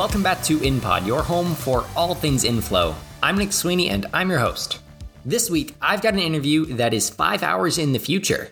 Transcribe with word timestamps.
welcome 0.00 0.22
back 0.22 0.42
to 0.42 0.56
InPod, 0.60 1.06
your 1.06 1.22
home 1.22 1.54
for 1.54 1.84
all 1.94 2.14
things 2.14 2.42
inflow. 2.42 2.94
I'm 3.22 3.36
Nick 3.36 3.52
Sweeney 3.52 3.90
and 3.90 4.06
I'm 4.14 4.30
your 4.30 4.38
host. 4.38 4.78
This 5.26 5.50
week, 5.50 5.74
I've 5.82 6.00
got 6.00 6.14
an 6.14 6.20
interview 6.20 6.64
that 6.76 6.94
is 6.94 7.10
five 7.10 7.42
hours 7.42 7.76
in 7.76 7.92
the 7.92 7.98
future. 7.98 8.50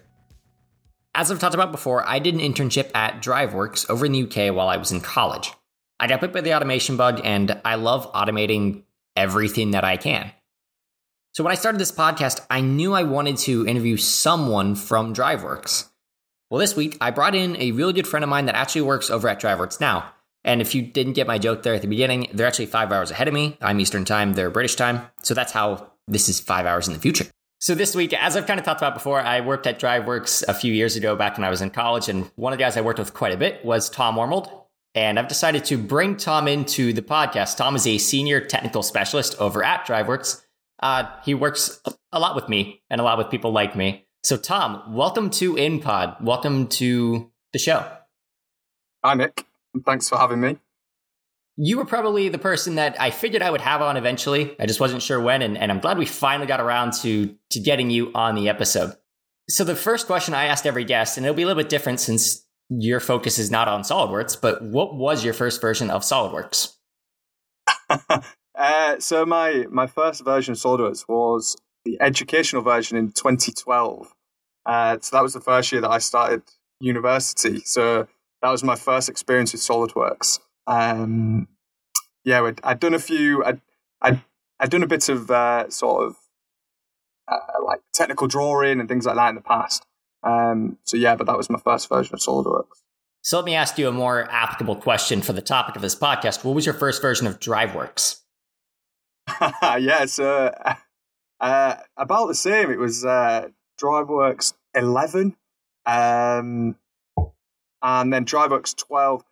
As 1.15 1.31
I've 1.31 1.39
talked 1.39 1.55
about 1.55 1.73
before, 1.73 2.07
I 2.07 2.19
did 2.19 2.35
an 2.35 2.41
internship 2.41 2.91
at 2.95 3.23
DriveWorks 3.23 3.89
over 3.89 4.05
in 4.05 4.13
the 4.13 4.25
UK 4.25 4.55
while 4.55 4.69
I 4.69 4.77
was 4.77 4.93
in 4.93 5.01
college. 5.01 5.51
I 5.99 6.07
got 6.07 6.21
bit 6.21 6.35
by 6.35 6.43
the 6.43 6.55
automation 6.55 6.99
bug 6.99 7.23
and 7.25 7.59
I 7.65 7.77
love 7.77 8.13
automating 8.13 8.83
everything 9.17 9.71
that 9.71 9.85
I 9.85 9.97
can. 9.97 10.31
So 11.33 11.43
when 11.43 11.53
I 11.53 11.57
started 11.57 11.81
this 11.81 11.91
podcast, 11.91 12.45
I 12.51 12.61
knew 12.61 12.93
I 12.93 13.05
wanted 13.05 13.39
to 13.39 13.67
interview 13.67 13.97
someone 13.97 14.75
from 14.75 15.15
DriveWorks. 15.15 15.89
Well, 16.51 16.61
this 16.61 16.77
week, 16.77 16.99
I 17.01 17.11
brought 17.11 17.35
in 17.35 17.57
a 17.57 17.73
really 17.73 17.95
good 17.95 18.07
friend 18.07 18.23
of 18.23 18.29
mine 18.29 18.45
that 18.47 18.55
actually 18.55 18.83
works 18.83 19.09
over 19.09 19.31
at 19.31 19.41
DriveWorks 19.41 19.81
now. 19.81 20.13
And 20.49 20.63
if 20.63 20.75
you 20.75 20.81
didn't 20.81 21.13
get 21.13 21.27
my 21.27 21.37
joke 21.37 21.63
there 21.63 21.75
at 21.75 21.83
the 21.83 21.89
beginning, 21.89 22.29
they're 22.33 22.47
actually 22.47 22.67
five 22.67 22.91
hours 22.91 23.11
ahead 23.11 23.29
of 23.29 23.35
me. 23.35 23.59
I'm 23.61 23.79
Eastern 23.81 24.07
time, 24.07 24.33
they're 24.33 24.49
British 24.49 24.77
time. 24.77 25.03
So 25.23 25.35
that's 25.35 25.53
how 25.53 25.93
this 26.07 26.31
is 26.31 26.41
five 26.41 26.65
hours 26.65 26.89
in 26.89 26.95
the 26.95 26.99
future. 26.99 27.27
So 27.61 27.75
this 27.75 27.95
week, 27.95 28.15
as 28.15 28.35
I've 28.35 28.47
kind 28.47 28.59
of 28.59 28.65
talked 28.65 28.81
about 28.81 28.95
before, 28.95 29.21
I 29.21 29.43
worked 29.43 29.67
at 29.67 29.79
DriveWorks 29.79 30.49
a 30.49 30.55
few 30.55 30.73
years 30.73 30.97
ago 30.97 31.15
back 31.17 31.37
when 31.37 31.45
I 31.45 31.51
was 31.51 31.61
in 31.61 31.69
college. 31.69 32.09
And 32.09 32.31
one 32.37 32.55
of 32.55 32.59
the 32.59 32.65
guys 32.65 32.79
I 32.79 32.81
worked 32.81 32.99
with 32.99 33.13
quite 33.13 33.35
a 33.35 33.37
bit 33.37 33.63
was 33.63 33.91
Tom 33.91 34.17
Ormold. 34.17 34.49
And 34.95 35.19
I've 35.19 35.29
decided 35.29 35.67
to 35.67 35.77
bring 35.77 36.17
Tom 36.17 36.49
into 36.49 36.95
the 36.95 37.03
podcast. 37.03 37.59
Tom 37.59 37.77
is 37.77 37.87
a 37.87 37.99
senior 37.99 38.41
technical 38.41 38.83
specialist 38.83 39.39
over 39.39 39.63
at 39.63 39.87
DriveWorks. 39.87 40.43
Uh, 40.81 41.11
he 41.27 41.35
works 41.35 41.83
a 42.11 42.19
lot 42.19 42.35
with 42.35 42.49
me 42.49 42.81
and 42.89 43.03
a 43.03 43.05
lot 43.05 43.19
with 43.19 43.29
people 43.29 43.53
like 43.53 43.77
me. 43.77 44.07
So, 44.23 44.39
Tom, 44.39 44.95
welcome 44.95 45.29
to 45.31 45.57
InPod. 45.57 46.23
Welcome 46.23 46.69
to 46.69 47.31
the 47.53 47.59
show. 47.59 47.87
Hi, 49.05 49.13
Nick. 49.13 49.48
Thanks 49.85 50.09
for 50.09 50.19
having 50.19 50.41
me. 50.41 50.59
You 51.57 51.77
were 51.77 51.85
probably 51.85 52.29
the 52.29 52.39
person 52.39 52.77
that 52.77 53.01
I 53.01 53.11
figured 53.11 53.43
I 53.43 53.51
would 53.51 53.61
have 53.61 53.83
on 53.83 53.97
eventually. 53.97 54.55
I 54.61 54.67
just 54.67 54.79
wasn't 54.79 55.03
sure 55.03 55.21
when, 55.21 55.43
and, 55.43 55.59
and 55.59 55.73
I'm 55.73 55.81
glad 55.81 55.99
we 55.99 56.07
finally 56.07 56.47
got 56.47 56.61
around 56.61 56.93
to 57.03 57.35
to 57.51 57.61
getting 57.61 57.91
you 57.91 58.13
on 58.15 58.37
the 58.37 58.49
episode. 58.49 58.95
So 59.51 59.65
the 59.65 59.75
first 59.75 60.07
question 60.07 60.35
I 60.35 60.45
asked 60.45 60.67
every 60.67 60.85
guest, 60.85 61.17
and 61.17 61.27
it'll 61.27 61.35
be 61.37 61.43
a 61.43 61.47
little 61.47 61.61
bit 61.61 61.71
different 61.71 62.01
since 62.01 62.47
your 62.71 63.01
focus 63.01 63.39
is 63.39 63.51
not 63.51 63.67
on 63.67 63.83
SolidWorks, 63.83 64.41
but 64.41 64.63
what 64.63 64.95
was 64.95 65.25
your 65.25 65.35
first 65.35 65.61
version 65.61 65.91
of 65.91 66.03
SolidWorks? 66.03 66.75
uh, 68.55 68.99
so 68.99 69.27
my 69.27 69.67
my 69.71 69.87
first 69.87 70.25
version 70.25 70.53
of 70.53 70.59
SolidWorks 70.59 71.09
was 71.09 71.57
the 71.85 71.99
educational 72.01 72.63
version 72.63 72.97
in 72.97 73.13
2012. 73.13 74.13
Uh, 74.67 74.99
so 75.01 75.17
that 75.17 75.23
was 75.23 75.33
the 75.33 75.41
first 75.41 75.73
year 75.73 75.81
that 75.81 75.91
I 75.91 75.99
started 75.99 76.43
university. 76.81 77.61
So 77.65 78.07
that 78.43 78.51
was 78.51 78.63
my 78.63 78.77
first 78.77 79.09
experience 79.09 79.53
with 79.53 79.63
SolidWorks. 79.63 80.41
Um, 80.67 81.49
yeah, 82.25 82.43
I'd, 82.43 82.61
I'd, 82.63 82.81
done 82.81 82.95
a 82.95 82.99
few. 82.99 83.45
I'd, 83.45 83.61
I'd, 84.01 84.23
I'd 84.61 84.71
done 84.71 84.83
a 84.83 84.87
bit 84.87 85.09
of 85.09 85.31
uh, 85.31 85.71
sort 85.71 86.07
of 86.07 86.17
uh, 87.27 87.65
like 87.65 87.81
technical 87.95 88.27
drawing 88.27 88.81
and 88.81 88.89
things 88.89 89.07
like 89.07 89.17
that 89.17 89.31
in 89.31 89.35
the 89.35 89.41
past. 89.41 89.85
Um, 90.23 90.79
so 90.85 90.97
yeah, 90.97 91.17
but 91.17 91.27
that 91.27 91.37
was 91.37 91.51
my 91.51 91.59
first 91.59 91.89
version 91.89 92.15
of 92.15 92.21
SolidWorks. 92.21 92.83
So 93.23 93.37
let 93.37 93.45
me 93.45 93.55
ask 93.55 93.79
you 93.79 93.89
a 93.89 93.93
more 93.93 94.31
applicable 94.31 94.77
question 94.77 95.23
for 95.23 95.33
the 95.33 95.43
topic 95.43 95.77
of 95.77 95.83
this 95.83 95.95
podcast. 95.95 96.45
What 96.45 96.55
was 96.55 96.65
your 96.65 96.75
first 96.75 97.03
version 97.03 97.27
of 97.27 97.41
DriveWorks? 97.41 98.21
yeah, 99.63 100.07
so 100.07 100.55
uh, 101.41 101.75
about 101.97 102.27
the 102.29 102.35
same. 102.35 102.71
It 102.71 102.79
was 102.79 103.05
uh, 103.05 103.49
DriveWorks 103.81 104.55
11. 104.75 105.37
Um, 105.87 106.77
and 107.83 108.13
then 108.13 108.25
DriveWorks 108.25 108.77
12 108.77 109.25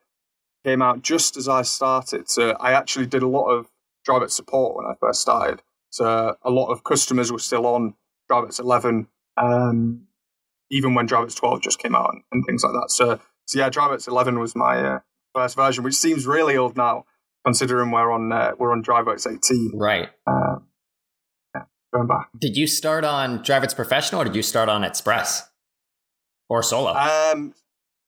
came 0.65 0.83
out 0.83 1.03
just 1.03 1.37
as 1.37 1.49
I 1.49 1.63
started. 1.63 2.29
So 2.29 2.51
I 2.61 2.73
actually 2.73 3.07
did 3.07 3.23
a 3.23 3.29
lot 3.29 3.47
of 3.47 3.71
DriveWorks 4.07 4.33
support 4.33 4.77
when 4.77 4.87
I 4.87 4.95
first 5.01 5.21
started. 5.21 5.63
So 5.91 6.37
a 6.43 6.51
lot 6.51 6.67
of 6.67 6.85
customers 6.85 7.33
were 7.33 7.39
still 7.39 7.67
on 7.67 7.95
DriveWorks 8.31 8.61
11, 8.61 9.09
um, 9.37 10.07
even 10.71 10.95
when 10.95 11.09
DriveWorks 11.09 11.37
12 11.37 11.63
just 11.63 11.79
came 11.79 11.95
out 11.95 12.13
and, 12.13 12.23
and, 12.33 12.45
things 12.47 12.65
like 12.65 12.73
that. 12.73 12.91
So, 12.91 13.21
so 13.47 13.59
yeah, 13.59 13.71
DriveWorks 13.71 14.09
11 14.09 14.39
was 14.39 14.55
my 14.55 14.79
uh, 14.79 14.99
first 15.35 15.57
version, 15.57 15.85
which 15.85 15.95
seems 15.95 16.27
really 16.27 16.57
old 16.57 16.77
now, 16.77 17.05
considering 17.45 17.91
we're 17.91 18.11
on 18.11 18.33
uh, 18.33 18.53
we're 18.59 18.73
on 18.73 18.83
DriveWorks 18.83 19.27
18. 19.27 19.73
Right. 19.75 20.11
Um, 20.27 20.67
yeah, 21.55 21.63
going 21.95 22.09
back. 22.09 22.29
Did 22.39 22.57
you 22.57 22.67
start 22.67 23.05
on 23.05 23.39
DriveWorks 23.41 23.77
Professional 23.77 24.23
or 24.23 24.25
did 24.25 24.35
you 24.35 24.43
start 24.43 24.69
on 24.69 24.85
Express 24.85 25.49
or 26.49 26.63
Solo? 26.63 26.95
Um, 26.95 27.55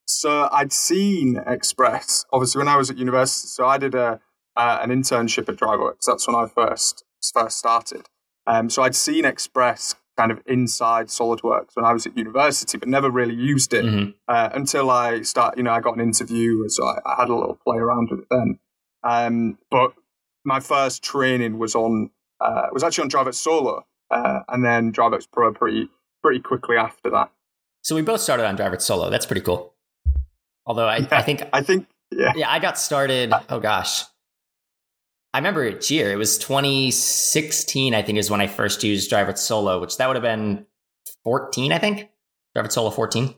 so 0.09 0.49
I'd 0.51 0.73
seen 0.73 1.41
Express 1.47 2.25
obviously 2.33 2.61
when 2.61 2.69
I 2.69 2.77
was 2.77 2.91
at 2.91 2.99
university. 2.99 3.49
So 3.49 3.67
I 3.67 3.79
did 3.79 3.95
a 3.95 4.21
uh, 4.57 4.79
an 4.83 4.91
internship 4.91 5.49
at 5.49 5.57
DriveWorks. 5.57 6.05
That's 6.07 6.27
when 6.27 6.35
I 6.35 6.47
first 6.47 7.05
first 7.33 7.59
started. 7.59 8.09
Um, 8.47 8.71
so 8.71 8.83
I'd 8.83 8.97
seen 8.97 9.25
Express 9.25 9.95
kind 10.17 10.33
of 10.33 10.43
inside 10.47 11.07
SolidWorks 11.07 11.71
when 11.75 11.85
I 11.85 11.93
was 11.93 12.07
at 12.07 12.17
university, 12.17 12.77
but 12.77 12.89
never 12.89 13.11
really 13.11 13.35
used 13.35 13.73
it 13.73 13.85
mm-hmm. 13.85 14.11
uh, 14.27 14.49
until 14.53 14.91
I 14.91 15.23
start. 15.23 15.57
You 15.57 15.63
know, 15.63 15.73
I 15.73 15.81
got 15.81 15.95
an 15.95 16.01
interview, 16.01 16.69
so 16.69 16.85
I, 16.85 16.99
I 17.07 17.17
had 17.21 17.29
a 17.29 17.35
little 17.35 17.59
play 17.65 17.77
around 17.77 18.09
with 18.11 18.21
it 18.21 18.27
then. 18.31 18.59
Um, 19.05 19.59
but 19.71 19.93
my 20.45 20.59
first 20.59 21.05
training 21.05 21.59
was 21.59 21.75
on 21.75 22.11
uh, 22.41 22.69
was 22.73 22.83
actually 22.83 23.03
on 23.05 23.11
DriveWorks 23.11 23.35
Solo, 23.35 23.87
uh, 24.11 24.41
and 24.49 24.65
then 24.65 24.93
DriveWorks 24.93 25.29
Pro 25.31 25.53
pretty 25.53 25.89
pretty 26.23 26.41
quickly 26.41 26.77
after 26.77 27.11
that. 27.11 27.31
So 27.83 27.95
we 27.95 28.03
both 28.03 28.21
started 28.21 28.47
on 28.47 28.57
DriveWorks 28.57 28.83
Solo. 28.83 29.11
That's 29.11 29.27
pretty 29.27 29.43
cool. 29.43 29.75
Although 30.69 30.87
I, 30.87 30.99
yeah, 30.99 31.09
I 31.11 31.23
think 31.23 31.43
I 31.53 31.63
think 31.63 31.89
yeah. 32.13 32.33
Yeah, 32.37 32.51
I 32.51 32.61
got 32.61 32.79
started. 32.79 33.33
Oh 33.49 33.59
gosh. 33.59 34.05
I 35.35 35.39
remember 35.39 35.65
it 35.65 35.91
year. 35.91 36.11
It 36.11 36.17
was 36.17 36.39
2016, 36.39 37.95
I 37.95 38.03
think, 38.03 38.19
is 38.19 38.31
when 38.31 38.41
I 38.41 38.47
first 38.47 38.83
used 38.83 39.11
DriveWorks 39.11 39.39
Solo, 39.39 39.79
which 39.79 39.99
that 39.99 40.07
would 40.07 40.17
have 40.17 40.23
been 40.23 40.67
14, 41.25 41.71
I 41.71 41.79
think. 41.79 42.09
DriveWorks 42.57 42.73
Solo 42.73 42.91
14, 42.91 43.35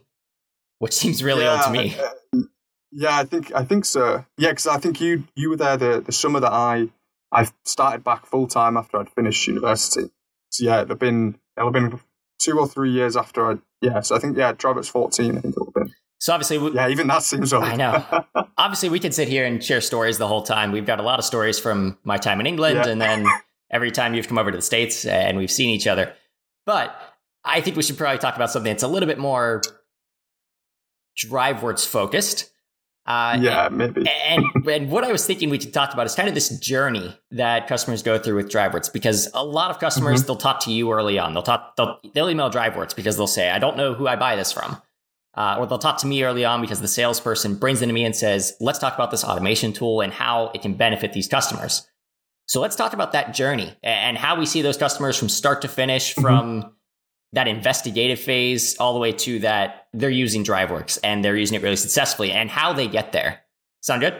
which 0.79 0.93
seems 0.93 1.21
really 1.21 1.43
yeah, 1.43 1.51
old 1.51 1.63
to 1.63 1.71
me. 1.71 1.95
Uh, 1.99 2.43
yeah, 2.91 3.17
I 3.17 3.25
think 3.25 3.53
I 3.53 3.63
think 3.63 3.85
so. 3.85 4.25
Yeah, 4.37 4.49
because 4.49 4.67
I 4.67 4.77
think 4.77 5.01
you 5.01 5.25
you 5.35 5.49
were 5.49 5.57
there 5.57 5.77
the, 5.77 6.01
the 6.01 6.11
summer 6.11 6.39
that 6.39 6.51
I 6.51 6.89
I 7.31 7.47
started 7.65 8.03
back 8.03 8.25
full 8.25 8.47
time 8.47 8.77
after 8.77 8.97
I'd 8.97 9.09
finished 9.09 9.47
university. 9.47 10.09
So 10.49 10.65
yeah, 10.65 10.81
it'd 10.81 10.99
been 10.99 11.37
it'll 11.57 11.71
have 11.71 11.73
been 11.73 11.99
two 12.39 12.59
or 12.59 12.67
three 12.67 12.91
years 12.91 13.15
after 13.15 13.51
I 13.51 13.57
yeah. 13.81 14.01
So 14.01 14.15
I 14.15 14.19
think 14.19 14.37
yeah, 14.37 14.53
DriveWorks 14.53 14.89
14. 14.89 15.37
I 15.37 15.41
think 15.41 15.55
it 15.55 15.59
would 15.59 15.67
have 15.67 15.73
been. 15.73 15.80
So 16.21 16.33
obviously, 16.33 16.59
we, 16.59 16.71
yeah, 16.73 16.87
even 16.87 17.07
that 17.07 17.23
seems 17.23 17.51
old. 17.51 17.63
I 17.63 17.75
know. 17.75 18.25
obviously, 18.57 18.89
we 18.89 18.99
could 18.99 19.11
sit 19.11 19.27
here 19.27 19.43
and 19.43 19.61
share 19.61 19.81
stories 19.81 20.19
the 20.19 20.27
whole 20.27 20.43
time. 20.43 20.71
We've 20.71 20.85
got 20.85 20.99
a 20.99 21.03
lot 21.03 21.17
of 21.17 21.25
stories 21.25 21.57
from 21.57 21.97
my 22.03 22.17
time 22.17 22.39
in 22.39 22.45
England, 22.45 22.75
yeah. 22.75 22.89
and 22.89 23.01
then 23.01 23.25
every 23.71 23.89
time 23.89 24.13
you've 24.13 24.27
come 24.27 24.37
over 24.37 24.51
to 24.51 24.57
the 24.57 24.61
states, 24.61 25.03
and 25.03 25.35
we've 25.35 25.49
seen 25.49 25.71
each 25.71 25.87
other. 25.87 26.13
But 26.67 26.95
I 27.43 27.59
think 27.61 27.75
we 27.75 27.81
should 27.81 27.97
probably 27.97 28.19
talk 28.19 28.35
about 28.35 28.51
something 28.51 28.71
that's 28.71 28.83
a 28.83 28.87
little 28.87 29.07
bit 29.07 29.17
more 29.17 29.63
DriveWorks 31.17 31.87
focused. 31.87 32.51
Uh, 33.07 33.39
yeah, 33.41 33.65
and, 33.65 33.77
maybe. 33.77 34.05
and, 34.27 34.45
and 34.67 34.91
what 34.91 35.03
I 35.03 35.11
was 35.11 35.25
thinking 35.25 35.49
we 35.49 35.57
could 35.57 35.73
talk 35.73 35.91
about 35.91 36.05
is 36.05 36.13
kind 36.13 36.29
of 36.29 36.35
this 36.35 36.49
journey 36.59 37.17
that 37.31 37.67
customers 37.67 38.03
go 38.03 38.19
through 38.19 38.35
with 38.35 38.51
DriveWorks 38.51 38.93
because 38.93 39.27
a 39.33 39.43
lot 39.43 39.71
of 39.71 39.79
customers 39.79 40.19
mm-hmm. 40.19 40.27
they'll 40.27 40.35
talk 40.35 40.59
to 40.65 40.71
you 40.71 40.91
early 40.91 41.17
on. 41.17 41.33
They'll 41.33 41.41
talk 41.41 41.75
they'll, 41.77 41.99
they'll 42.13 42.29
email 42.29 42.51
DriveWorks 42.51 42.95
because 42.95 43.17
they'll 43.17 43.25
say, 43.25 43.49
"I 43.49 43.57
don't 43.57 43.75
know 43.75 43.95
who 43.95 44.07
I 44.07 44.17
buy 44.17 44.35
this 44.35 44.51
from." 44.51 44.79
Uh, 45.33 45.55
or 45.59 45.65
they'll 45.65 45.79
talk 45.79 45.97
to 45.97 46.07
me 46.07 46.23
early 46.23 46.43
on 46.43 46.59
because 46.61 46.81
the 46.81 46.87
salesperson 46.87 47.55
brings 47.55 47.81
into 47.81 47.93
me 47.93 48.03
and 48.03 48.15
says, 48.15 48.53
let's 48.59 48.79
talk 48.79 48.95
about 48.95 49.11
this 49.11 49.23
automation 49.23 49.71
tool 49.71 50.01
and 50.01 50.11
how 50.11 50.51
it 50.53 50.61
can 50.61 50.73
benefit 50.73 51.13
these 51.13 51.27
customers. 51.27 51.87
So 52.47 52.59
let's 52.59 52.75
talk 52.75 52.91
about 52.91 53.13
that 53.13 53.33
journey 53.33 53.73
and 53.81 54.17
how 54.17 54.37
we 54.37 54.45
see 54.45 54.61
those 54.61 54.75
customers 54.75 55.17
from 55.17 55.29
start 55.29 55.61
to 55.61 55.69
finish, 55.69 56.11
mm-hmm. 56.11 56.21
from 56.21 56.73
that 57.33 57.47
investigative 57.47 58.19
phase 58.19 58.77
all 58.77 58.93
the 58.93 58.99
way 58.99 59.13
to 59.13 59.39
that 59.39 59.87
they're 59.93 60.09
using 60.09 60.43
DriveWorks 60.43 60.99
and 61.01 61.23
they're 61.23 61.37
using 61.37 61.55
it 61.55 61.63
really 61.63 61.77
successfully 61.77 62.31
and 62.31 62.49
how 62.49 62.73
they 62.73 62.87
get 62.87 63.13
there. 63.13 63.39
Sound 63.81 64.01
good? 64.01 64.19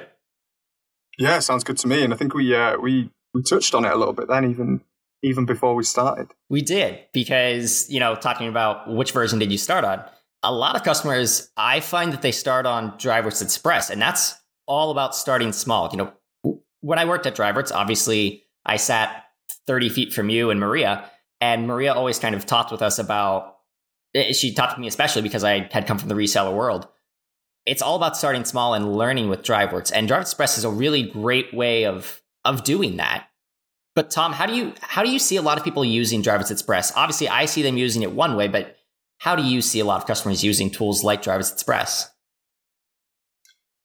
Yeah, 1.20 1.40
sounds 1.40 1.66
good 1.66 1.78
to 1.80 1.88
me. 1.88 2.04
And 2.04 2.14
I 2.14 2.18
think 2.18 2.34
we 2.34 2.56
uh, 2.56 2.78
we 2.78 3.10
we 3.34 3.44
touched 3.44 3.76
on 3.76 3.86
it 3.86 3.92
a 3.92 3.98
little 3.98 4.14
bit 4.14 4.28
then, 4.28 4.50
even 4.50 4.82
even 5.24 5.46
before 5.46 5.76
we 5.76 5.84
started. 5.84 6.32
We 6.50 6.62
did 6.62 7.00
because 7.14 7.90
you 7.90 8.00
know 8.00 8.16
talking 8.16 8.48
about 8.48 8.90
which 8.90 9.12
version 9.12 9.40
did 9.40 9.52
you 9.52 9.58
start 9.58 9.84
on 9.84 10.04
a 10.44 10.52
lot 10.52 10.76
of 10.76 10.84
customers, 10.84 11.52
I 11.56 11.80
find 11.80 12.14
that 12.14 12.22
they 12.22 12.32
start 12.32 12.66
on 12.66 12.92
DriveWorks 12.98 13.42
Express, 13.42 13.90
and 13.90 14.02
that's 14.02 14.36
all 14.66 14.92
about 14.92 15.16
starting 15.16 15.54
small. 15.54 15.90
You 15.92 15.98
know, 15.98 16.60
when 16.82 17.00
I 17.00 17.06
worked 17.06 17.26
at 17.26 17.36
DriveWorks, 17.36 17.72
obviously 17.72 18.44
I 18.66 18.78
sat 18.78 19.26
30 19.68 19.90
feet 19.90 20.14
from 20.14 20.30
you 20.30 20.50
and 20.50 20.60
Maria, 20.60 21.10
and 21.40 21.68
Maria 21.68 21.94
always 21.94 22.20
kind 22.20 22.36
of 22.36 22.46
talked 22.46 22.72
with 22.72 22.82
us 22.82 22.98
about, 23.00 23.58
eh, 24.16 24.34
she 24.34 24.54
talked 24.54 24.76
to 24.76 24.82
me 24.82 24.88
especially 24.88 25.22
because 25.22 25.44
I 25.44 25.68
had 25.72 25.88
come 25.88 25.98
from 25.98 26.10
the 26.10 26.16
reseller 26.16 26.54
world. 26.54 26.88
It's 27.66 27.82
all 27.82 27.96
about 27.96 28.18
starting 28.18 28.44
small 28.44 28.74
and 28.74 28.96
learning 28.96 29.30
with 29.30 29.44
DriveWorks, 29.44 29.92
and 29.94 30.10
DriveWorks 30.10 30.22
Express 30.22 30.58
is 30.58 30.64
a 30.64 30.70
really 30.70 31.04
great 31.04 31.54
way 31.54 31.86
of 31.86 32.22
of 32.44 32.64
doing 32.64 32.98
that. 32.98 33.28
But 33.94 34.10
Tom, 34.10 34.34
how 34.34 34.48
do 34.48 34.56
you 34.56 34.74
how 34.82 35.04
do 35.04 35.12
you 35.12 35.20
see 35.20 35.36
a 35.36 35.44
lot 35.44 35.60
of 35.60 35.64
people 35.64 35.86
using 35.86 36.24
DriveWorks 36.24 36.50
Express? 36.50 36.92
Obviously, 36.96 37.30
I 37.30 37.46
see 37.46 37.62
them 37.62 37.78
using 37.78 38.02
it 38.02 38.12
one 38.12 38.36
way, 38.36 38.48
but 38.48 38.78
how 39.22 39.36
do 39.36 39.44
you 39.44 39.62
see 39.62 39.80
a 39.80 39.86
lot 39.86 40.02
of 40.02 40.08
customers 40.08 40.44
using 40.44 40.72
tools 40.72 41.04
like 41.04 41.22
DriveWorks 41.22 41.54
Express? 41.54 42.10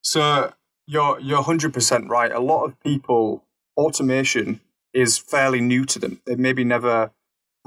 So 0.00 0.52
you're 0.86 1.20
you're 1.20 1.42
hundred 1.42 1.74
percent 1.74 2.08
right. 2.08 2.32
A 2.32 2.40
lot 2.40 2.64
of 2.64 2.80
people 2.80 3.44
automation 3.76 4.60
is 4.94 5.18
fairly 5.18 5.60
new 5.60 5.84
to 5.84 5.98
them. 5.98 6.22
They've 6.24 6.38
maybe 6.38 6.64
never 6.64 7.10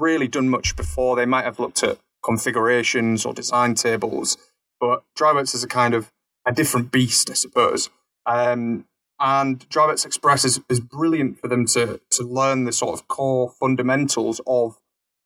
really 0.00 0.26
done 0.26 0.48
much 0.48 0.74
before. 0.74 1.14
They 1.14 1.26
might 1.26 1.44
have 1.44 1.60
looked 1.60 1.84
at 1.84 1.98
configurations 2.24 3.24
or 3.24 3.32
design 3.32 3.76
tables, 3.76 4.36
but 4.80 5.04
DriveWorks 5.16 5.54
is 5.54 5.62
a 5.62 5.68
kind 5.68 5.94
of 5.94 6.10
a 6.44 6.52
different 6.52 6.90
beast, 6.90 7.30
I 7.30 7.34
suppose. 7.34 7.88
Um, 8.26 8.86
and 9.20 9.60
DriveWorks 9.68 10.04
Express 10.04 10.44
is, 10.44 10.60
is 10.68 10.80
brilliant 10.80 11.38
for 11.38 11.46
them 11.46 11.66
to 11.66 12.00
to 12.10 12.24
learn 12.24 12.64
the 12.64 12.72
sort 12.72 12.98
of 12.98 13.06
core 13.06 13.52
fundamentals 13.60 14.40
of 14.44 14.79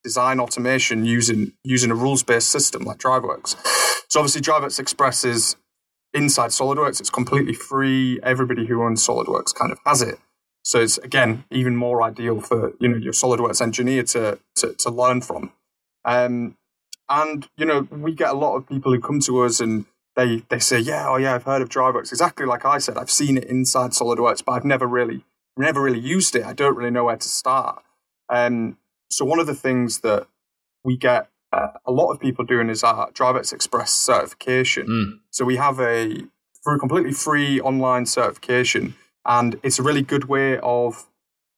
design 0.04 0.38
automation 0.38 1.04
using 1.04 1.52
using 1.64 1.90
a 1.90 1.94
rules 1.94 2.22
based 2.22 2.50
system 2.50 2.84
like 2.84 2.98
DriveWorks. 2.98 3.56
So 4.08 4.20
obviously, 4.20 4.42
DriveWorks 4.42 4.78
Express 4.78 5.24
is 5.24 5.56
inside 6.12 6.50
SolidWorks. 6.50 7.00
It's 7.00 7.10
completely 7.10 7.54
free. 7.54 8.20
Everybody 8.22 8.66
who 8.66 8.82
owns 8.84 9.04
SolidWorks 9.04 9.54
kind 9.54 9.72
of 9.72 9.78
has 9.84 10.02
it. 10.02 10.18
So 10.62 10.80
it's 10.80 10.98
again 10.98 11.44
even 11.50 11.74
more 11.76 12.02
ideal 12.02 12.40
for 12.40 12.74
you 12.78 12.88
know 12.88 12.96
your 12.96 13.12
SolidWorks 13.12 13.60
engineer 13.60 14.04
to 14.04 14.38
to, 14.56 14.74
to 14.74 14.90
learn 14.90 15.22
from. 15.22 15.52
Um, 16.04 16.56
and 17.08 17.48
you 17.56 17.66
know 17.66 17.88
we 17.90 18.14
get 18.14 18.30
a 18.30 18.34
lot 18.38 18.56
of 18.56 18.68
people 18.68 18.92
who 18.92 19.00
come 19.00 19.20
to 19.20 19.42
us 19.42 19.60
and 19.60 19.86
they 20.16 20.44
they 20.48 20.58
say, 20.58 20.78
yeah, 20.78 21.08
oh 21.08 21.16
yeah, 21.16 21.34
I've 21.34 21.44
heard 21.44 21.62
of 21.62 21.68
DriveWorks. 21.68 22.12
Exactly 22.12 22.46
like 22.46 22.64
I 22.64 22.78
said, 22.78 22.96
I've 22.96 23.10
seen 23.10 23.36
it 23.36 23.44
inside 23.44 23.90
SolidWorks, 23.90 24.44
but 24.44 24.52
I've 24.52 24.64
never 24.64 24.86
really 24.86 25.24
never 25.56 25.80
really 25.82 26.00
used 26.00 26.36
it. 26.36 26.44
I 26.44 26.52
don't 26.52 26.76
really 26.76 26.90
know 26.90 27.04
where 27.04 27.16
to 27.16 27.28
start. 27.28 27.82
Um, 28.28 28.78
so 29.10 29.24
one 29.24 29.38
of 29.38 29.46
the 29.46 29.54
things 29.54 30.00
that 30.00 30.26
we 30.84 30.96
get 30.96 31.30
uh, 31.52 31.68
a 31.86 31.92
lot 31.92 32.10
of 32.10 32.20
people 32.20 32.44
doing 32.44 32.68
is 32.68 32.82
our 32.82 33.10
DriveWorks 33.12 33.52
Express 33.52 33.92
certification. 33.92 34.86
Mm. 34.86 35.20
So 35.30 35.44
we 35.44 35.56
have 35.56 35.78
a 35.80 36.22
for 36.62 36.74
a 36.74 36.78
completely 36.78 37.12
free 37.12 37.60
online 37.60 38.06
certification, 38.06 38.94
and 39.24 39.60
it's 39.62 39.78
a 39.78 39.82
really 39.82 40.02
good 40.02 40.24
way 40.24 40.58
of 40.58 41.06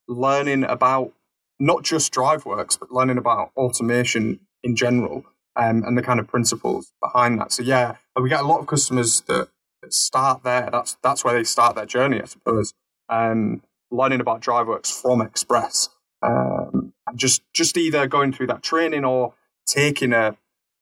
learning 0.08 0.64
about 0.64 1.12
not 1.58 1.82
just 1.82 2.12
DriveWorks, 2.12 2.78
but 2.78 2.92
learning 2.92 3.18
about 3.18 3.52
automation 3.56 4.40
in 4.62 4.76
general 4.76 5.24
um, 5.56 5.82
and 5.84 5.96
the 5.96 6.02
kind 6.02 6.20
of 6.20 6.28
principles 6.28 6.92
behind 7.02 7.40
that. 7.40 7.52
So 7.52 7.62
yeah, 7.62 7.96
we 8.20 8.28
get 8.28 8.40
a 8.40 8.46
lot 8.46 8.60
of 8.60 8.66
customers 8.66 9.22
that, 9.22 9.48
that 9.82 9.92
start 9.92 10.42
there. 10.42 10.68
That's 10.70 10.96
that's 11.02 11.24
where 11.24 11.34
they 11.34 11.44
start 11.44 11.74
their 11.74 11.86
journey, 11.86 12.20
I 12.20 12.26
suppose. 12.26 12.74
Um, 13.08 13.62
learning 13.90 14.20
about 14.20 14.42
DriveWorks 14.42 15.00
from 15.00 15.20
Express, 15.20 15.88
um, 16.22 16.92
just 17.14 17.42
just 17.52 17.76
either 17.76 18.06
going 18.06 18.32
through 18.32 18.48
that 18.48 18.62
training 18.62 19.04
or 19.04 19.34
taking 19.66 20.12
a 20.12 20.36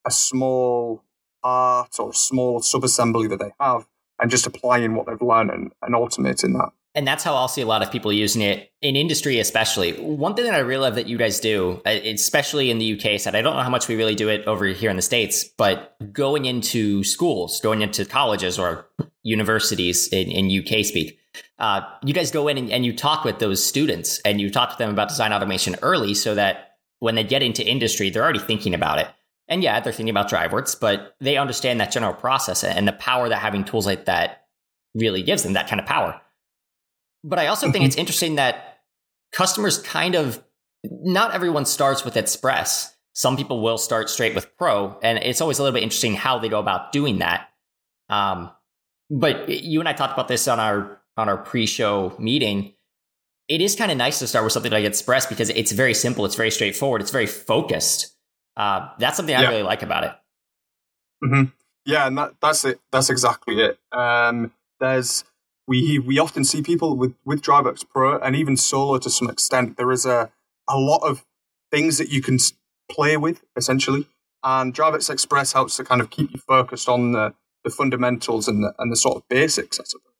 a 0.07 0.11
small 0.11 1.03
part 1.43 1.99
or 1.99 2.11
a 2.11 2.15
small 2.15 2.61
subassembly 2.61 3.29
that 3.29 3.39
they 3.39 3.53
have 3.61 3.87
and 4.21 4.31
just 4.31 4.47
applying 4.47 4.95
what 4.95 5.07
they've 5.07 5.21
learned 5.21 5.51
and, 5.51 5.73
and 5.83 5.95
automating 5.95 6.53
that. 6.55 6.71
And 6.97 7.07
that's 7.09 7.25
how 7.25 7.35
I'll 7.35 7.49
see 7.49 7.61
a 7.61 7.67
lot 7.67 7.83
of 7.83 7.91
people 7.91 8.13
using 8.13 8.41
it 8.43 8.71
in 8.81 8.95
industry, 8.95 9.41
especially. 9.41 9.95
One 9.95 10.37
thing 10.37 10.45
that 10.45 10.55
I 10.55 10.59
really 10.59 10.83
love 10.83 10.95
that 10.95 11.09
you 11.09 11.19
guys 11.19 11.41
do, 11.41 11.83
uh, 11.85 11.91
especially 11.91 12.71
in 12.71 12.79
the 12.79 12.95
UK 12.95 13.19
side, 13.19 13.35
I 13.35 13.43
don't 13.43 13.57
know 13.57 13.63
how 13.63 13.71
much 13.71 13.89
we 13.89 13.97
really 13.97 14.15
do 14.15 14.29
it 14.29 14.47
over 14.47 14.67
here 14.67 14.91
in 14.91 14.97
the 14.97 15.03
States, 15.03 15.45
but 15.45 15.97
going 16.13 16.45
into 16.45 17.03
schools, 17.03 17.61
going 17.61 17.83
into 17.83 18.05
colleges 18.05 18.61
or 18.61 18.87
universities 19.25 20.07
in, 20.09 20.31
in 20.31 20.63
UK 20.63 20.85
speak, 20.85 21.19
uh, 21.59 21.83
you 22.05 22.15
guys 22.15 22.31
go 22.31 22.49
in 22.49 22.59
and, 22.59 22.71
and 22.71 22.85
you 22.85 22.95
talk 22.95 23.25
with 23.25 23.39
those 23.39 23.65
students 23.65 24.19
and 24.21 24.41
you 24.41 24.51
talk 24.51 24.73
to 24.73 24.79
them 24.79 24.91
about 24.91 25.09
design 25.09 25.33
automation 25.33 25.77
early 25.83 26.15
so 26.15 26.35
that 26.35 26.77
when 27.01 27.15
they 27.15 27.25
get 27.25 27.43
into 27.43 27.67
industry, 27.67 28.11
they're 28.11 28.23
already 28.23 28.39
thinking 28.39 28.75
about 28.75 28.99
it. 28.99 29.09
And 29.49 29.63
yeah, 29.63 29.79
they're 29.81 29.93
thinking 29.93 30.11
about 30.11 30.31
DriveWorks, 30.31 30.79
but 30.81 31.17
they 31.21 31.37
understand 31.37 31.81
that 31.81 31.93
general 31.93 32.15
process 32.15 32.65
and 32.65 32.89
the 32.89 32.93
power 32.93 33.29
that 33.29 33.37
having 33.37 33.65
tools 33.65 33.87
like 33.87 34.07
that 34.07 34.47
really 34.95 35.23
gives 35.23 35.43
them 35.43 35.53
that 35.53 35.69
kind 35.69 35.81
of 35.81 35.87
power. 35.87 36.21
But 37.23 37.39
I 37.39 37.49
also 37.49 37.67
think 37.67 37.77
mm-hmm. 37.77 37.87
it's 37.87 37.97
interesting 37.97 38.37
that 38.37 38.79
customers 39.33 39.79
kind 39.79 40.15
of 40.15 40.43
not 40.85 41.35
everyone 41.35 41.67
starts 41.67 42.05
with 42.05 42.17
Express. 42.17 42.95
Some 43.13 43.37
people 43.37 43.63
will 43.63 43.79
start 43.79 44.11
straight 44.11 44.35
with 44.35 44.57
Pro, 44.57 44.99
and 45.03 45.19
it's 45.19 45.41
always 45.41 45.59
a 45.59 45.63
little 45.63 45.75
bit 45.75 45.83
interesting 45.83 46.15
how 46.15 46.39
they 46.39 46.49
go 46.49 46.59
about 46.59 46.93
doing 46.93 47.19
that. 47.19 47.49
Um, 48.09 48.51
but 49.11 49.49
you 49.49 49.81
and 49.81 49.89
I 49.89 49.93
talked 49.93 50.13
about 50.15 50.29
this 50.29 50.49
on 50.49 50.59
our 50.59 51.01
on 51.17 51.29
our 51.29 51.37
pre-show 51.37 52.15
meeting. 52.19 52.75
It 53.49 53.61
is 53.61 53.77
kind 53.77 53.91
of 53.91 53.99
nice 53.99 54.19
to 54.21 54.27
start 54.27 54.45
with 54.45 54.53
something 54.53 54.73
like 54.73 54.85
Express 54.85 55.27
because 55.27 55.51
it's 55.51 55.73
very 55.73 55.95
simple, 55.95 56.25
it's 56.25 56.35
very 56.35 56.51
straightforward, 56.51 57.03
it's 57.03 57.11
very 57.11 57.27
focused. 57.27 58.15
Uh, 58.57 58.89
that's 58.99 59.17
something 59.17 59.35
I 59.35 59.43
yeah. 59.43 59.49
really 59.49 59.63
like 59.63 59.83
about 59.83 60.05
it. 60.05 60.13
Mm-hmm. 61.25 61.51
Yeah, 61.87 62.07
and 62.07 62.17
that, 62.17 62.35
that's 62.41 62.65
it. 62.65 62.81
That's 62.91 63.11
exactly 63.11 63.61
it. 63.61 63.79
Um, 63.93 64.53
there's 64.81 65.25
we 65.67 65.99
we 65.99 66.19
often 66.19 66.45
see 66.45 66.63
people 66.63 66.97
with 66.97 67.15
with 67.25 67.43
DriveWorks 67.43 67.89
Pro 67.89 68.19
and 68.19 68.37
even 68.37 68.57
Solo 68.57 68.99
to 68.99 69.11
some 69.11 69.29
extent. 69.29 69.77
There 69.77 69.91
is 69.91 70.07
a 70.07 70.31
a 70.69 70.79
lot 70.79 71.03
of 71.03 71.25
things 71.71 71.99
that 71.99 72.11
you 72.11 72.23
can 72.23 72.39
play 72.91 73.17
with 73.17 73.43
essentially, 73.57 74.09
and 74.43 74.75
DriveWorks 74.75 75.11
Express 75.11 75.53
helps 75.53 75.77
to 75.77 75.85
kind 75.85 76.01
of 76.01 76.11
keep 76.11 76.33
you 76.33 76.41
focused 76.41 76.89
on 76.89 77.13
the 77.13 77.35
the 77.65 77.71
fundamentals 77.71 78.47
and 78.47 78.63
the, 78.63 78.75
and 78.79 78.93
the 78.93 78.97
sort 78.97 79.17
of 79.17 79.29
basics, 79.29 79.81
I 79.81 79.85
suppose. 79.85 80.14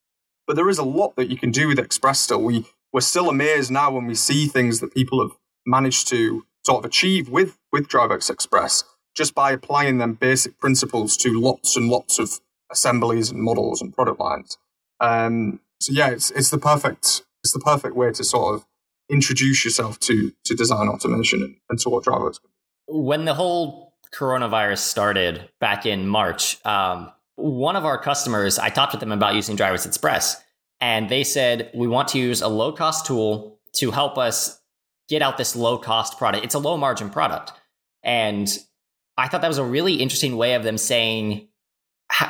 But 0.47 0.57
there 0.57 0.69
is 0.69 0.79
a 0.79 0.85
lot 0.85 1.17
that 1.17 1.31
you 1.31 1.37
can 1.37 1.51
do 1.51 1.69
with 1.69 1.79
Express 1.79 2.21
still. 2.21 2.43
We 2.43 2.67
we're 2.93 3.01
still 3.01 3.29
amazed 3.29 3.71
now 3.71 3.91
when 3.91 4.07
we 4.07 4.15
see 4.15 4.47
things 4.47 4.81
that 4.81 4.95
people 4.95 5.21
have 5.21 5.37
managed 5.67 6.07
to 6.09 6.47
sort 6.65 6.79
of 6.79 6.85
achieve 6.85 7.29
with 7.29 7.59
with 7.73 7.89
DriveWorks 7.89 8.31
Express 8.31 8.85
just 9.17 9.35
by 9.35 9.53
applying 9.53 9.99
them 9.99 10.15
basic 10.15 10.59
principles 10.59 11.17
to 11.19 11.41
lots 11.41 11.77
and 11.77 11.89
lots 11.89 12.19
of 12.19 12.41
assemblies 12.71 13.31
and 13.31 13.41
models 13.41 13.81
and 13.81 13.95
product 13.95 14.19
lines. 14.19 14.59
Um, 15.01 15.61
so 15.81 15.93
yeah, 15.93 16.09
it's 16.09 16.31
it's 16.33 16.51
the 16.51 16.59
perfect 16.59 17.23
it's 17.43 17.53
the 17.53 17.61
perfect 17.61 17.95
way 17.95 18.13
to 18.13 18.25
sort 18.25 18.55
of 18.55 18.67
introduce 19.11 19.65
yourself 19.65 20.01
to 20.01 20.33
to 20.45 20.55
design 20.55 20.89
automation 20.89 21.43
and, 21.43 21.57
and 21.69 21.79
to 21.81 21.89
what 21.89 22.05
DriveWorks. 22.05 22.41
When 22.87 23.25
the 23.25 23.35
whole 23.35 23.95
coronavirus 24.15 24.79
started 24.79 25.49
back 25.61 25.87
in 25.87 26.07
March, 26.07 26.65
um, 26.65 27.11
one 27.37 27.77
of 27.77 27.85
our 27.85 27.99
customers, 27.99 28.59
I 28.59 28.69
talked 28.69 28.93
with 28.93 29.01
them 29.01 29.13
about 29.13 29.35
using 29.35 29.57
DriveWorks 29.57 29.87
Express, 29.87 30.43
and 30.81 31.09
they 31.09 31.25
said 31.25 31.71
we 31.75 31.89
want 31.89 32.09
to 32.09 32.19
use 32.19 32.43
a 32.43 32.49
low 32.49 32.73
cost 32.73 33.07
tool 33.07 33.59
to 33.75 33.91
help 33.91 34.19
us 34.19 34.61
get 35.09 35.23
out 35.23 35.37
this 35.37 35.57
low 35.57 35.79
cost 35.79 36.19
product. 36.19 36.45
It's 36.45 36.55
a 36.55 36.59
low 36.59 36.77
margin 36.77 37.11
product, 37.11 37.53
and 38.03 38.49
I 39.17 39.29
thought 39.29 39.43
that 39.43 39.49
was 39.49 39.59
a 39.59 39.65
really 39.65 39.95
interesting 39.95 40.37
way 40.37 40.55
of 40.55 40.63
them 40.63 40.79
saying 40.79 41.49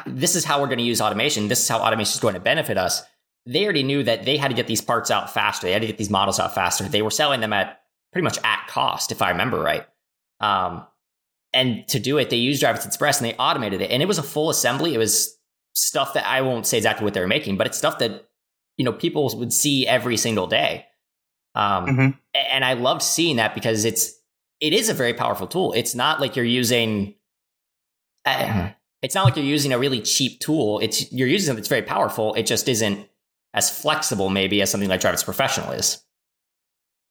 this 0.07 0.37
is 0.37 0.45
how 0.45 0.61
we're 0.61 0.67
going 0.67 0.79
to 0.79 0.85
use 0.85 1.01
automation. 1.01 1.49
This 1.49 1.61
is 1.61 1.69
how 1.69 1.81
automation 1.81 2.15
is 2.15 2.21
going 2.21 2.35
to 2.35 2.41
benefit 2.41 2.79
us. 2.79 3.03
They 3.47 3.65
already 3.65 3.83
knew 3.83 4.03
that 4.03 4.25
they 4.25 4.37
had 4.37 4.49
to 4.49 4.55
get 4.55 4.67
these 4.67 4.81
parts 4.81 5.11
out 5.11 5.33
faster. 5.33 5.67
They 5.67 5.73
had 5.73 5.83
to 5.83 5.87
get 5.87 5.99
these 5.99 6.11
models 6.11 6.41
out 6.41 6.55
faster. 6.55 6.85
They 6.85 7.03
were 7.03 7.11
selling 7.11 7.41
them 7.41 7.53
at 7.53 7.81
pretty 8.13 8.25
much 8.25 8.39
at 8.43 8.67
cost, 8.69 9.13
if 9.13 9.21
I 9.21 9.31
remember 9.31 9.61
right. 9.61 9.87
Um, 10.41 10.87
and 11.55 11.87
to 11.89 11.99
do 11.99 12.19
it, 12.19 12.31
they 12.31 12.37
used 12.37 12.63
DriveWorks 12.63 12.87
Express 12.87 13.21
and 13.21 13.31
they 13.31 13.35
automated 13.37 13.81
it. 13.81 13.91
And 13.91 14.03
it 14.03 14.07
was 14.07 14.19
a 14.19 14.23
full 14.23 14.51
assembly. 14.51 14.95
It 14.95 14.99
was 14.99 15.39
stuff 15.75 16.15
that 16.15 16.27
I 16.27 16.41
won't 16.41 16.67
say 16.67 16.77
exactly 16.77 17.05
what 17.05 17.15
they 17.15 17.21
were 17.21 17.29
making, 17.29 17.57
but 17.57 17.67
it's 17.67 17.79
stuff 17.79 17.99
that 17.99 18.29
you 18.77 18.85
know 18.85 18.93
people 18.93 19.31
would 19.37 19.53
see 19.53 19.87
every 19.87 20.17
single 20.17 20.47
day. 20.47 20.87
Um, 21.55 21.87
mm-hmm. 21.87 22.09
And 22.53 22.65
I 22.65 22.75
loved 22.75 23.03
seeing 23.03 23.37
that 23.37 23.55
because 23.55 23.85
it's 23.85 24.13
it 24.61 24.73
is 24.73 24.89
a 24.89 24.95
very 24.95 25.15
powerful 25.15 25.47
tool. 25.47 25.73
It's 25.73 25.95
not 25.95 26.21
like 26.21 26.37
you're 26.37 26.45
using. 26.45 27.15
Uh, 28.25 28.71
it's 29.03 29.15
not 29.15 29.25
like 29.25 29.37
you're 29.37 29.45
using 29.45 29.73
a 29.73 29.79
really 29.79 30.01
cheap 30.01 30.41
tool. 30.41 30.81
It's 30.81 31.13
you're 31.13 31.29
using 31.29 31.47
something 31.47 31.61
that's 31.61 31.69
very 31.69 31.83
powerful. 31.83 32.35
It 32.35 32.47
just 32.47 32.69
isn't 32.69 33.07
as 33.53 33.71
flexible, 33.71 34.31
maybe, 34.31 34.61
as 34.63 34.71
something 34.71 34.89
like 34.89 35.01
DriveWorks 35.01 35.25
Professional 35.25 35.73
is. 35.73 36.03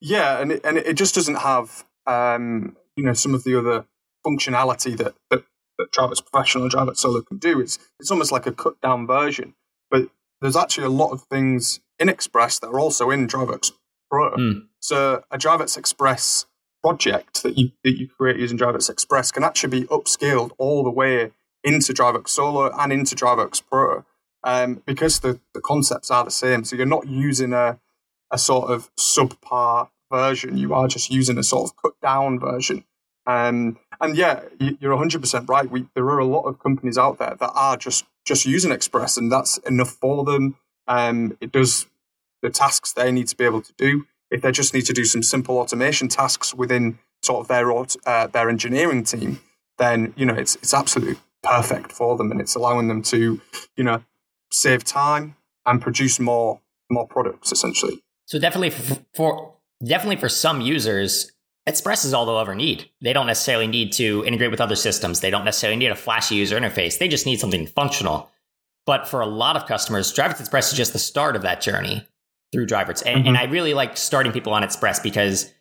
Yeah, 0.01 0.41
and 0.41 0.51
it, 0.51 0.62
and 0.65 0.77
it 0.77 0.95
just 0.95 1.15
doesn't 1.15 1.35
have 1.35 1.85
um, 2.07 2.75
you 2.97 3.03
know 3.05 3.13
some 3.13 3.33
of 3.33 3.43
the 3.43 3.57
other 3.57 3.85
functionality 4.25 4.98
that 4.98 5.15
that, 5.30 5.44
that 5.77 5.92
DriveWorks 5.92 6.25
Professional 6.25 6.63
and 6.63 6.74
DriveWorks 6.74 6.98
Solo 6.98 7.22
can 7.22 7.38
do. 7.38 7.60
It's 7.60 7.80
it's 8.00 8.12
almost 8.12 8.32
like 8.32 8.46
a 8.46 8.51
cut 8.51 8.80
down 8.82 9.08
version, 9.08 9.56
but 9.89 10.10
there's 10.42 10.58
actually 10.58 10.86
a 10.86 10.89
lot 10.89 11.12
of 11.12 11.24
things 11.24 11.80
in 12.00 12.10
Express 12.10 12.60
that 12.60 12.68
are 12.68 12.80
also 12.80 13.10
in 13.10 13.27
DriveWorks 13.27 13.72
Pro. 14.10 14.36
Mm. 14.36 14.68
So 14.80 15.24
a 15.32 15.38
DriveWorks 15.38 15.77
Express 15.77 16.46
project 16.82 17.44
that 17.44 17.58
you 17.58 17.72
that 17.84 17.98
you 17.98 18.08
create 18.08 18.38
using 18.38 18.58
DriveWorks 18.58 18.89
Express 18.89 19.32
can 19.32 19.44
actually 19.44 19.82
be 19.82 19.88
upscaled 19.88 20.51
all 20.58 20.84
the 20.84 20.92
way 20.92 21.32
into 21.63 21.94
DriveWorks 21.94 22.30
Solo 22.30 22.72
and 22.77 22.92
into 22.92 23.15
DriveWorks 23.15 23.63
Pro 23.70 24.06
um, 24.44 24.82
because 24.86 25.20
the, 25.20 25.39
the 25.53 25.62
concepts 25.62 26.12
are 26.12 26.24
the 26.24 26.32
same. 26.32 26.63
So 26.63 26.75
you're 26.75 26.86
not 26.86 27.08
using 27.08 27.53
a, 27.53 27.80
a 28.32 28.38
sort 28.38 28.70
of 28.70 28.94
subpar 28.96 29.89
version. 30.12 30.58
You 30.58 30.74
are 30.74 30.88
just 30.88 31.10
using 31.10 31.38
a 31.38 31.44
sort 31.44 31.70
of 31.70 31.77
cut 31.77 31.94
down 32.01 32.39
version. 32.39 32.84
Um, 33.25 33.80
and 34.03 34.17
yeah, 34.17 34.41
you're 34.60 34.95
100% 34.95 35.50
right. 35.50 35.69
We, 35.69 35.86
there 35.95 36.05
are 36.05 36.19
a 36.19 36.25
lot 36.25 36.43
of 36.43 36.60
companies 36.60 36.98
out 36.98 37.19
there 37.19 37.36
that 37.39 37.51
are 37.53 37.77
just, 37.77 38.05
just 38.25 38.45
using 38.45 38.72
Express 38.72 39.17
and 39.17 39.31
that's 39.31 39.57
enough 39.60 39.89
for 39.89 40.24
them. 40.24 40.57
Um, 40.88 41.38
it 41.41 41.51
does 41.51 41.88
the 42.41 42.50
tasks 42.50 42.93
they 42.93 43.12
need 43.12 43.27
to 43.29 43.38
be 43.38 43.45
able 43.45 43.62
to 43.62 43.74
do. 43.77 44.05
If 44.29 44.41
they 44.41 44.51
just 44.51 44.74
need 44.74 44.86
to 44.86 44.93
do 44.93 45.05
some 45.05 45.24
simple 45.24 45.57
automation 45.57 46.07
tasks 46.07 46.53
within 46.53 47.00
sort 47.22 47.41
of 47.41 47.48
their, 47.48 47.72
uh, 47.72 48.27
their 48.27 48.50
engineering 48.50 49.03
team, 49.03 49.39
then, 49.77 50.13
you 50.17 50.25
know, 50.25 50.36
it's, 50.36 50.55
it's 50.57 50.74
absolutely 50.74 51.15
perfect 51.41 51.91
for 51.91 52.17
them 52.17 52.31
and 52.31 52.41
it's 52.41 52.55
allowing 52.55 52.88
them 52.88 53.01
to, 53.03 53.41
you 53.75 53.83
know, 53.83 54.03
save 54.51 54.83
time, 54.83 55.36
and 55.65 55.81
produce 55.81 56.19
more 56.19 56.60
more 56.89 57.07
products 57.07 57.51
essentially. 57.51 58.03
So 58.25 58.39
definitely 58.39 58.69
for, 58.69 59.00
for 59.15 59.55
definitely 59.83 60.17
for 60.17 60.29
some 60.29 60.62
users, 60.62 61.31
Express 61.65 62.03
is 62.03 62.13
all 62.13 62.25
they'll 62.25 62.39
ever 62.39 62.55
need. 62.55 62.89
They 63.01 63.13
don't 63.13 63.27
necessarily 63.27 63.67
need 63.67 63.93
to 63.93 64.24
integrate 64.25 64.51
with 64.51 64.60
other 64.60 64.75
systems. 64.75 65.22
They 65.22 65.29
don't 65.29 65.46
necessarily 65.46 65.77
need 65.77 65.91
a 65.91 65.96
flashy 65.96 66.36
user 66.36 66.60
interface. 66.60 66.98
They 66.98 67.08
just 67.08 67.25
need 67.25 67.39
something 67.39 67.67
functional. 67.67 68.29
But 68.86 69.08
for 69.08 69.22
a 69.22 69.25
lot 69.25 69.55
of 69.55 69.65
customers, 69.65 70.13
DriveWorks 70.13 70.41
Express 70.41 70.72
is 70.72 70.77
just 70.77 70.93
the 70.93 71.00
start 71.00 71.38
of 71.38 71.41
that 71.43 71.62
journey 71.62 72.05
through 72.51 72.67
DriveWorks. 72.67 73.03
And, 73.05 73.20
mm-hmm. 73.20 73.27
and 73.29 73.38
I 73.38 73.46
really 73.46 73.74
like 73.74 73.96
starting 73.96 74.34
people 74.34 74.53
on 74.53 74.63
Express 74.63 75.00
because 75.00 75.53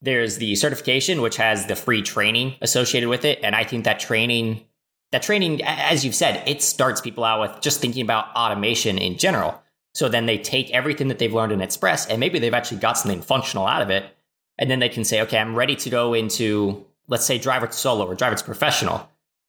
there's 0.00 0.38
the 0.38 0.54
certification, 0.54 1.20
which 1.20 1.36
has 1.36 1.66
the 1.66 1.76
free 1.76 2.02
training 2.02 2.54
associated 2.60 3.08
with 3.08 3.24
it. 3.24 3.40
And 3.42 3.56
I 3.56 3.64
think 3.64 3.84
that 3.84 3.98
training, 3.98 4.64
that 5.10 5.22
training, 5.22 5.62
as 5.64 6.04
you've 6.04 6.14
said, 6.14 6.46
it 6.48 6.62
starts 6.62 7.00
people 7.00 7.24
out 7.24 7.40
with 7.40 7.60
just 7.60 7.80
thinking 7.80 8.02
about 8.02 8.34
automation 8.36 8.98
in 8.98 9.18
general. 9.18 9.60
So 9.94 10.08
then 10.08 10.26
they 10.26 10.38
take 10.38 10.70
everything 10.70 11.08
that 11.08 11.18
they've 11.18 11.34
learned 11.34 11.52
in 11.52 11.60
Express 11.60 12.06
and 12.06 12.20
maybe 12.20 12.38
they've 12.38 12.54
actually 12.54 12.78
got 12.78 12.98
something 12.98 13.20
functional 13.20 13.66
out 13.66 13.82
of 13.82 13.90
it. 13.90 14.04
And 14.60 14.70
then 14.70 14.78
they 14.78 14.90
can 14.90 15.04
say, 15.04 15.22
okay, 15.22 15.38
I'm 15.38 15.56
ready 15.56 15.74
to 15.74 15.90
go 15.90 16.14
into, 16.14 16.86
let's 17.08 17.24
say, 17.24 17.38
DriveWorks 17.38 17.72
Solo 17.72 18.06
or 18.06 18.14
DriveWorks 18.14 18.44
Professional 18.44 19.08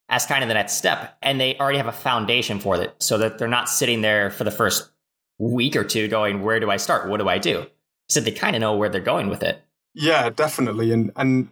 as 0.09 0.25
kind 0.25 0.43
of 0.43 0.47
the 0.47 0.53
next 0.53 0.73
step. 0.73 1.17
And 1.21 1.39
they 1.39 1.57
already 1.57 1.77
have 1.77 1.87
a 1.87 1.91
foundation 1.91 2.59
for 2.59 2.81
it 2.81 2.95
so 2.99 3.17
that 3.19 3.37
they're 3.37 3.47
not 3.47 3.69
sitting 3.69 4.01
there 4.01 4.31
for 4.31 4.45
the 4.45 4.51
first 4.51 4.89
week 5.37 5.75
or 5.75 5.83
two 5.83 6.07
going, 6.07 6.41
where 6.41 6.59
do 6.59 6.71
I 6.71 6.77
start? 6.77 7.09
What 7.09 7.19
do 7.19 7.27
I 7.27 7.37
do? 7.37 7.67
So 8.09 8.19
they 8.21 8.31
kind 8.31 8.55
of 8.55 8.61
know 8.61 8.75
where 8.75 8.89
they're 8.89 9.01
going 9.01 9.29
with 9.29 9.43
it. 9.43 9.61
Yeah, 9.93 10.29
definitely. 10.29 10.91
And, 10.91 11.11
and 11.15 11.49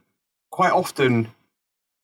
quite 0.52 0.72
often, 0.72 1.30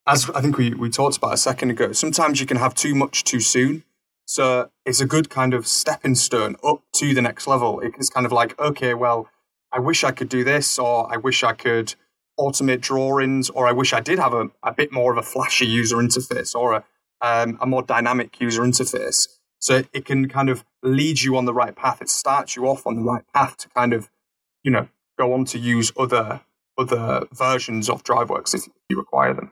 as 0.08 0.30
I 0.32 0.42
think 0.42 0.58
we, 0.58 0.74
we 0.74 0.90
talked 0.90 1.18
about 1.18 1.34
a 1.34 1.38
second 1.38 1.72
ago, 1.72 1.94
sometimes 1.94 2.40
you 2.40 2.46
can 2.46 2.58
have 2.58 2.76
too 2.76 2.96
much 2.96 3.24
too 3.24 3.40
soon. 3.40 3.84
So 4.26 4.72
it's 4.86 5.00
a 5.00 5.06
good 5.06 5.30
kind 5.30 5.54
of 5.54 5.68
stepping 5.68 6.16
stone 6.16 6.56
up 6.64 6.82
to 6.96 7.14
the 7.14 7.22
next 7.22 7.48
level. 7.48 7.80
It's 7.82 8.10
kind 8.10 8.26
of 8.26 8.32
like, 8.32 8.60
okay, 8.60 8.94
well, 8.94 9.30
I 9.72 9.80
wish 9.80 10.04
I 10.04 10.12
could 10.12 10.30
do 10.30 10.44
this, 10.44 10.80
or 10.80 11.12
I 11.12 11.18
wish 11.18 11.44
I 11.44 11.54
could 11.54 11.96
automate 12.40 12.82
drawings, 12.82 13.50
or 13.50 13.68
I 13.68 13.72
wish 13.72 13.94
I 13.94 14.00
did 14.00 14.20
have 14.20 14.34
a, 14.34 14.50
a 14.64 14.74
bit 14.74 14.92
more 14.92 15.12
of 15.12 15.18
a 15.18 15.24
flashy 15.24 15.66
user 15.66 15.98
interface 15.98 16.54
or 16.56 16.74
a, 16.74 16.84
um, 17.22 17.58
a 17.62 17.66
more 17.66 17.82
dynamic 17.82 18.40
user 18.40 18.62
interface. 18.62 19.28
So 19.60 19.84
it 19.94 20.06
can 20.06 20.30
kind 20.30 20.50
of 20.50 20.64
lead 20.84 21.22
you 21.22 21.38
on 21.38 21.46
the 21.46 21.54
right 21.54 21.76
path. 21.76 22.02
It 22.02 22.10
starts 22.10 22.56
you 22.56 22.68
off 22.68 22.86
on 22.86 22.98
the 22.98 23.02
right 23.02 23.24
path 23.34 23.58
to 23.58 23.70
kind 23.70 23.94
of, 23.94 24.10
you 24.64 24.72
know, 24.72 24.88
go 25.18 25.34
on 25.34 25.46
to 25.46 25.60
use 25.60 25.92
other 25.98 26.42
other 26.78 27.26
versions 27.32 27.90
of 27.90 28.04
DriveWorks 28.04 28.54
if 28.54 28.68
you 28.90 28.98
require 28.98 29.34
them. 29.34 29.52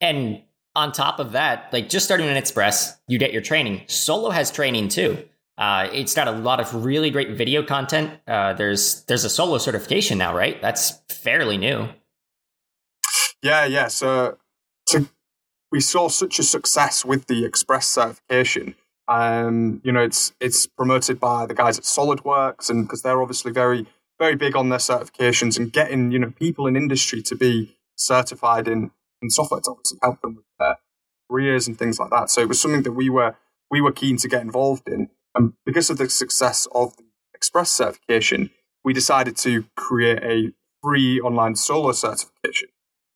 And 0.00 0.42
on 0.76 0.92
top 0.92 1.18
of 1.18 1.32
that, 1.32 1.72
like 1.72 1.88
just 1.88 2.04
starting 2.04 2.26
in 2.26 2.36
Express, 2.36 2.96
you 3.08 3.18
get 3.18 3.32
your 3.32 3.42
training. 3.42 3.82
Solo 3.86 4.30
has 4.30 4.50
training 4.50 4.88
too. 4.88 5.26
Uh, 5.58 5.88
it's 5.92 6.14
got 6.14 6.28
a 6.28 6.32
lot 6.32 6.60
of 6.60 6.84
really 6.84 7.10
great 7.10 7.30
video 7.30 7.62
content. 7.62 8.20
Uh, 8.28 8.52
there's 8.54 9.02
there's 9.04 9.24
a 9.24 9.30
solo 9.30 9.58
certification 9.58 10.16
now, 10.16 10.34
right? 10.34 10.62
That's 10.62 11.02
fairly 11.10 11.58
new. 11.58 11.88
Yeah, 13.42 13.64
yeah. 13.66 13.88
So 13.88 14.38
we 15.70 15.80
saw 15.80 16.08
such 16.08 16.38
a 16.38 16.42
success 16.42 17.04
with 17.04 17.26
the 17.26 17.44
Express 17.44 17.86
certification. 17.86 18.74
Um, 19.06 19.80
you 19.84 19.92
know, 19.92 20.02
it's 20.02 20.32
it's 20.40 20.66
promoted 20.66 21.18
by 21.18 21.46
the 21.46 21.54
guys 21.54 21.78
at 21.78 21.84
SolidWorks, 21.84 22.70
and 22.70 22.86
because 22.86 23.02
they're 23.02 23.20
obviously 23.20 23.52
very 23.52 23.86
very 24.18 24.34
big 24.34 24.56
on 24.56 24.68
their 24.68 24.78
certifications 24.78 25.56
and 25.58 25.72
getting 25.72 26.10
you 26.10 26.18
know 26.18 26.30
people 26.30 26.66
in 26.66 26.76
industry 26.76 27.22
to 27.22 27.36
be 27.36 27.76
certified 27.96 28.68
in 28.68 28.90
in 29.22 29.30
software 29.30 29.60
to 29.60 29.70
obviously 29.70 29.98
help 30.02 30.20
them 30.20 30.36
with 30.36 30.44
their 30.58 30.76
careers 31.30 31.66
and 31.66 31.78
things 31.78 31.98
like 31.98 32.10
that. 32.10 32.30
So 32.30 32.40
it 32.40 32.48
was 32.48 32.60
something 32.60 32.82
that 32.82 32.92
we 32.92 33.08
were 33.08 33.36
we 33.70 33.80
were 33.80 33.92
keen 33.92 34.16
to 34.18 34.28
get 34.28 34.42
involved 34.42 34.88
in, 34.88 35.08
and 35.38 35.52
because 35.64 35.88
of 35.88 35.98
the 35.98 36.10
success 36.10 36.66
of 36.74 36.96
the 36.96 37.04
Express 37.32 37.70
certification, 37.70 38.50
we 38.84 38.92
decided 38.92 39.36
to 39.36 39.64
create 39.76 40.20
a 40.24 40.50
free 40.82 41.20
online 41.20 41.54
solo 41.54 41.92
certification. 41.92 42.68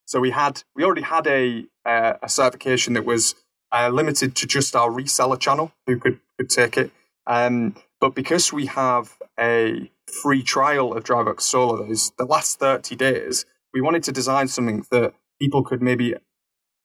So 0.05 0.21
we 0.21 0.31
had 0.31 0.63
we 0.75 0.85
already 0.85 1.01
had 1.01 1.27
a 1.27 1.65
uh, 1.85 2.13
a 2.23 2.29
certification 2.29 2.93
that 2.93 3.03
was 3.03 3.35
uh, 3.73 3.89
limited 3.89 4.33
to 4.37 4.47
just 4.47 4.77
our 4.77 4.89
reseller 4.89 5.37
channel 5.37 5.73
who 5.85 5.99
could 5.99 6.21
could 6.37 6.49
take 6.49 6.77
it. 6.77 6.91
Um, 7.27 7.75
but 7.99 8.15
because 8.15 8.53
we 8.53 8.67
have 8.67 9.17
a 9.37 9.91
free 10.21 10.43
trial 10.43 10.93
of 10.93 11.03
DriveWorks 11.03 11.41
Solo, 11.41 11.85
those 11.85 12.13
the 12.17 12.25
last 12.25 12.59
thirty 12.59 12.95
days, 12.95 13.45
we 13.73 13.81
wanted 13.81 14.03
to 14.03 14.13
design 14.13 14.47
something 14.47 14.85
that 14.91 15.13
people 15.41 15.63
could 15.63 15.81
maybe 15.81 16.15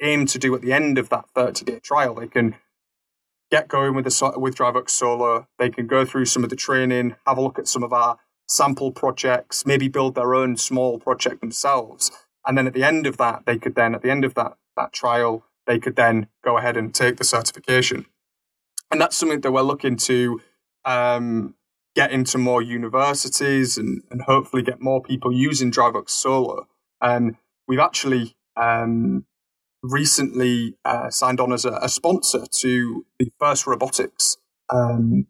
aim 0.03 0.27
to 0.27 0.39
do 0.41 0.55
at 0.57 0.63
the 0.63 0.73
end 0.73 0.99
of 0.99 1.09
that 1.09 1.29
30 1.35 1.65
day 1.65 1.81
trial. 1.81 2.15
They 2.15 2.29
can 2.29 2.57
get 3.51 3.69
going 3.69 3.95
with 3.95 4.05
the 4.05 4.33
with 4.37 4.57
DriveWorks 4.57 4.91
Solo. 4.91 5.47
They 5.59 5.71
can 5.71 5.87
go 5.87 6.05
through 6.05 6.27
some 6.27 6.45
of 6.45 6.51
the 6.51 6.57
training, 6.57 7.17
have 7.27 7.39
a 7.39 7.43
look 7.43 7.59
at 7.59 7.69
some 7.69 7.83
of 7.83 7.93
our 7.93 8.19
sample 8.47 8.93
projects, 8.93 9.67
maybe 9.67 9.89
build 9.89 10.15
their 10.15 10.35
own 10.35 10.57
small 10.57 10.99
project 10.99 11.41
themselves. 11.41 12.11
And 12.47 12.57
then 12.57 12.67
at 12.67 12.73
the 12.73 12.85
end 12.85 13.07
of 13.07 13.19
that, 13.19 13.45
they 13.47 13.59
could 13.59 13.75
then, 13.75 13.95
at 13.95 14.03
the 14.03 14.11
end 14.11 14.25
of 14.25 14.35
that, 14.35 14.57
that 14.77 14.93
trial, 14.93 15.45
they 15.67 15.79
could 15.79 15.97
then 15.97 16.29
go 16.43 16.57
ahead 16.57 16.77
and 16.77 16.95
take 16.95 17.17
the 17.17 17.25
certification. 17.25 18.07
And 18.91 19.01
that's 19.01 19.17
something 19.17 19.43
that 19.43 19.53
we're 19.53 19.61
looking 19.61 19.97
to 19.99 20.41
um, 20.87 21.55
get 21.95 22.11
into 22.11 22.39
more 22.39 22.63
universities 22.63 23.77
and, 23.77 24.03
and 24.11 24.23
hopefully 24.23 24.63
get 24.63 24.81
more 24.81 25.03
people 25.03 25.31
using 25.31 25.71
DriveWorks 25.71 26.11
Solo. 26.11 26.67
And 27.03 27.37
we've 27.67 27.79
actually 27.79 28.35
um, 28.57 29.27
recently 29.83 30.77
uh, 30.85 31.11
signed 31.11 31.41
on 31.41 31.53
as 31.53 31.65
a, 31.65 31.73
a, 31.83 31.89
sponsor 31.89 32.47
to 32.51 33.07
the 33.19 33.31
First 33.39 33.67
Robotics 33.67 34.37
um, 34.71 35.27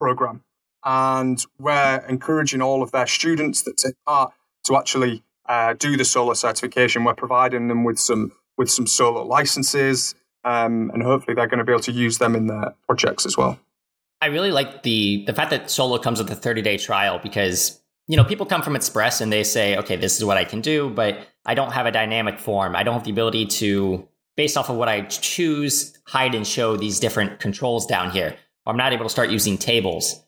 program. 0.00 0.44
And 0.84 1.44
we're 1.58 2.04
encouraging 2.08 2.62
all 2.62 2.82
of 2.82 2.92
their 2.92 3.06
students 3.06 3.62
that 3.62 3.76
take 3.76 3.94
part 4.06 4.32
to 4.64 4.76
actually 4.76 5.22
uh, 5.48 5.74
do 5.74 5.96
the 5.96 6.04
solo 6.04 6.34
certification. 6.34 7.04
We're 7.04 7.14
providing 7.14 7.68
them 7.68 7.84
with 7.84 7.98
some 7.98 8.32
with 8.56 8.70
some 8.70 8.86
solo 8.86 9.24
licenses, 9.24 10.14
um, 10.44 10.90
and 10.92 11.02
hopefully 11.02 11.34
they're 11.34 11.46
going 11.46 11.58
to 11.58 11.64
be 11.64 11.72
able 11.72 11.82
to 11.82 11.92
use 11.92 12.18
them 12.18 12.34
in 12.34 12.48
their 12.48 12.74
projects 12.86 13.24
as 13.24 13.36
well. 13.36 13.58
I 14.20 14.26
really 14.26 14.50
like 14.50 14.82
the 14.82 15.24
the 15.26 15.32
fact 15.32 15.50
that 15.50 15.70
solo 15.70 15.98
comes 15.98 16.18
with 16.20 16.30
a 16.30 16.34
30 16.34 16.62
day 16.62 16.76
trial 16.76 17.18
because 17.22 17.80
you 18.08 18.16
know, 18.16 18.24
people 18.24 18.46
come 18.46 18.62
from 18.62 18.74
Express 18.74 19.20
and 19.20 19.30
they 19.30 19.44
say, 19.44 19.76
okay, 19.76 19.94
this 19.94 20.16
is 20.16 20.24
what 20.24 20.38
I 20.38 20.44
can 20.44 20.62
do, 20.62 20.88
but 20.88 21.18
I 21.48 21.54
don't 21.54 21.72
have 21.72 21.86
a 21.86 21.90
dynamic 21.90 22.38
form. 22.38 22.76
I 22.76 22.82
don't 22.82 22.92
have 22.92 23.04
the 23.04 23.10
ability 23.10 23.46
to, 23.46 24.06
based 24.36 24.58
off 24.58 24.68
of 24.68 24.76
what 24.76 24.90
I 24.90 25.00
choose, 25.00 25.96
hide 26.04 26.34
and 26.34 26.46
show 26.46 26.76
these 26.76 27.00
different 27.00 27.40
controls 27.40 27.86
down 27.86 28.10
here. 28.10 28.36
I'm 28.66 28.76
not 28.76 28.92
able 28.92 29.06
to 29.06 29.10
start 29.10 29.30
using 29.30 29.56
tables. 29.56 30.22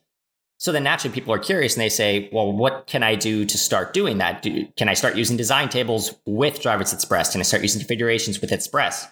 So 0.57 0.71
then 0.71 0.83
naturally 0.83 1.13
people 1.13 1.31
are 1.31 1.39
curious 1.39 1.75
and 1.75 1.81
they 1.81 1.89
say, 1.89 2.27
well, 2.33 2.51
what 2.51 2.87
can 2.87 3.03
I 3.03 3.13
do 3.13 3.45
to 3.45 3.57
start 3.57 3.93
doing 3.93 4.17
that? 4.17 4.41
Do, 4.41 4.65
can 4.77 4.89
I 4.89 4.95
start 4.95 5.15
using 5.15 5.37
design 5.37 5.69
tables 5.69 6.15
with 6.25 6.59
DriveWorks 6.59 6.91
Express? 6.91 7.31
Can 7.31 7.39
I 7.39 7.43
start 7.43 7.61
using 7.61 7.79
configurations 7.79 8.41
with 8.41 8.51
Express? 8.51 9.07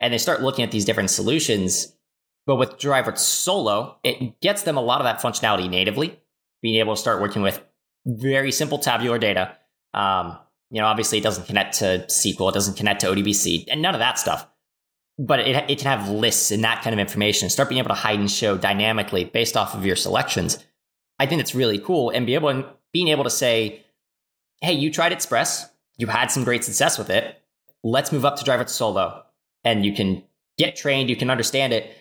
And 0.00 0.12
they 0.12 0.18
start 0.18 0.42
looking 0.42 0.64
at 0.64 0.70
these 0.70 0.84
different 0.84 1.08
solutions. 1.08 1.96
But 2.44 2.56
with 2.56 2.72
DriveWorks 2.72 3.20
Solo, 3.20 3.96
it 4.04 4.38
gets 4.42 4.64
them 4.64 4.76
a 4.76 4.82
lot 4.82 5.00
of 5.00 5.04
that 5.06 5.20
functionality 5.22 5.70
natively, 5.70 6.20
being 6.60 6.76
able 6.76 6.94
to 6.94 7.00
start 7.00 7.22
working 7.22 7.40
with 7.40 7.62
very 8.04 8.52
simple 8.52 8.78
tabular 8.78 9.18
data. 9.18 9.56
Um, 9.94 10.38
you 10.70 10.80
know, 10.80 10.86
obviously 10.86 11.18
it 11.18 11.22
doesn't 11.22 11.46
connect 11.46 11.78
to 11.78 12.04
SQL, 12.08 12.50
it 12.50 12.54
doesn't 12.54 12.76
connect 12.76 13.00
to 13.00 13.08
ODBC, 13.08 13.66
and 13.68 13.82
none 13.82 13.94
of 13.94 14.00
that 14.00 14.18
stuff. 14.18 14.46
But 15.18 15.40
it, 15.40 15.70
it 15.70 15.78
can 15.78 15.86
have 15.98 16.08
lists 16.08 16.50
and 16.50 16.64
that 16.64 16.82
kind 16.82 16.92
of 16.92 16.98
information. 16.98 17.48
Start 17.48 17.68
being 17.68 17.78
able 17.78 17.90
to 17.90 17.94
hide 17.94 18.18
and 18.18 18.30
show 18.30 18.56
dynamically 18.56 19.24
based 19.24 19.56
off 19.56 19.74
of 19.74 19.86
your 19.86 19.94
selections. 19.94 20.58
I 21.20 21.26
think 21.26 21.40
it's 21.40 21.54
really 21.54 21.78
cool, 21.78 22.10
and 22.10 22.26
be 22.26 22.34
able 22.34 22.48
and 22.48 22.64
being 22.92 23.08
able 23.08 23.24
to 23.24 23.30
say, 23.30 23.84
"Hey, 24.60 24.72
you 24.72 24.90
tried 24.90 25.12
Express, 25.12 25.70
you 25.96 26.08
had 26.08 26.32
some 26.32 26.42
great 26.42 26.64
success 26.64 26.98
with 26.98 27.10
it. 27.10 27.40
Let's 27.84 28.10
move 28.10 28.24
up 28.24 28.36
to 28.36 28.44
DriveWorks 28.44 28.70
Solo, 28.70 29.24
and 29.62 29.84
you 29.84 29.94
can 29.94 30.24
get 30.58 30.74
trained, 30.74 31.10
you 31.10 31.16
can 31.16 31.30
understand 31.30 31.72
it." 31.72 31.96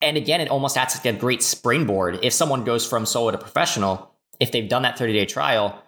And 0.00 0.16
again, 0.16 0.40
it 0.40 0.48
almost 0.48 0.76
acts 0.76 0.96
like 0.96 1.14
a 1.14 1.16
great 1.16 1.42
springboard. 1.42 2.20
If 2.22 2.32
someone 2.32 2.64
goes 2.64 2.86
from 2.86 3.06
solo 3.06 3.30
to 3.30 3.38
professional, 3.38 4.12
if 4.40 4.52
they've 4.52 4.68
done 4.68 4.82
that 4.82 4.98
30 4.98 5.12
day 5.12 5.26
trial, 5.26 5.82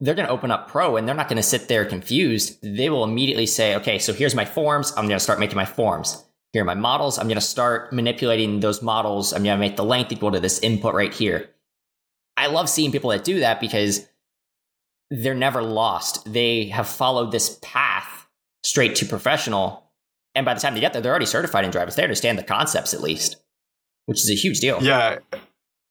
they're 0.00 0.14
going 0.14 0.26
to 0.26 0.32
open 0.32 0.50
up 0.50 0.68
Pro 0.68 0.96
and 0.96 1.06
they're 1.06 1.14
not 1.14 1.28
going 1.28 1.36
to 1.36 1.42
sit 1.42 1.68
there 1.68 1.84
confused. 1.84 2.58
They 2.62 2.88
will 2.88 3.04
immediately 3.04 3.46
say, 3.46 3.76
okay, 3.76 3.98
so 3.98 4.12
here's 4.12 4.34
my 4.34 4.46
forms. 4.46 4.90
I'm 4.96 5.06
going 5.06 5.18
to 5.18 5.20
start 5.20 5.38
making 5.38 5.56
my 5.56 5.66
forms. 5.66 6.24
Here 6.52 6.62
are 6.62 6.64
my 6.66 6.74
models. 6.74 7.18
I'm 7.18 7.26
going 7.28 7.36
to 7.36 7.42
start 7.42 7.92
manipulating 7.92 8.60
those 8.60 8.82
models. 8.82 9.32
I'm 9.32 9.44
going 9.44 9.56
to 9.56 9.60
make 9.60 9.76
the 9.76 9.84
length 9.84 10.10
equal 10.10 10.32
to 10.32 10.40
this 10.40 10.58
input 10.60 10.94
right 10.94 11.12
here. 11.12 11.50
I 12.36 12.46
love 12.46 12.68
seeing 12.68 12.90
people 12.90 13.10
that 13.10 13.24
do 13.24 13.40
that 13.40 13.60
because 13.60 14.08
they're 15.10 15.34
never 15.34 15.62
lost. 15.62 16.32
They 16.32 16.66
have 16.66 16.88
followed 16.88 17.30
this 17.30 17.58
path 17.62 18.26
straight 18.64 18.96
to 18.96 19.06
professional. 19.06 19.92
And 20.34 20.46
by 20.46 20.54
the 20.54 20.60
time 20.60 20.74
they 20.74 20.80
get 20.80 20.92
there, 20.92 21.02
they're 21.02 21.12
already 21.12 21.26
certified 21.26 21.64
in 21.64 21.70
DriveWorks. 21.70 21.96
They 21.96 22.02
understand 22.02 22.38
the 22.38 22.42
concepts 22.42 22.94
at 22.94 23.02
least, 23.02 23.36
which 24.06 24.20
is 24.20 24.30
a 24.30 24.34
huge 24.34 24.60
deal. 24.60 24.82
Yeah, 24.82 25.18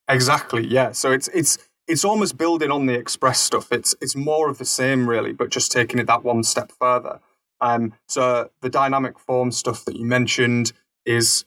exactly. 0.10 0.66
Yeah. 0.66 0.94
So 0.94 1.12
it's, 1.12 1.28
it's, 1.30 1.58
it's 1.90 2.06
almost 2.06 2.38
building 2.38 2.70
on 2.70 2.86
the 2.86 2.94
express 2.94 3.40
stuff. 3.40 3.72
It's 3.72 3.96
it's 4.00 4.16
more 4.16 4.50
of 4.50 4.60
the 4.60 4.66
same 4.66 5.10
really, 5.10 5.34
but 5.34 5.50
just 5.50 5.72
taking 5.72 6.00
it 6.00 6.08
that 6.08 6.24
one 6.24 6.44
step 6.44 6.72
further. 6.72 7.20
Um, 7.60 7.94
so 8.08 8.52
the 8.62 8.70
dynamic 8.70 9.20
form 9.20 9.52
stuff 9.52 9.84
that 9.86 9.98
you 9.98 10.06
mentioned 10.06 10.72
is 11.06 11.46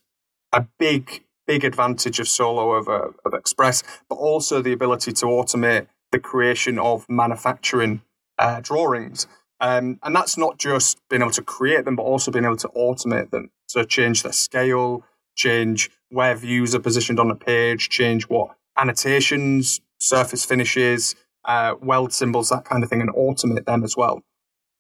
a 0.53 0.67
big 0.79 1.25
big 1.47 1.65
advantage 1.65 2.19
of 2.19 2.29
Solo 2.29 2.75
over 2.75 3.15
of 3.25 3.35
Express, 3.35 3.85
but 4.09 4.17
also 4.17 4.61
the 4.61 4.73
ability 4.73 5.13
to 5.13 5.27
automate 5.27 5.87
the 6.11 6.19
creation 6.19 6.79
of 6.79 7.07
manufacturing 7.09 8.03
uh, 8.37 8.61
drawings. 8.61 9.29
Um, 9.61 10.01
and 10.03 10.15
that's 10.15 10.37
not 10.37 10.59
just 10.59 11.01
being 11.09 11.23
able 11.23 11.31
to 11.33 11.43
create 11.43 11.85
them, 11.85 11.95
but 11.95 12.03
also 12.03 12.33
being 12.33 12.45
able 12.45 12.57
to 12.57 12.69
automate 12.71 13.31
them. 13.31 13.53
So 13.69 13.85
change 13.85 14.25
their 14.25 14.33
scale, 14.33 15.05
change 15.37 15.89
where 16.11 16.35
views 16.35 16.75
are 16.75 16.81
positioned 16.81 17.21
on 17.21 17.31
a 17.31 17.37
page, 17.37 17.89
change 17.89 18.25
what 18.25 18.57
annotations, 18.77 19.81
surface 20.03 20.45
finishes, 20.45 21.15
uh, 21.45 21.75
weld 21.81 22.13
symbols, 22.13 22.49
that 22.49 22.65
kind 22.65 22.83
of 22.83 22.91
thing, 22.91 23.01
and 23.01 23.11
automate 23.15 23.65
them 23.65 23.85
as 23.85 23.97
well. 23.97 24.23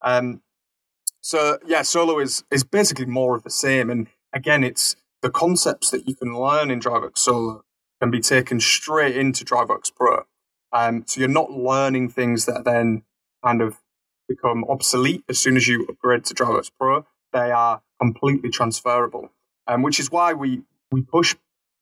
Um, 0.02 0.43
so 1.21 1.59
yeah, 1.67 1.83
Solo 1.83 2.19
is 2.19 2.45
is 2.50 2.64
basically 2.64 3.07
more 3.07 3.37
of 3.37 3.45
the 3.45 3.50
same. 3.50 3.91
And 3.91 4.09
again, 4.33 4.64
it's 4.64 4.97
the 5.23 5.31
concepts 5.31 5.91
that 5.91 6.09
you 6.09 6.14
can 6.14 6.37
learn 6.37 6.71
in 6.71 6.81
DriveWorks 6.81 7.19
Solo 7.19 7.64
can 8.00 8.11
be 8.11 8.21
taken 8.21 8.59
straight 8.59 9.17
into 9.17 9.45
DriveWorks 9.45 9.95
Pro. 9.95 10.25
Um, 10.73 11.05
so 11.07 11.21
you're 11.21 11.29
not 11.29 11.50
learning 11.52 12.09
things 12.09 12.47
that 12.47 12.64
then 12.64 13.02
kind 13.45 13.62
of 13.62 13.79
become 14.29 14.64
obsolete 14.69 15.23
as 15.29 15.38
soon 15.38 15.57
as 15.57 15.69
you 15.69 15.87
upgrade 15.88 16.25
to 16.25 16.35
DriveWorks 16.35 16.71
Pro. 16.79 17.07
They 17.33 17.50
are 17.52 17.83
completely 18.00 18.50
transferable, 18.50 19.31
um, 19.69 19.83
which 19.83 20.00
is 20.00 20.11
why 20.11 20.33
we 20.33 20.62
we 20.91 21.02
push 21.02 21.37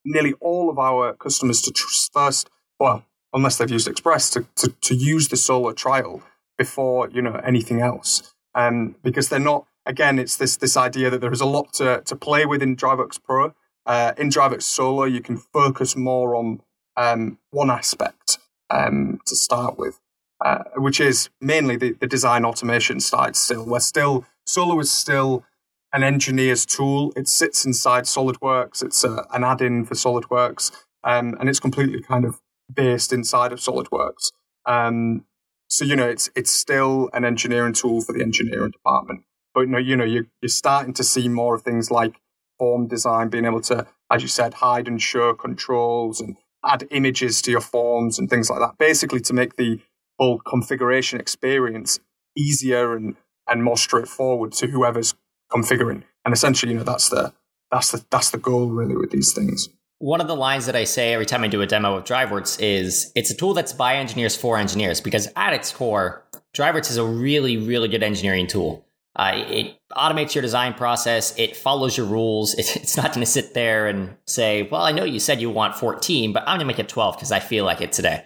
nearly 0.04 0.35
all 0.40 0.70
of 0.70 0.78
our 0.78 1.14
customers 1.14 1.62
to 1.62 1.73
first, 2.12 2.50
well, 2.78 3.04
unless 3.32 3.58
they've 3.58 3.70
used 3.70 3.88
Express, 3.88 4.30
to, 4.30 4.46
to, 4.56 4.68
to 4.80 4.94
use 4.94 5.28
the 5.28 5.37
solo 5.37 5.72
trial 5.72 6.22
before 6.58 7.08
you 7.10 7.22
know 7.22 7.40
anything 7.44 7.80
else, 7.80 8.34
um, 8.54 8.96
because 9.02 9.28
they're 9.28 9.38
not. 9.38 9.66
Again, 9.87 10.18
it's 10.18 10.37
this 10.37 10.56
this 10.56 10.76
idea 10.76 11.08
that 11.10 11.20
there 11.20 11.32
is 11.32 11.40
a 11.40 11.46
lot 11.46 11.72
to 11.75 12.02
to 12.04 12.16
play 12.16 12.44
with 12.46 12.62
in 12.62 12.76
DriveWorks 12.76 13.22
Pro. 13.22 13.54
Uh, 13.87 14.12
in 14.18 14.28
DriveWorks 14.28 14.62
Solo, 14.62 15.04
you 15.04 15.20
can 15.20 15.37
focus 15.38 15.96
more 15.96 16.37
on 16.37 16.60
um, 16.96 17.38
one 17.50 17.70
aspect 17.70 18.38
um, 18.68 19.20
to 19.26 19.34
start 19.34 19.78
with, 19.78 20.00
uh, 20.44 20.64
which 20.76 21.00
is 21.00 21.30
mainly 21.40 21.76
the, 21.76 21.92
the 21.92 22.06
design 22.06 22.44
automation 22.44 23.00
side. 23.00 23.37
Still, 23.37 23.64
we're 23.64 23.80
still 23.80 24.26
Solo 24.46 24.78
is 24.80 24.90
still 24.90 25.44
an 25.92 26.02
engineer's 26.02 26.66
tool. 26.66 27.12
It 27.16 27.28
sits 27.28 27.64
inside 27.64 28.04
SolidWorks. 28.04 28.82
It's 28.82 29.02
a, 29.04 29.26
an 29.32 29.44
add-in 29.44 29.84
for 29.84 29.94
SolidWorks, 29.94 30.72
um, 31.04 31.37
and 31.40 31.49
it's 31.49 31.60
completely 31.60 32.02
kind 32.02 32.25
of 32.25 32.40
based 32.73 33.12
inside 33.12 33.53
of 33.53 33.59
SolidWorks. 33.59 34.33
Um, 34.67 35.25
so 35.69 35.85
you 35.85 35.97
know, 35.97 36.09
it's 36.09 36.31
it's 36.35 36.50
still 36.50 37.11
an 37.12 37.25
engineering 37.25 37.73
tool 37.73 38.00
for 38.00 38.12
the 38.12 38.23
engineering 38.23 38.73
department. 38.73 39.25
But 39.55 39.62
you 39.62 39.67
know, 39.67 39.79
you 39.79 39.97
know, 39.97 40.05
you're, 40.05 40.27
you're 40.43 40.49
starting 40.49 40.93
to 40.95 41.05
see 41.05 41.29
more 41.29 41.55
of 41.55 41.62
things 41.62 41.91
like 41.91 42.21
form 42.59 42.89
design, 42.89 43.29
being 43.29 43.45
able 43.45 43.61
to, 43.62 43.87
as 44.11 44.23
you 44.23 44.29
said, 44.29 44.55
hide 44.55 44.89
and 44.89 45.00
show 45.00 45.35
controls 45.35 46.21
and 46.21 46.37
add 46.65 46.87
images 46.91 47.41
to 47.43 47.50
your 47.50 47.61
forms 47.61 48.19
and 48.19 48.29
things 48.29 48.50
like 48.50 48.61
that. 48.61 48.79
Basically, 48.79 49.21
to 49.21 49.33
make 49.33 49.57
the 49.57 49.81
whole 50.19 50.39
configuration 50.39 51.21
experience 51.21 52.00
easier 52.37 52.95
and 52.95 53.17
and 53.49 53.65
more 53.65 53.77
straightforward 53.77 54.53
to 54.53 54.69
whoever's 54.69 55.15
configuring. 55.50 56.05
And 56.25 56.35
essentially, 56.35 56.73
you 56.73 56.79
know, 56.79 56.85
that's 56.85 57.09
the 57.09 57.33
that's 57.71 57.93
the 57.93 58.05
that's 58.11 58.31
the 58.31 58.39
goal 58.39 58.69
really 58.69 58.97
with 58.97 59.11
these 59.11 59.33
things. 59.33 59.69
One 60.00 60.23
of 60.23 60.28
the 60.28 60.37
lines 60.37 60.64
that 60.64 60.75
I 60.75 60.85
say 60.85 61.12
every 61.12 61.26
time 61.26 61.45
I 61.45 61.49
do 61.49 61.61
a 61.61 61.66
demo 61.66 61.95
of 61.97 62.04
DriveWorks 62.04 62.58
is 62.58 63.13
it's 63.15 63.30
a 63.30 63.34
tool 63.34 63.52
that's 63.52 63.75
by 63.75 63.97
engineers 63.97 64.34
for 64.34 64.56
engineers 64.56 64.99
because 64.99 65.28
at 65.36 65.52
its 65.52 65.71
core, 65.71 66.25
DriveWorks 66.54 66.91
is 66.91 66.97
a 66.97 67.04
really, 67.04 67.58
really 67.58 67.86
good 67.86 68.02
engineering 68.02 68.47
tool. 68.47 68.86
Uh, 69.15 69.32
it 69.34 69.78
automates 69.93 70.34
your 70.34 70.41
design 70.41 70.73
process. 70.73 71.39
It 71.39 71.54
follows 71.54 71.99
your 71.99 72.06
rules. 72.06 72.54
it's 72.58 72.97
not 72.97 73.13
going 73.13 73.21
to 73.21 73.30
sit 73.30 73.52
there 73.52 73.89
and 73.89 74.17
say, 74.26 74.63
well, 74.63 74.80
I 74.80 74.93
know 74.93 75.04
you 75.04 75.21
said 75.21 75.43
you 75.43 75.50
want 75.50 75.75
14, 75.75 76.32
but 76.32 76.45
I'm 76.45 76.56
going 76.56 76.60
to 76.60 76.65
make 76.65 76.78
it 76.78 76.89
12 76.89 77.17
because 77.17 77.30
I 77.30 77.41
feel 77.41 77.67
like 77.67 77.82
it 77.82 77.93
today. 77.93 78.25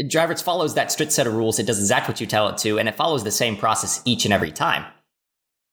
DriveWorks 0.00 0.42
follows 0.42 0.74
that 0.76 0.90
strict 0.90 1.12
set 1.12 1.26
of 1.26 1.34
rules. 1.34 1.58
It 1.58 1.66
does 1.66 1.78
exactly 1.78 2.12
what 2.12 2.20
you 2.22 2.26
tell 2.26 2.48
it 2.48 2.56
to, 2.58 2.78
and 2.78 2.88
it 2.88 2.96
follows 2.96 3.24
the 3.24 3.30
same 3.30 3.58
process 3.58 4.00
each 4.06 4.24
and 4.24 4.32
every 4.32 4.52
time. 4.52 4.86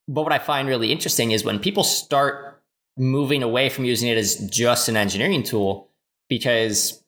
But 0.08 0.24
what 0.24 0.32
I 0.32 0.40
find 0.40 0.68
really 0.68 0.92
interesting 0.92 1.30
is 1.30 1.42
when 1.42 1.58
people 1.58 1.84
start 1.84 2.57
moving 2.98 3.42
away 3.42 3.68
from 3.68 3.84
using 3.84 4.08
it 4.08 4.18
as 4.18 4.36
just 4.50 4.88
an 4.88 4.96
engineering 4.96 5.42
tool 5.42 5.88
because 6.28 7.02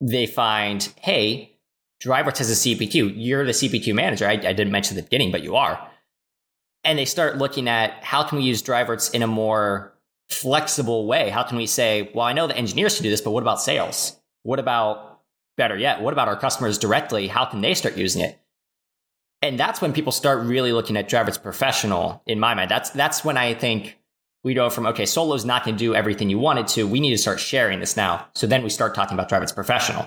they 0.00 0.26
find, 0.26 0.92
hey, 1.00 1.56
DriveWorks 2.02 2.38
has 2.38 2.50
a 2.50 2.54
CPQ. 2.54 3.14
You're 3.16 3.44
the 3.44 3.52
CPQ 3.52 3.94
manager. 3.94 4.26
I, 4.26 4.32
I 4.32 4.52
didn't 4.52 4.70
mention 4.70 4.96
at 4.96 5.02
the 5.02 5.08
beginning, 5.08 5.32
but 5.32 5.42
you 5.42 5.56
are. 5.56 5.84
And 6.84 6.98
they 6.98 7.04
start 7.04 7.38
looking 7.38 7.68
at 7.68 8.04
how 8.04 8.22
can 8.22 8.38
we 8.38 8.44
use 8.44 8.62
DriveWorks 8.62 9.12
in 9.12 9.22
a 9.22 9.26
more 9.26 9.92
flexible 10.28 11.06
way? 11.06 11.30
How 11.30 11.42
can 11.42 11.56
we 11.56 11.66
say, 11.66 12.10
well, 12.14 12.24
I 12.24 12.32
know 12.32 12.46
the 12.46 12.56
engineers 12.56 12.94
can 12.94 13.02
do 13.02 13.10
this, 13.10 13.20
but 13.20 13.32
what 13.32 13.42
about 13.42 13.60
sales? 13.60 14.16
What 14.44 14.60
about, 14.60 15.20
better 15.56 15.76
yet, 15.76 16.00
what 16.00 16.12
about 16.12 16.28
our 16.28 16.36
customers 16.36 16.78
directly? 16.78 17.26
How 17.26 17.44
can 17.44 17.60
they 17.60 17.74
start 17.74 17.96
using 17.96 18.22
it? 18.22 18.38
and 19.42 19.58
that's 19.58 19.80
when 19.80 19.92
people 19.92 20.12
start 20.12 20.44
really 20.44 20.72
looking 20.72 20.96
at 20.96 21.08
DriveWorks 21.08 21.42
Professional. 21.42 22.22
In 22.26 22.40
my 22.40 22.54
mind, 22.54 22.70
that's 22.70 22.90
that's 22.90 23.24
when 23.24 23.36
I 23.36 23.54
think 23.54 23.98
we 24.44 24.54
go 24.54 24.70
from 24.70 24.86
okay, 24.86 25.06
Solo's 25.06 25.44
not 25.44 25.64
going 25.64 25.76
to 25.76 25.78
do 25.78 25.94
everything 25.94 26.30
you 26.30 26.38
wanted 26.38 26.68
to. 26.68 26.86
We 26.86 27.00
need 27.00 27.10
to 27.10 27.18
start 27.18 27.40
sharing 27.40 27.80
this 27.80 27.96
now. 27.96 28.26
So 28.34 28.46
then 28.46 28.62
we 28.62 28.70
start 28.70 28.94
talking 28.94 29.14
about 29.14 29.28
DriveWorks 29.28 29.54
Professional. 29.54 30.06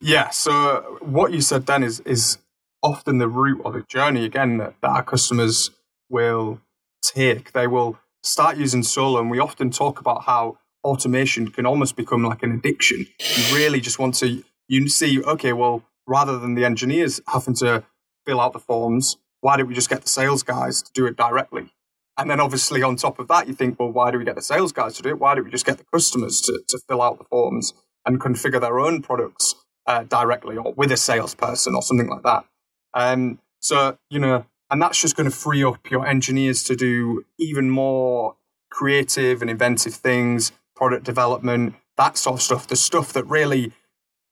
Yeah. 0.00 0.30
So 0.30 0.98
what 1.00 1.32
you 1.32 1.40
said 1.40 1.66
then 1.66 1.82
is 1.82 2.00
is 2.00 2.38
often 2.82 3.18
the 3.18 3.28
route 3.28 3.62
of 3.64 3.72
the 3.72 3.82
journey 3.82 4.24
again 4.24 4.58
that 4.58 4.74
our 4.82 5.02
customers 5.02 5.70
will 6.10 6.60
take. 7.02 7.52
They 7.52 7.66
will 7.66 7.98
start 8.22 8.56
using 8.56 8.82
Solo, 8.82 9.20
and 9.20 9.30
we 9.30 9.38
often 9.38 9.70
talk 9.70 10.00
about 10.00 10.24
how 10.24 10.58
automation 10.82 11.50
can 11.50 11.64
almost 11.64 11.96
become 11.96 12.22
like 12.22 12.42
an 12.42 12.52
addiction. 12.52 13.06
You 13.18 13.56
really 13.56 13.80
just 13.80 13.98
want 13.98 14.14
to 14.16 14.44
you 14.68 14.88
see 14.88 15.22
okay, 15.22 15.52
well 15.52 15.82
rather 16.06 16.38
than 16.38 16.54
the 16.54 16.64
engineers 16.64 17.20
having 17.26 17.54
to 17.54 17.82
fill 18.26 18.40
out 18.40 18.52
the 18.52 18.58
forms, 18.58 19.16
why 19.40 19.56
don't 19.56 19.66
we 19.66 19.74
just 19.74 19.88
get 19.88 20.02
the 20.02 20.08
sales 20.08 20.42
guys 20.42 20.82
to 20.82 20.92
do 20.92 21.06
it 21.06 21.16
directly? 21.16 21.73
And 22.16 22.30
then 22.30 22.40
obviously 22.40 22.82
on 22.82 22.96
top 22.96 23.18
of 23.18 23.28
that, 23.28 23.48
you 23.48 23.54
think, 23.54 23.78
well, 23.78 23.90
why 23.90 24.10
do 24.10 24.18
we 24.18 24.24
get 24.24 24.36
the 24.36 24.42
sales 24.42 24.72
guys 24.72 24.94
to 24.96 25.02
do 25.02 25.08
it? 25.10 25.18
Why 25.18 25.34
don't 25.34 25.44
we 25.44 25.50
just 25.50 25.66
get 25.66 25.78
the 25.78 25.84
customers 25.92 26.40
to, 26.42 26.60
to 26.68 26.78
fill 26.88 27.02
out 27.02 27.18
the 27.18 27.24
forms 27.24 27.74
and 28.06 28.20
configure 28.20 28.60
their 28.60 28.78
own 28.78 29.02
products 29.02 29.56
uh, 29.86 30.04
directly 30.04 30.56
or 30.56 30.72
with 30.74 30.92
a 30.92 30.96
salesperson 30.96 31.74
or 31.74 31.82
something 31.82 32.08
like 32.08 32.22
that? 32.22 32.44
Um, 32.94 33.40
so, 33.58 33.98
you 34.10 34.20
know, 34.20 34.46
and 34.70 34.80
that's 34.80 35.00
just 35.00 35.16
going 35.16 35.28
to 35.28 35.36
free 35.36 35.64
up 35.64 35.90
your 35.90 36.06
engineers 36.06 36.62
to 36.64 36.76
do 36.76 37.24
even 37.38 37.70
more 37.70 38.36
creative 38.70 39.40
and 39.40 39.50
inventive 39.50 39.94
things, 39.94 40.52
product 40.76 41.04
development, 41.04 41.74
that 41.96 42.16
sort 42.16 42.36
of 42.36 42.42
stuff, 42.42 42.66
the 42.66 42.76
stuff 42.76 43.12
that 43.12 43.24
really 43.24 43.72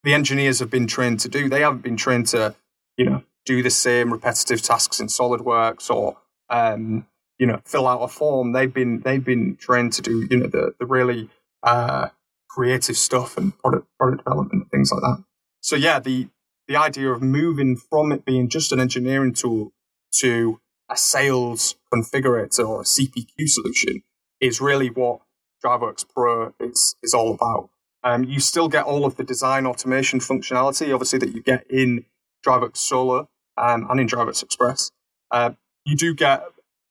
the 0.03 0.15
engineers 0.15 0.59
have 0.59 0.71
been 0.71 0.87
trained 0.87 1.21
to 1.21 1.29
do. 1.29 1.49
They 1.49 1.61
haven't 1.61 1.83
been 1.83 1.97
trained 1.97 2.27
to, 2.29 2.55
you 2.97 3.05
know, 3.05 3.23
do 3.45 3.63
the 3.63 3.71
same 3.71 4.13
repetitive 4.13 4.63
tasks 4.63 5.01
in 5.01 5.07
SolidWorks 5.07 5.91
or, 5.91 6.19
um, 6.51 7.07
you 7.43 7.49
know, 7.49 7.61
fill 7.65 7.89
out 7.89 8.01
a 8.03 8.07
form. 8.07 8.53
They've 8.53 8.73
been 8.73 9.01
they've 9.01 9.25
been 9.25 9.57
trained 9.57 9.95
to 9.95 10.03
do, 10.03 10.29
you 10.31 10.37
know, 10.37 10.47
the 10.47 10.77
the 10.79 10.87
really 10.87 11.29
uh, 11.65 12.11
creative 12.49 12.97
stuff 12.97 13.37
and 13.37 13.59
product 13.59 13.89
product 13.99 14.25
development 14.25 14.63
and 14.63 14.71
things 14.71 14.93
like 14.93 15.03
that. 15.03 15.25
So 15.61 15.75
yeah, 15.75 15.99
the 15.99 16.29
the 16.69 16.77
idea 16.77 17.11
of 17.11 17.21
moving 17.21 17.75
from 17.75 18.13
it 18.13 18.25
being 18.25 18.49
just 18.49 18.71
an 18.71 18.79
engineering 18.79 19.35
tool 19.35 19.73
to 20.21 20.61
a 20.89 20.97
sales 20.97 21.75
configurator 21.93 22.65
or 22.65 22.83
a 22.83 22.85
CPQ 22.85 23.49
solution 23.49 24.05
is 24.41 24.61
really 24.61 24.89
what 24.89 25.23
DriveWorks 25.65 26.09
Pro 26.09 26.55
is 26.61 26.95
is 27.03 27.13
all 27.13 27.35
about. 27.35 27.71
Um, 28.05 28.23
you 28.23 28.39
still 28.39 28.69
get 28.69 28.85
all 28.85 29.05
of 29.05 29.17
the 29.17 29.25
design 29.25 29.67
automation 29.67 30.21
functionality, 30.21 30.95
obviously, 30.95 31.19
that 31.19 31.35
you 31.35 31.43
get 31.43 31.69
in 31.69 32.05
DriveWorks 32.47 32.77
Solo 32.77 33.29
um, 33.57 33.89
and 33.91 33.99
in 33.99 34.07
DriveWorks 34.07 34.45
Express. 34.45 34.93
Uh, 35.33 35.55
you 35.85 35.97
do 35.97 36.15
get 36.15 36.45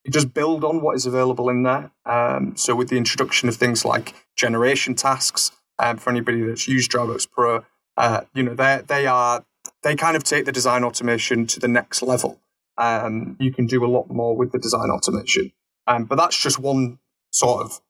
does 0.09 0.25
build 0.25 0.63
on 0.63 0.81
what 0.81 0.95
is 0.95 1.05
available 1.05 1.49
in 1.49 1.63
there. 1.63 1.91
Um, 2.05 2.55
so 2.55 2.75
with 2.75 2.89
the 2.89 2.97
introduction 2.97 3.47
of 3.47 3.55
things 3.55 3.85
like 3.85 4.15
generation 4.35 4.95
tasks, 4.95 5.51
um, 5.77 5.97
for 5.97 6.09
anybody 6.09 6.41
that's 6.41 6.67
used 6.67 6.91
DriveWorks 6.91 7.29
Pro, 7.29 7.65
uh, 7.97 8.21
you 8.33 8.43
know 8.43 8.53
they 8.53 8.81
they 8.87 9.05
are 9.05 9.45
they 9.83 9.95
kind 9.95 10.15
of 10.15 10.23
take 10.23 10.45
the 10.45 10.51
design 10.51 10.83
automation 10.83 11.45
to 11.47 11.59
the 11.59 11.67
next 11.67 12.01
level. 12.01 12.39
Um, 12.77 13.35
you 13.39 13.51
can 13.51 13.67
do 13.67 13.85
a 13.85 13.87
lot 13.87 14.09
more 14.09 14.35
with 14.35 14.51
the 14.51 14.59
design 14.59 14.89
automation, 14.89 15.51
um, 15.87 16.05
but 16.05 16.15
that's 16.15 16.41
just 16.41 16.57
one 16.57 16.99
sort 17.31 17.63
of 17.63 17.81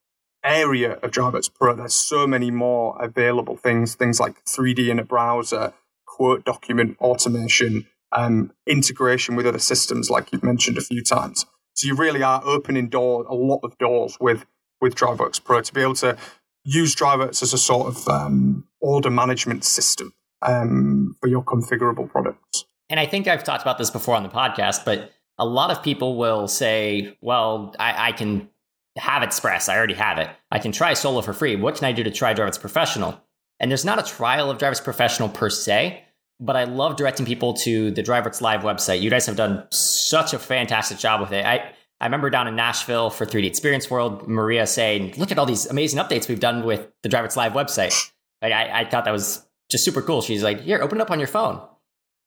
area 0.43 0.93
of 0.93 1.11
DriveWorks 1.11 1.53
Pro, 1.53 1.75
there's 1.75 1.93
so 1.93 2.25
many 2.25 2.51
more 2.51 2.97
available 3.01 3.55
things, 3.55 3.95
things 3.95 4.19
like 4.19 4.43
3D 4.45 4.89
in 4.89 4.99
a 4.99 5.03
browser, 5.03 5.73
quote 6.05 6.45
document 6.45 6.97
automation, 6.99 7.87
um, 8.11 8.51
integration 8.67 9.35
with 9.35 9.45
other 9.45 9.59
systems, 9.59 10.09
like 10.09 10.31
you've 10.31 10.43
mentioned 10.43 10.77
a 10.77 10.81
few 10.81 11.03
times. 11.03 11.45
So 11.73 11.87
you 11.87 11.95
really 11.95 12.23
are 12.23 12.41
opening 12.43 12.89
door 12.89 13.25
a 13.27 13.35
lot 13.35 13.59
of 13.63 13.77
doors 13.77 14.17
with 14.19 14.45
with 14.81 14.95
DriveWorks 14.95 15.43
Pro 15.43 15.61
to 15.61 15.73
be 15.73 15.81
able 15.81 15.95
to 15.95 16.17
use 16.63 16.95
DriveWorks 16.95 17.41
as 17.43 17.53
a 17.53 17.57
sort 17.57 17.87
of 17.87 18.07
um, 18.07 18.65
order 18.79 19.09
management 19.09 19.63
system 19.63 20.13
um, 20.41 21.15
for 21.21 21.27
your 21.27 21.43
configurable 21.43 22.09
products. 22.09 22.65
And 22.89 22.99
I 22.99 23.05
think 23.05 23.27
I've 23.27 23.43
talked 23.43 23.61
about 23.61 23.77
this 23.77 23.89
before 23.89 24.15
on 24.15 24.23
the 24.23 24.29
podcast, 24.29 24.83
but 24.85 25.11
a 25.37 25.45
lot 25.45 25.71
of 25.71 25.81
people 25.81 26.17
will 26.17 26.47
say, 26.47 27.17
"Well, 27.21 27.73
I, 27.79 28.09
I 28.09 28.11
can 28.11 28.49
have 28.97 29.23
Express. 29.23 29.69
I 29.69 29.77
already 29.77 29.93
have 29.93 30.17
it. 30.17 30.29
I 30.51 30.59
can 30.59 30.71
try 30.71 30.93
Solo 30.93 31.21
for 31.21 31.33
free. 31.33 31.55
What 31.55 31.75
can 31.75 31.85
I 31.85 31.91
do 31.91 32.03
to 32.03 32.11
try 32.11 32.33
DriveWorks 32.33 32.59
Professional? 32.59 33.21
And 33.59 33.71
there's 33.71 33.85
not 33.85 33.99
a 33.99 34.03
trial 34.03 34.49
of 34.49 34.57
DriveWorks 34.57 34.83
Professional 34.83 35.29
per 35.29 35.49
se, 35.49 36.03
but 36.41 36.55
I 36.55 36.63
love 36.63 36.95
directing 36.97 37.25
people 37.25 37.53
to 37.53 37.91
the 37.91 38.01
DriveWorks 38.01 38.41
Live 38.41 38.61
website. 38.61 39.01
You 39.01 39.11
guys 39.11 39.27
have 39.27 39.35
done 39.35 39.63
such 39.71 40.33
a 40.33 40.39
fantastic 40.39 40.97
job 40.97 41.21
with 41.21 41.31
it. 41.31 41.45
I, 41.45 41.71
I 42.01 42.05
remember 42.05 42.31
down 42.31 42.47
in 42.47 42.55
Nashville 42.55 43.11
for 43.11 43.27
3D 43.27 43.45
Experience 43.45 43.89
World, 43.91 44.27
Maria 44.27 44.65
saying, 44.65 45.13
look 45.17 45.31
at 45.31 45.37
all 45.37 45.45
these 45.45 45.67
amazing 45.67 45.99
updates 45.99 46.27
we've 46.27 46.39
done 46.39 46.65
with 46.65 46.91
the 47.03 47.09
DriveWorks 47.09 47.35
Live 47.35 47.53
website. 47.53 48.11
Like, 48.41 48.53
I, 48.53 48.81
I 48.81 48.89
thought 48.89 49.05
that 49.05 49.11
was 49.11 49.45
just 49.69 49.85
super 49.85 50.01
cool. 50.01 50.21
She's 50.23 50.41
like, 50.41 50.61
here, 50.61 50.81
open 50.81 50.97
it 50.97 51.01
up 51.01 51.11
on 51.11 51.19
your 51.19 51.27
phone. 51.27 51.61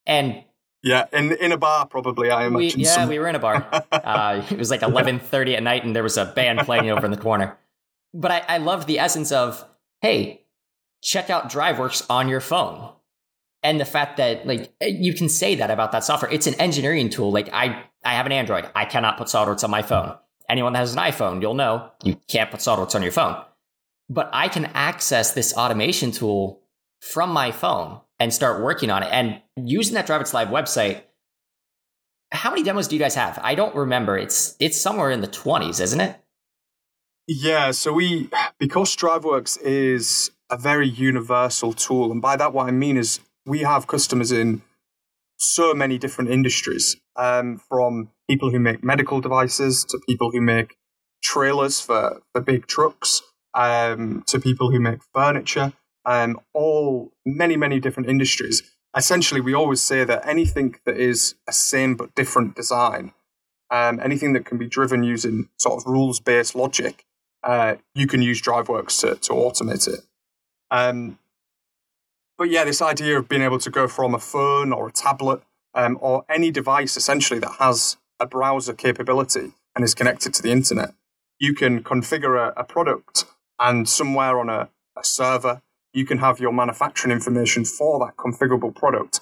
And 0.07 0.45
yeah, 0.85 1.07
in 1.15 1.33
in 1.33 1.51
a 1.51 1.57
bar 1.57 1.87
probably. 1.87 2.31
I 2.31 2.45
imagine. 2.45 2.79
We, 2.79 2.85
yeah, 2.85 2.91
some... 2.91 3.09
we 3.09 3.19
were 3.19 3.27
in 3.27 3.35
a 3.35 3.39
bar. 3.39 3.67
uh, 3.93 4.45
it 4.51 4.59
was 4.59 4.71
like 4.71 4.83
eleven 4.83 5.19
thirty 5.19 5.57
at 5.57 5.63
night, 5.63 5.83
and 5.83 5.97
there 5.97 6.03
was 6.03 6.19
a 6.19 6.27
band 6.27 6.59
playing 6.61 6.91
over 6.91 7.07
in 7.07 7.11
the 7.11 7.17
corner. 7.17 7.57
But 8.13 8.31
I, 8.31 8.39
I 8.47 8.59
loved 8.59 8.87
the 8.87 8.99
essence 8.99 9.33
of, 9.33 9.65
hey, 10.03 10.45
check 11.03 11.31
out 11.31 11.51
DriveWorks 11.51 12.05
on 12.11 12.29
your 12.29 12.41
phone, 12.41 12.93
and 13.65 13.81
the 13.81 13.85
fact 13.85 14.19
that 14.19 14.47
like 14.47 14.73
eh, 14.81 14.89
you 14.89 15.15
can 15.15 15.29
say 15.29 15.57
that 15.57 15.71
about 15.71 15.91
that 15.93 16.05
software. 16.05 16.31
It's 16.31 16.47
an 16.47 16.55
engineering 16.55 17.09
tool. 17.09 17.33
Like 17.33 17.49
I, 17.53 17.83
I 18.05 18.15
have 18.15 18.27
an 18.27 18.33
Android. 18.33 18.71
I 18.77 18.85
cannot 18.85 19.17
put 19.17 19.27
SolidWorks 19.29 19.65
on 19.65 19.71
my 19.71 19.83
phone. 19.83 20.15
Anyone 20.49 20.75
that 20.75 20.81
has 20.81 20.93
an 20.93 21.01
iPhone, 21.01 21.41
you'll 21.41 21.55
know 21.55 21.91
you 22.05 22.21
can't 22.29 22.51
put 22.51 22.61
SolidWorks 22.61 22.95
on 22.95 23.03
your 23.03 23.11
phone. 23.11 23.43
But 24.11 24.29
I 24.35 24.49
can 24.49 24.67
access 24.67 25.33
this 25.33 25.55
automation 25.55 26.13
tool 26.13 26.61
from 27.01 27.31
my 27.31 27.51
phone 27.51 28.01
and 28.21 28.33
start 28.33 28.63
working 28.63 28.91
on 28.91 29.03
it. 29.03 29.09
And 29.11 29.41
using 29.57 29.95
that 29.95 30.07
DriveWorks 30.07 30.35
Live 30.35 30.49
website, 30.49 31.03
how 32.31 32.51
many 32.51 32.63
demos 32.63 32.87
do 32.87 32.97
you 32.97 33.01
guys 33.01 33.15
have? 33.15 33.41
I 33.43 33.55
don't 33.55 33.75
remember. 33.75 34.19
It's 34.19 34.57
it's 34.61 34.81
somewhere 34.81 35.11
in 35.11 35.23
the 35.23 35.29
20s, 35.29 35.81
isn't 35.81 36.01
it? 36.01 36.17
Yeah, 37.27 37.71
so 37.71 37.95
we 37.95 38.29
because 38.59 38.95
DriveWorks 38.95 39.59
is 39.63 40.31
a 40.51 40.59
very 40.59 40.89
universal 40.89 41.73
tool, 41.73 42.13
and 42.13 42.21
by 42.21 42.37
that 42.37 42.53
what 42.53 42.67
I 42.67 42.71
mean 42.71 42.99
is 42.99 43.21
we 43.47 43.61
have 43.61 43.87
customers 43.87 44.33
in 44.33 44.63
so 45.37 45.75
many 45.75 45.99
different 45.99 46.31
industries, 46.31 46.97
um, 47.17 47.59
from 47.69 48.11
people 48.29 48.51
who 48.51 48.59
make 48.59 48.83
medical 48.83 49.21
devices 49.21 49.85
to 49.85 49.99
people 50.09 50.31
who 50.31 50.41
make 50.41 50.77
trailers 51.23 51.81
for, 51.81 52.23
for 52.33 52.41
big 52.41 52.67
trucks, 52.67 53.23
um, 53.55 54.23
to 54.27 54.41
people 54.41 54.71
who 54.71 54.81
make 54.81 55.01
furniture 55.13 55.73
um, 56.07 56.39
all 56.53 57.13
many, 57.25 57.57
many 57.57 57.81
different 57.81 58.09
industries. 58.09 58.63
Essentially, 58.97 59.41
we 59.41 59.55
always 59.55 59.81
say 59.81 60.05
that 60.05 60.27
anything 60.27 60.77
that 60.85 60.97
is 60.97 61.35
a 61.49 61.53
same 61.53 61.97
but 61.97 62.15
different 62.15 62.55
design, 62.55 63.13
um, 63.71 64.01
anything 64.03 64.35
that 64.35 64.45
can 64.45 64.59
be 64.59 64.67
driven 64.67 65.03
using 65.03 65.49
sort 65.59 65.81
of 65.81 65.87
rules 65.87 66.21
based 66.21 66.55
logic, 66.55 67.05
uh, 67.43 67.77
you 67.95 68.07
can 68.07 68.23
use 68.23 68.41
DriveWorks 68.41 69.01
to, 69.01 69.17
to 69.17 69.33
automate 69.33 69.89
it. 69.89 70.01
Um, 70.71 71.19
but 72.39 72.51
yeah, 72.51 72.65
this 72.65 72.83
idea 72.83 73.19
of 73.19 73.29
being 73.29 73.43
able 73.43 73.59
to 73.59 73.71
go 73.71 73.89
from 73.89 74.15
a 74.15 74.19
phone 74.19 74.73
or 74.73 74.89
a 74.89 74.93
tablet 74.93 75.43
um, 75.75 75.99
or 76.01 76.25
any 76.29 76.51
device 76.51 76.97
essentially 76.97 77.41
that 77.41 77.57
has 77.59 77.97
a 78.21 78.27
browser 78.27 78.73
capability 78.73 79.53
and 79.75 79.85
is 79.85 79.95
connected 79.95 80.33
to 80.35 80.43
the 80.43 80.51
internet, 80.51 80.95
you 81.39 81.55
can 81.55 81.83
configure 81.83 82.39
a, 82.39 82.53
a 82.61 82.65
product 82.65 83.25
and 83.59 83.89
somewhere 83.89 84.39
on 84.39 84.49
a, 84.49 84.69
a 84.97 85.05
server 85.05 85.63
you 85.95 86.05
can 86.05 86.19
have 86.19 86.41
your 86.41 86.53
manufacturing 86.53 87.13
information 87.13 87.65
for 87.65 88.01
that 88.01 88.17
configurable 88.17 88.75
product 88.75 89.21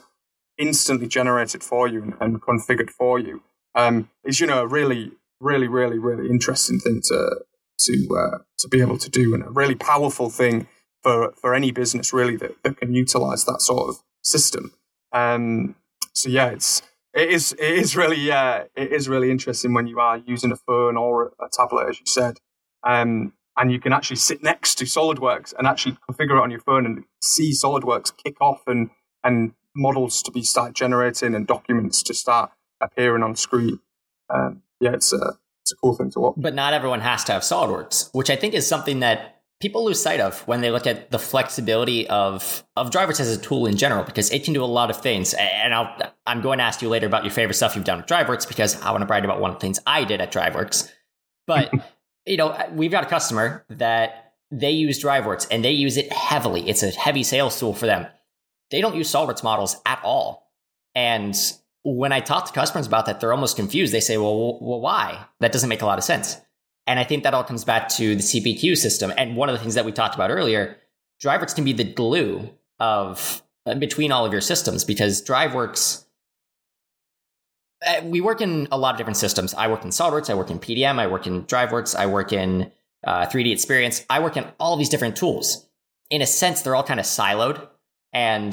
instantly 0.59 1.07
generated 1.07 1.63
for 1.63 1.87
you 1.87 2.03
and, 2.03 2.15
and 2.21 2.43
configured 2.43 2.91
for 2.91 3.19
you. 3.19 3.43
Um, 3.75 4.11
is 4.25 4.41
you 4.41 4.47
know 4.47 4.63
a 4.63 4.67
really, 4.67 5.13
really, 5.39 5.69
really, 5.69 5.99
really 5.99 6.29
interesting 6.29 6.81
thing 6.81 7.01
to 7.05 7.37
to 7.81 8.09
uh, 8.17 8.39
to 8.59 8.69
be 8.69 8.81
able 8.81 8.99
to 8.99 9.11
do, 9.11 9.35
and 9.35 9.45
a 9.45 9.51
really 9.51 9.75
powerful 9.75 10.31
thing 10.31 10.67
for 11.03 11.33
for 11.33 11.55
any 11.55 11.71
business 11.71 12.13
really 12.13 12.37
that, 12.37 12.63
that 12.63 12.77
can 12.77 12.95
utilize 12.95 13.45
that 13.45 13.61
sort 13.61 13.89
of 13.89 14.03
system. 14.23 14.73
Um, 15.13 15.77
so 16.15 16.29
yeah, 16.29 16.49
it's 16.49 16.83
it 17.15 17.31
is 17.31 17.53
it 17.53 17.61
is 17.61 17.97
really 17.97 18.31
uh, 18.31 18.65
it 18.77 18.93
is 18.93 19.09
really 19.09 19.31
interesting 19.31 19.75
when 19.75 19.87
you 19.87 20.01
are 20.01 20.19
using 20.19 20.53
a 20.53 20.57
phone 20.57 20.97
or 20.97 21.33
a 21.41 21.49
tablet, 21.53 21.89
as 21.89 22.01
you 22.01 22.07
said. 22.07 22.39
Um, 22.85 23.35
and 23.57 23.71
you 23.71 23.79
can 23.79 23.93
actually 23.93 24.17
sit 24.17 24.43
next 24.43 24.77
to 24.77 24.85
SolidWorks 24.85 25.53
and 25.59 25.67
actually 25.67 25.99
configure 26.09 26.39
it 26.39 26.43
on 26.43 26.51
your 26.51 26.61
phone 26.61 26.87
and 26.87 27.05
see 27.23 27.53
SolidWorks 27.53 28.17
kick 28.17 28.41
off 28.41 28.63
and 28.67 28.91
and 29.25 29.53
models 29.77 30.23
to 30.23 30.31
be 30.31 30.43
start 30.43 30.75
generating 30.75 31.35
and 31.35 31.47
documents 31.47 32.03
to 32.05 32.15
start 32.15 32.51
appearing 32.81 33.23
on 33.23 33.37
screen. 33.37 33.81
Um, 34.31 34.63
yeah, 34.81 34.93
it's 34.93 35.13
a 35.13 35.39
it's 35.63 35.73
a 35.73 35.77
cool 35.77 35.95
thing 35.95 36.11
to 36.13 36.21
watch. 36.21 36.35
But 36.37 36.55
not 36.55 36.73
everyone 36.73 37.01
has 37.01 37.25
to 37.25 37.33
have 37.33 37.43
SolidWorks, 37.43 38.11
which 38.15 38.31
I 38.31 38.37
think 38.37 38.55
is 38.55 38.67
something 38.67 39.01
that 39.01 39.42
people 39.63 39.85
lose 39.85 40.03
sight 40.03 40.19
of 40.19 40.41
when 40.49 40.61
they 40.61 40.73
look 40.73 40.89
at 40.89 41.11
the 41.13 41.19
flexibility 41.21 42.09
of 42.09 42.65
of 42.77 42.91
DriveWorks 42.91 43.21
as 43.21 43.35
a 43.35 43.41
tool 43.41 43.67
in 43.67 43.77
general, 43.77 44.03
because 44.03 44.29
it 44.31 44.45
can 44.45 44.53
do 44.53 44.63
a 44.63 44.67
lot 44.67 44.91
of 44.91 45.01
things. 45.01 45.35
And 45.35 45.73
I'll, 45.73 46.13
I'm 46.27 46.43
going 46.43 46.59
to 46.59 46.65
ask 46.65 46.83
you 46.83 46.89
later 46.89 47.07
about 47.07 47.25
your 47.25 47.31
favorite 47.31 47.55
stuff 47.55 47.77
you've 47.77 47.85
done 47.85 47.99
with 47.99 48.07
DriveWorks 48.07 48.47
because 48.47 48.81
I 48.83 48.91
want 48.91 49.03
to 49.03 49.07
brag 49.07 49.25
about 49.25 49.41
one 49.41 49.53
of 49.53 49.57
the 49.57 49.61
things 49.61 49.79
I 49.87 50.05
did 50.05 50.21
at 50.21 50.33
DriveWorks. 50.33 50.91
But 51.47 51.73
you 52.27 52.37
know, 52.37 52.59
we've 52.73 52.91
got 52.91 53.05
a 53.05 53.09
customer 53.09 53.65
that 53.71 54.35
they 54.51 54.73
use 54.73 55.03
DriveWorks 55.03 55.47
and 55.51 55.65
they 55.65 55.71
use 55.71 55.97
it 55.97 56.13
heavily. 56.13 56.69
It's 56.69 56.83
a 56.83 56.91
heavy 56.91 57.23
sales 57.23 57.59
tool 57.59 57.73
for 57.73 57.87
them. 57.87 58.07
They 58.71 58.81
don't 58.81 58.97
use 58.97 59.11
SolidWorks 59.11 59.45
models 59.45 59.77
at 59.87 60.01
all. 60.03 60.51
And 60.95 61.37
when 61.85 62.13
I 62.13 62.21
talk 62.21 62.47
to 62.47 62.53
customers 62.53 62.87
about 62.87 63.07
that, 63.07 63.21
they're 63.21 63.33
almost 63.33 63.57
confused. 63.57 63.95
They 63.95 64.01
say, 64.01 64.19
well, 64.19 64.59
well, 64.61 64.81
why? 64.81 65.25
That 65.41 65.53
doesn't 65.53 65.69
make 65.69 65.83
a 65.83 65.87
lot 65.87 65.99
of 65.99 66.05
sense. 66.05 66.37
And 66.87 66.99
I 66.99 67.05
think 67.05 67.23
that 67.23 67.35
all 67.35 67.45
comes 67.45 67.65
back 67.65 67.89
to 67.91 68.17
the 68.17 68.23
CPQ 68.23 68.77
system. 68.77 69.13
And 69.17 69.37
one 69.37 69.49
of 69.49 69.55
the 69.55 69.61
things 69.61 69.75
that 69.75 69.85
we 69.85 69.93
talked 69.93 70.15
about 70.15 70.31
earlier, 70.31 70.77
DriveWorks 71.23 71.55
can 71.55 71.65
be 71.65 71.73
the 71.73 71.85
glue 71.85 72.51
of 72.81 73.43
uh, 73.67 73.75
between 73.75 74.11
all 74.11 74.27
of 74.27 74.33
your 74.33 74.41
systems 74.41 74.85
because 74.85 75.23
DriveWorks 75.23 76.05
uh, 77.87 78.01
we 78.05 78.21
work 78.21 78.41
in 78.41 78.69
a 78.71 78.79
lot 78.79 78.95
of 78.95 78.99
different 78.99 79.17
systems. 79.17 79.55
I 79.55 79.69
work 79.69 79.85
in 79.85 79.91
SolidWorks, 79.91 80.31
I 80.31 80.35
work 80.35 80.51
in 80.51 80.59
PDM, 80.59 80.99
I 80.99 81.07
work 81.07 81.27
in 81.27 81.45
DriveWorks, 81.45 81.97
I 81.97 82.07
work 82.07 82.33
in 82.33 82.71
uh, 83.05 83.27
3D 83.27 83.53
Experience. 83.53 84.05
I 84.09 84.21
work 84.21 84.37
in 84.37 84.45
all 84.59 84.77
these 84.77 84.89
different 84.89 85.17
tools. 85.17 85.67
In 86.11 86.23
a 86.23 86.27
sense, 86.27 86.63
they're 86.63 86.77
all 86.77 86.85
kind 86.85 87.01
of 87.01 87.07
siloed, 87.07 87.67
and 88.13 88.53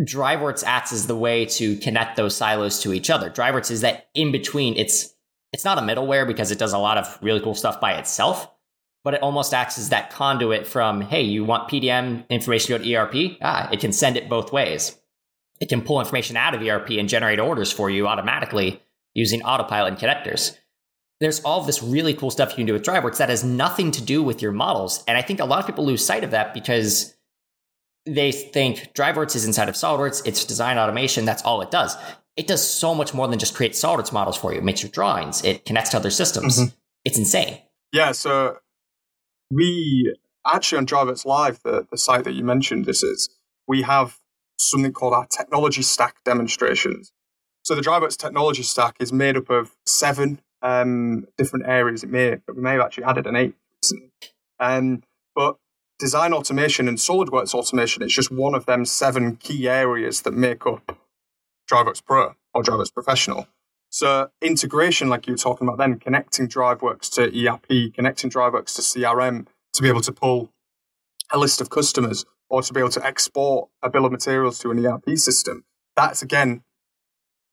DriveWorks 0.00 0.64
acts 0.66 0.92
as 0.92 1.06
the 1.06 1.16
way 1.16 1.46
to 1.46 1.76
connect 1.76 2.16
those 2.16 2.36
silos 2.36 2.80
to 2.82 2.92
each 2.92 3.10
other. 3.10 3.30
DriveWorks 3.30 3.70
is 3.70 3.80
that 3.82 4.08
in 4.14 4.32
between. 4.32 4.76
It's 4.76 5.14
it's 5.52 5.64
not 5.64 5.78
a 5.78 5.82
middleware 5.82 6.26
because 6.26 6.50
it 6.50 6.58
does 6.58 6.72
a 6.72 6.78
lot 6.78 6.98
of 6.98 7.18
really 7.22 7.40
cool 7.40 7.54
stuff 7.54 7.80
by 7.80 7.94
itself, 7.94 8.48
but 9.04 9.14
it 9.14 9.22
almost 9.22 9.54
acts 9.54 9.78
as 9.78 9.88
that 9.88 10.10
conduit 10.10 10.66
from 10.66 11.00
hey, 11.00 11.22
you 11.22 11.44
want 11.44 11.68
PDM 11.68 12.28
information 12.28 12.66
to 12.66 12.78
go 12.78 12.84
to 12.84 12.94
ERP? 12.94 13.38
Ah, 13.42 13.68
it 13.72 13.80
can 13.80 13.92
send 13.92 14.16
it 14.16 14.28
both 14.28 14.52
ways 14.52 14.96
it 15.60 15.68
can 15.68 15.82
pull 15.82 16.00
information 16.00 16.36
out 16.36 16.54
of 16.54 16.62
ERP 16.62 16.90
and 16.92 17.08
generate 17.08 17.38
orders 17.38 17.70
for 17.70 17.90
you 17.90 18.08
automatically 18.08 18.82
using 19.14 19.42
autopilot 19.42 19.92
and 19.92 20.00
connectors. 20.00 20.56
There's 21.20 21.40
all 21.40 21.62
this 21.62 21.82
really 21.82 22.14
cool 22.14 22.30
stuff 22.30 22.50
you 22.50 22.56
can 22.56 22.66
do 22.66 22.72
with 22.72 22.82
DriveWorks 22.82 23.18
that 23.18 23.28
has 23.28 23.44
nothing 23.44 23.90
to 23.90 24.02
do 24.02 24.22
with 24.22 24.40
your 24.40 24.52
models. 24.52 25.04
And 25.06 25.18
I 25.18 25.22
think 25.22 25.38
a 25.38 25.44
lot 25.44 25.60
of 25.60 25.66
people 25.66 25.84
lose 25.84 26.04
sight 26.04 26.24
of 26.24 26.30
that 26.30 26.54
because 26.54 27.14
they 28.06 28.32
think 28.32 28.94
DriveWorks 28.94 29.36
is 29.36 29.44
inside 29.44 29.68
of 29.68 29.74
SolidWorks, 29.74 30.26
it's 30.26 30.46
design 30.46 30.78
automation, 30.78 31.26
that's 31.26 31.42
all 31.42 31.60
it 31.60 31.70
does. 31.70 31.94
It 32.40 32.46
does 32.46 32.66
so 32.66 32.94
much 32.94 33.12
more 33.12 33.28
than 33.28 33.38
just 33.38 33.54
create 33.54 33.72
SolidWorks 33.72 34.14
models 34.14 34.38
for 34.38 34.50
you. 34.50 34.60
It 34.60 34.64
makes 34.64 34.82
your 34.82 34.90
drawings, 34.90 35.44
it 35.44 35.66
connects 35.66 35.90
to 35.90 35.98
other 35.98 36.08
systems. 36.08 36.58
Mm-hmm. 36.58 36.74
It's 37.04 37.18
insane. 37.18 37.58
Yeah, 37.92 38.12
so 38.12 38.56
we 39.50 40.16
actually 40.46 40.78
on 40.78 40.86
DriveWorks 40.86 41.26
Live, 41.26 41.60
the, 41.62 41.86
the 41.90 41.98
site 41.98 42.24
that 42.24 42.32
you 42.32 42.42
mentioned, 42.42 42.86
this 42.86 43.02
is, 43.02 43.28
we 43.68 43.82
have 43.82 44.16
something 44.58 44.90
called 44.90 45.12
our 45.12 45.26
technology 45.26 45.82
stack 45.82 46.24
demonstrations. 46.24 47.12
So 47.62 47.74
the 47.74 47.82
DriveWorks 47.82 48.16
technology 48.16 48.62
stack 48.62 48.96
is 49.00 49.12
made 49.12 49.36
up 49.36 49.50
of 49.50 49.76
seven 49.84 50.40
um, 50.62 51.26
different 51.36 51.66
areas. 51.68 52.02
It 52.02 52.08
may 52.08 52.38
we 52.48 52.62
may 52.62 52.72
have 52.72 52.80
actually 52.80 53.04
added 53.04 53.26
an 53.26 53.36
eight 53.36 53.54
recently. 53.82 54.12
Um, 54.58 55.02
but 55.34 55.56
design 55.98 56.32
automation 56.32 56.88
and 56.88 56.96
SolidWorks 56.96 57.52
automation 57.52 58.02
is 58.02 58.14
just 58.14 58.32
one 58.32 58.54
of 58.54 58.64
them 58.64 58.86
seven 58.86 59.36
key 59.36 59.68
areas 59.68 60.22
that 60.22 60.32
make 60.32 60.66
up 60.66 60.96
DriveWorks 61.70 62.04
Pro 62.04 62.34
or 62.54 62.62
DriveWorks 62.62 62.92
Professional. 62.92 63.46
So 63.90 64.30
integration, 64.40 65.08
like 65.08 65.26
you 65.26 65.32
were 65.32 65.38
talking 65.38 65.66
about 65.66 65.78
then, 65.78 65.98
connecting 65.98 66.48
DriveWorks 66.48 67.10
to 67.14 67.48
ERP, 67.48 67.92
connecting 67.92 68.30
DriveWorks 68.30 68.74
to 68.76 68.82
CRM 68.82 69.46
to 69.72 69.82
be 69.82 69.88
able 69.88 70.00
to 70.02 70.12
pull 70.12 70.50
a 71.32 71.38
list 71.38 71.60
of 71.60 71.70
customers 71.70 72.24
or 72.48 72.62
to 72.62 72.72
be 72.72 72.80
able 72.80 72.90
to 72.90 73.04
export 73.04 73.68
a 73.82 73.90
bill 73.90 74.04
of 74.04 74.12
materials 74.12 74.58
to 74.60 74.70
an 74.70 74.84
ERP 74.84 75.16
system. 75.16 75.64
That's 75.96 76.22
again 76.22 76.62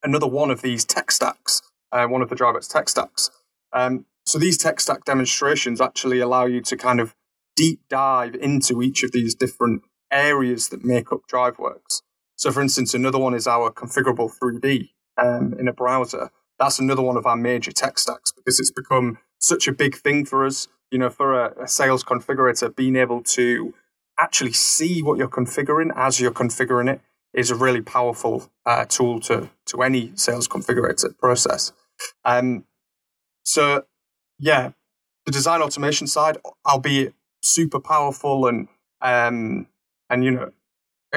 another 0.04 0.28
one 0.28 0.52
of 0.52 0.62
these 0.62 0.86
tech 0.86 1.12
stacks, 1.12 1.62
uh, 1.92 2.06
one 2.08 2.22
of 2.22 2.30
the 2.30 2.36
DriveWorks 2.36 2.72
tech 2.72 2.90
stacks. 2.90 3.32
Um, 3.74 4.06
so 4.26 4.38
these 4.38 4.58
tech 4.58 4.80
stack 4.80 5.06
demonstrations 5.06 5.82
actually 5.82 6.20
allow 6.20 6.46
you 6.46 6.62
to 6.62 6.78
kind 6.78 7.00
of 7.00 7.16
deep 7.56 7.82
dive 7.90 8.36
into 8.36 8.82
each 8.82 9.04
of 9.04 9.12
these 9.12 9.34
different 9.34 9.82
areas 10.12 10.70
that 10.70 10.84
make 10.84 11.12
up 11.12 11.22
DriveWorks. 11.32 12.02
So, 12.38 12.52
for 12.52 12.62
instance, 12.62 12.94
another 12.94 13.18
one 13.18 13.34
is 13.34 13.48
our 13.48 13.72
configurable 13.72 14.32
3D 14.32 14.92
um, 15.18 15.56
in 15.60 15.68
a 15.68 15.74
browser. 15.74 16.30
That's 16.60 16.80
another 16.80 17.02
one 17.02 17.18
of 17.18 17.26
our 17.26 17.36
major 17.36 17.72
tech 17.72 18.00
stacks 18.00 18.32
because 18.32 18.60
it's 18.60 18.72
become 18.72 19.18
such 19.40 19.68
a 19.68 19.74
big 19.74 19.96
thing 19.96 20.26
for 20.26 20.46
us. 20.46 20.68
You 20.92 21.00
know, 21.00 21.10
for 21.10 21.34
a, 21.34 21.64
a 21.64 21.68
sales 21.68 22.04
configurator, 22.04 22.74
being 22.74 22.96
able 22.96 23.22
to 23.24 23.74
actually 24.20 24.54
see 24.54 25.02
what 25.02 25.18
you're 25.18 25.28
configuring 25.28 25.92
as 25.96 26.20
you're 26.20 26.32
configuring 26.32 26.92
it 26.92 27.02
is 27.34 27.52
a 27.52 27.56
really 27.56 27.82
powerful 27.82 28.50
uh, 28.66 28.86
tool 28.86 29.20
to 29.20 29.50
to 29.66 29.82
any 29.82 30.12
sales 30.16 30.48
configurator 30.48 31.18
process. 31.18 31.74
Um, 32.24 32.66
so 33.44 33.84
yeah, 34.40 34.72
the 35.26 35.32
design 35.32 35.62
automation 35.62 36.08
side, 36.08 36.38
albeit 36.66 37.14
super 37.44 37.80
powerful 37.80 38.48
and 38.48 38.68
um, 39.02 39.68
and 40.10 40.24
you 40.24 40.32
know 40.32 40.52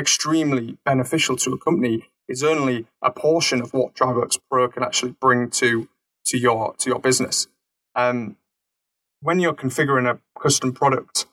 extremely 0.01 0.79
beneficial 0.85 1.37
to 1.37 1.53
a 1.53 1.59
company, 1.59 2.09
is 2.29 2.43
only 2.43 2.87
a 3.03 3.11
portion 3.11 3.61
of 3.61 3.73
what 3.73 3.95
DriveWorks 3.95 4.39
Pro 4.51 4.69
can 4.69 4.83
actually 4.83 5.13
bring 5.21 5.51
to 5.51 5.89
to 6.27 6.39
your 6.39 6.75
to 6.79 6.91
your 6.91 7.01
business. 7.01 7.49
Um, 7.95 8.37
when 9.21 9.41
you're 9.41 9.55
configuring 9.55 10.09
a 10.09 10.19
custom 10.41 10.73
product, 10.73 11.27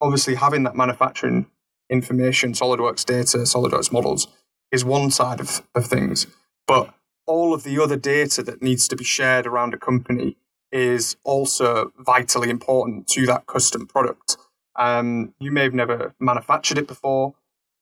obviously 0.00 0.34
having 0.34 0.64
that 0.64 0.74
manufacturing 0.74 1.46
information, 1.90 2.52
SolidWorks 2.52 3.04
data, 3.04 3.38
SolidWorks 3.38 3.92
models 3.92 4.28
is 4.72 4.84
one 4.84 5.10
side 5.10 5.40
of, 5.40 5.62
of 5.74 5.86
things. 5.86 6.26
But 6.66 6.92
all 7.26 7.54
of 7.54 7.62
the 7.62 7.78
other 7.82 7.96
data 7.96 8.42
that 8.42 8.62
needs 8.62 8.88
to 8.88 8.96
be 8.96 9.04
shared 9.04 9.46
around 9.46 9.74
a 9.74 9.78
company 9.78 10.36
is 10.70 11.16
also 11.24 11.92
vitally 11.98 12.50
important 12.50 13.06
to 13.08 13.26
that 13.26 13.46
custom 13.46 13.86
product. 13.86 14.36
Um, 14.76 15.34
you 15.38 15.50
may 15.50 15.62
have 15.62 15.74
never 15.74 16.14
manufactured 16.20 16.78
it 16.78 16.86
before. 16.86 17.34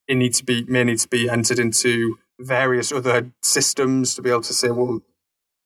It 0.08 0.16
needs 0.16 0.38
to 0.38 0.44
be 0.44 0.64
may 0.64 0.84
need 0.84 0.98
to 0.98 1.08
be 1.08 1.28
entered 1.28 1.58
into 1.58 2.18
various 2.38 2.92
other 2.92 3.30
systems 3.42 4.14
to 4.14 4.22
be 4.22 4.30
able 4.30 4.42
to 4.42 4.52
say, 4.52 4.70
well, 4.70 5.00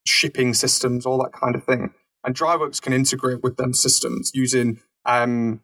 shipping 0.05 0.53
systems, 0.53 1.05
all 1.05 1.17
that 1.19 1.33
kind 1.33 1.55
of 1.55 1.63
thing. 1.63 1.93
And 2.23 2.35
DriveWorks 2.35 2.81
can 2.81 2.93
integrate 2.93 3.43
with 3.43 3.57
them 3.57 3.73
systems 3.73 4.31
using 4.33 4.79
um, 5.05 5.61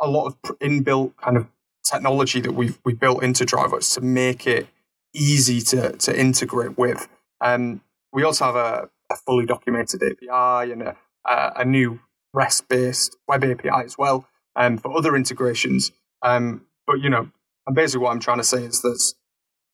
a 0.00 0.08
lot 0.08 0.26
of 0.26 0.58
inbuilt 0.58 1.16
kind 1.16 1.36
of 1.36 1.46
technology 1.84 2.40
that 2.40 2.52
we've 2.52 2.78
we 2.84 2.92
built 2.92 3.22
into 3.22 3.44
DriveWorks 3.44 3.94
to 3.94 4.00
make 4.00 4.46
it 4.46 4.68
easy 5.14 5.60
to 5.60 5.92
to 5.92 6.18
integrate 6.18 6.76
with. 6.76 7.08
Um, 7.40 7.82
we 8.12 8.22
also 8.22 8.46
have 8.46 8.56
a, 8.56 8.88
a 9.10 9.16
fully 9.16 9.46
documented 9.46 10.02
API 10.02 10.72
and 10.72 10.82
a, 10.82 10.96
a 11.24 11.64
new 11.64 12.00
REST-based 12.32 13.16
web 13.28 13.44
API 13.44 13.84
as 13.84 13.96
well 13.98 14.26
um, 14.54 14.78
for 14.78 14.96
other 14.96 15.16
integrations. 15.16 15.92
Um, 16.22 16.66
but 16.86 17.00
you 17.00 17.10
know, 17.10 17.30
and 17.66 17.74
basically 17.74 18.04
what 18.04 18.12
I'm 18.12 18.20
trying 18.20 18.38
to 18.38 18.44
say 18.44 18.62
is 18.62 18.82
there's 18.82 19.14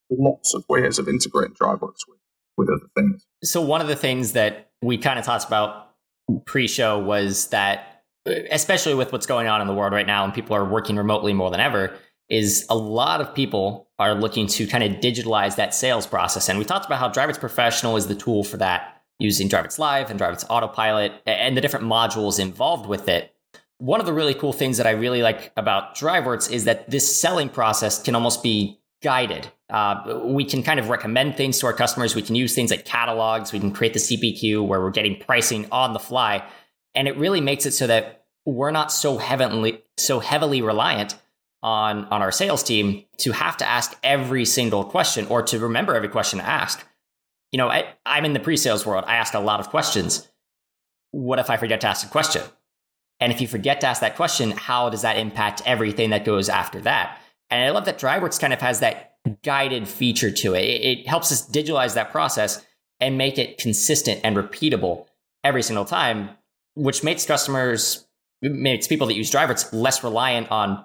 lots 0.09 0.53
of 0.53 0.65
ways 0.69 0.99
of 0.99 1.07
integrating 1.07 1.55
DriveWorks 1.55 2.07
with, 2.07 2.19
with 2.57 2.69
other 2.69 2.87
things. 2.95 3.25
So 3.43 3.61
one 3.61 3.81
of 3.81 3.87
the 3.87 3.95
things 3.95 4.33
that 4.33 4.71
we 4.81 4.97
kind 4.97 5.19
of 5.19 5.25
talked 5.25 5.45
about 5.45 5.91
pre-show 6.45 6.99
was 6.99 7.47
that 7.47 8.03
especially 8.51 8.95
with 8.95 9.11
what's 9.11 9.25
going 9.25 9.47
on 9.47 9.59
in 9.61 9.67
the 9.67 9.73
world 9.73 9.91
right 9.91 10.07
now 10.07 10.23
and 10.23 10.33
people 10.33 10.55
are 10.55 10.63
working 10.63 10.95
remotely 10.95 11.33
more 11.33 11.51
than 11.51 11.59
ever 11.59 11.93
is 12.29 12.65
a 12.69 12.75
lot 12.75 13.19
of 13.19 13.35
people 13.35 13.89
are 13.99 14.15
looking 14.15 14.47
to 14.47 14.65
kind 14.65 14.83
of 14.83 15.01
digitalize 15.01 15.57
that 15.57 15.75
sales 15.75 16.07
process 16.07 16.47
and 16.47 16.57
we 16.57 16.63
talked 16.63 16.85
about 16.85 16.99
how 16.99 17.09
DriveWorks 17.09 17.39
Professional 17.39 17.97
is 17.97 18.07
the 18.07 18.15
tool 18.15 18.45
for 18.45 18.55
that 18.57 19.01
using 19.19 19.49
DriveWorks 19.49 19.77
Live 19.77 20.09
and 20.09 20.19
DriveWorks 20.19 20.45
Autopilot 20.49 21.11
and 21.25 21.57
the 21.57 21.61
different 21.61 21.85
modules 21.85 22.39
involved 22.39 22.87
with 22.87 23.09
it 23.09 23.32
one 23.77 23.99
of 23.99 24.05
the 24.05 24.13
really 24.13 24.33
cool 24.33 24.53
things 24.53 24.77
that 24.77 24.87
I 24.87 24.91
really 24.91 25.21
like 25.21 25.51
about 25.57 25.95
DriveWorks 25.95 26.51
is 26.51 26.65
that 26.65 26.89
this 26.89 27.19
selling 27.19 27.49
process 27.49 28.01
can 28.01 28.15
almost 28.15 28.41
be 28.43 28.79
guided. 29.03 29.47
Uh, 29.69 30.21
we 30.23 30.45
can 30.45 30.63
kind 30.63 30.79
of 30.79 30.89
recommend 30.89 31.35
things 31.35 31.59
to 31.59 31.67
our 31.67 31.73
customers. 31.73 32.15
We 32.15 32.21
can 32.21 32.35
use 32.35 32.55
things 32.55 32.71
like 32.71 32.85
catalogs. 32.85 33.51
We 33.51 33.59
can 33.59 33.71
create 33.71 33.93
the 33.93 33.99
CPQ 33.99 34.65
where 34.65 34.79
we're 34.81 34.91
getting 34.91 35.19
pricing 35.19 35.67
on 35.71 35.93
the 35.93 35.99
fly, 35.99 36.43
and 36.95 37.07
it 37.07 37.17
really 37.17 37.41
makes 37.41 37.65
it 37.65 37.71
so 37.71 37.87
that 37.87 38.25
we're 38.45 38.71
not 38.71 38.91
so 38.91 39.17
heavily 39.17 39.81
so 39.97 40.19
heavily 40.19 40.61
reliant 40.61 41.15
on 41.61 42.05
on 42.05 42.21
our 42.21 42.31
sales 42.31 42.63
team 42.63 43.03
to 43.17 43.31
have 43.31 43.57
to 43.57 43.67
ask 43.67 43.97
every 44.03 44.45
single 44.45 44.83
question 44.83 45.27
or 45.27 45.41
to 45.43 45.59
remember 45.59 45.95
every 45.95 46.09
question 46.09 46.39
to 46.39 46.45
ask. 46.45 46.85
You 47.51 47.57
know, 47.57 47.69
I, 47.69 47.85
I'm 48.05 48.25
in 48.25 48.33
the 48.33 48.39
pre-sales 48.39 48.85
world. 48.85 49.03
I 49.07 49.17
ask 49.17 49.33
a 49.35 49.39
lot 49.39 49.59
of 49.59 49.69
questions. 49.69 50.27
What 51.11 51.37
if 51.37 51.51
I 51.51 51.57
forget 51.57 51.81
to 51.81 51.87
ask 51.87 52.05
a 52.05 52.09
question? 52.09 52.41
And 53.23 53.31
if 53.31 53.39
you 53.39 53.47
forget 53.47 53.79
to 53.79 53.87
ask 53.87 54.01
that 54.01 54.17
question, 54.17 54.51
how 54.51 54.89
does 54.89 55.03
that 55.03 55.17
impact 55.17 55.61
everything 55.65 56.09
that 56.09 56.25
goes 56.25 56.49
after 56.49 56.81
that? 56.81 57.21
And 57.49 57.63
I 57.63 57.69
love 57.69 57.85
that 57.85 57.97
DriveWorks 57.97 58.37
kind 58.37 58.51
of 58.51 58.59
has 58.59 58.81
that 58.81 59.15
guided 59.43 59.87
feature 59.87 60.29
to 60.29 60.53
it. 60.55 60.65
It, 60.65 61.07
helps 61.07 61.31
us 61.31 61.49
digitalize 61.49 61.93
that 61.93 62.11
process 62.11 62.65
and 62.99 63.17
make 63.17 63.37
it 63.37 63.57
consistent 63.57 64.19
and 64.25 64.35
repeatable 64.35 65.05
every 65.41 65.63
single 65.63 65.85
time, 65.85 66.31
which 66.75 67.01
makes 67.01 67.25
customers, 67.25 68.05
makes 68.41 68.87
people 68.87 69.07
that 69.07 69.15
use 69.15 69.31
DriveWorks 69.31 69.71
less 69.71 70.03
reliant 70.03 70.51
on 70.51 70.83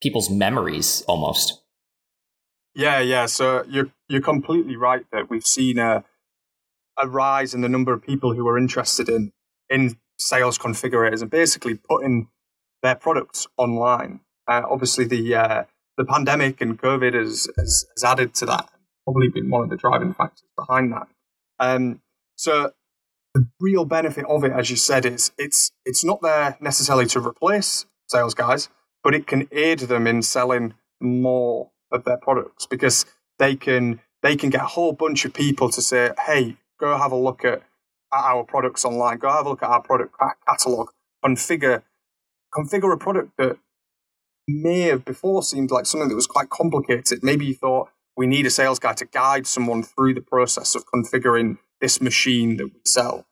people's 0.00 0.30
memories 0.30 1.02
almost. 1.08 1.60
Yeah, 2.72 3.00
yeah. 3.00 3.26
So 3.26 3.64
you're 3.68 3.90
you're 4.08 4.20
completely 4.20 4.76
right 4.76 5.04
that 5.10 5.28
we've 5.28 5.44
seen 5.44 5.80
a 5.80 6.04
a 6.96 7.08
rise 7.08 7.52
in 7.52 7.62
the 7.62 7.68
number 7.68 7.92
of 7.92 8.00
people 8.00 8.32
who 8.32 8.46
are 8.46 8.56
interested 8.56 9.08
in 9.08 9.32
in 9.68 9.96
sales 10.20 10.58
configurators 10.58 11.22
and 11.22 11.30
basically 11.30 11.74
putting 11.74 12.28
their 12.82 12.94
products 12.94 13.46
online. 13.56 14.20
Uh, 14.46 14.62
obviously, 14.68 15.04
the 15.04 15.34
uh, 15.34 15.64
the 15.96 16.04
pandemic 16.04 16.60
and 16.60 16.80
COVID 16.80 17.14
has, 17.14 17.48
has, 17.56 17.84
has, 17.94 18.04
added 18.04 18.34
to 18.34 18.46
that, 18.46 18.68
probably 19.04 19.28
been 19.28 19.50
one 19.50 19.64
of 19.64 19.70
the 19.70 19.76
driving 19.76 20.14
factors 20.14 20.48
behind 20.56 20.92
that. 20.92 21.08
Um, 21.58 22.00
so 22.36 22.72
the 23.34 23.46
real 23.60 23.84
benefit 23.84 24.24
of 24.26 24.44
it, 24.44 24.52
as 24.52 24.70
you 24.70 24.76
said, 24.76 25.04
is 25.04 25.32
it's 25.38 25.72
it's 25.84 26.04
not 26.04 26.22
there 26.22 26.56
necessarily 26.60 27.06
to 27.06 27.20
replace 27.20 27.86
sales 28.08 28.34
guys, 28.34 28.68
but 29.04 29.14
it 29.14 29.26
can 29.26 29.48
aid 29.52 29.80
them 29.80 30.06
in 30.06 30.22
selling 30.22 30.74
more 31.00 31.70
of 31.92 32.04
their 32.04 32.16
products 32.16 32.66
because 32.66 33.06
they 33.38 33.54
can 33.56 34.00
they 34.22 34.36
can 34.36 34.50
get 34.50 34.62
a 34.62 34.66
whole 34.66 34.92
bunch 34.92 35.24
of 35.24 35.32
people 35.32 35.68
to 35.70 35.82
say, 35.82 36.10
"Hey, 36.26 36.56
go 36.78 36.96
have 36.96 37.12
a 37.12 37.16
look 37.16 37.44
at, 37.44 37.62
at 38.12 38.24
our 38.24 38.44
products 38.44 38.84
online. 38.84 39.18
Go 39.18 39.30
have 39.30 39.46
a 39.46 39.50
look 39.50 39.62
at 39.62 39.70
our 39.70 39.82
product 39.82 40.14
catalog. 40.46 40.88
Configure 41.24 41.82
configure 42.54 42.92
a 42.92 42.96
product 42.96 43.30
that 43.38 43.58
may 44.48 44.80
have 44.80 45.04
before 45.04 45.42
seemed 45.42 45.70
like 45.70 45.86
something 45.86 46.08
that 46.08 46.14
was 46.14 46.26
quite 46.26 46.50
complicated. 46.50 47.20
Maybe 47.22 47.46
you 47.46 47.54
thought 47.54 47.90
we 48.16 48.26
need 48.26 48.46
a 48.46 48.50
sales 48.50 48.78
guy 48.78 48.92
to 48.94 49.04
guide 49.04 49.46
someone 49.46 49.82
through 49.82 50.14
the 50.14 50.20
process 50.20 50.74
of 50.74 50.84
configuring 50.92 51.58
this 51.80 52.00
machine 52.00 52.56
that 52.56 52.66
we 52.66 52.80
sell. 52.84 53.26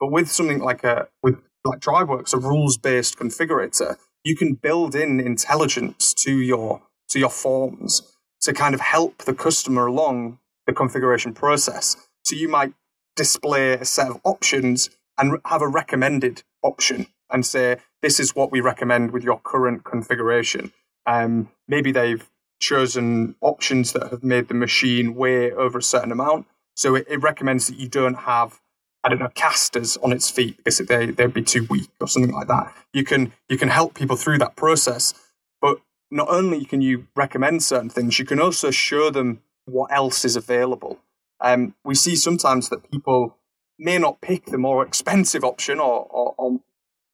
But 0.00 0.10
with 0.10 0.30
something 0.30 0.58
like 0.58 0.84
a 0.84 1.08
with 1.22 1.40
like 1.64 1.80
DriveWorks, 1.80 2.34
a 2.34 2.38
rules 2.38 2.76
based 2.76 3.18
configurator, 3.18 3.96
you 4.22 4.36
can 4.36 4.54
build 4.54 4.94
in 4.94 5.20
intelligence 5.20 6.12
to 6.14 6.38
your 6.40 6.82
to 7.10 7.18
your 7.18 7.30
forms 7.30 8.02
to 8.42 8.52
kind 8.52 8.74
of 8.74 8.80
help 8.80 9.18
the 9.24 9.34
customer 9.34 9.86
along 9.86 10.38
the 10.66 10.72
configuration 10.72 11.32
process. 11.32 11.96
So 12.24 12.36
you 12.36 12.48
might 12.48 12.72
display 13.16 13.72
a 13.72 13.84
set 13.84 14.08
of 14.08 14.20
options 14.24 14.90
and 15.18 15.38
have 15.44 15.62
a 15.62 15.68
recommended 15.68 16.42
option 16.62 17.06
and 17.30 17.46
say, 17.46 17.78
this 18.02 18.20
is 18.20 18.34
what 18.34 18.52
we 18.52 18.60
recommend 18.60 19.12
with 19.12 19.24
your 19.24 19.40
current 19.40 19.84
configuration. 19.84 20.72
Um, 21.06 21.50
maybe 21.68 21.92
they've 21.92 22.28
chosen 22.60 23.34
options 23.40 23.92
that 23.92 24.10
have 24.10 24.22
made 24.22 24.48
the 24.48 24.54
machine 24.54 25.14
weigh 25.14 25.52
over 25.52 25.78
a 25.78 25.82
certain 25.82 26.12
amount. 26.12 26.46
So 26.76 26.94
it, 26.94 27.06
it 27.08 27.22
recommends 27.22 27.66
that 27.68 27.78
you 27.78 27.88
don't 27.88 28.14
have, 28.14 28.60
I 29.02 29.08
don't 29.08 29.18
know, 29.18 29.28
casters 29.34 29.96
on 29.98 30.12
its 30.12 30.30
feet 30.30 30.56
because 30.56 30.78
they, 30.78 31.06
they'd 31.06 31.34
be 31.34 31.42
too 31.42 31.66
weak 31.68 31.90
or 32.00 32.08
something 32.08 32.32
like 32.32 32.48
that. 32.48 32.74
You 32.92 33.04
can, 33.04 33.32
you 33.48 33.58
can 33.58 33.68
help 33.68 33.94
people 33.94 34.16
through 34.16 34.38
that 34.38 34.56
process. 34.56 35.14
But 35.60 35.80
not 36.10 36.28
only 36.28 36.64
can 36.64 36.80
you 36.80 37.06
recommend 37.14 37.62
certain 37.62 37.90
things, 37.90 38.18
you 38.18 38.24
can 38.24 38.40
also 38.40 38.70
show 38.70 39.10
them 39.10 39.42
what 39.66 39.92
else 39.92 40.24
is 40.24 40.36
available. 40.36 40.98
Um, 41.44 41.74
we 41.84 41.94
see 41.94 42.16
sometimes 42.16 42.70
that 42.70 42.90
people 42.90 43.36
may 43.78 43.98
not 43.98 44.22
pick 44.22 44.46
the 44.46 44.56
more 44.56 44.84
expensive 44.84 45.44
option 45.44 45.78
or, 45.78 46.06
or, 46.10 46.34
or 46.38 46.60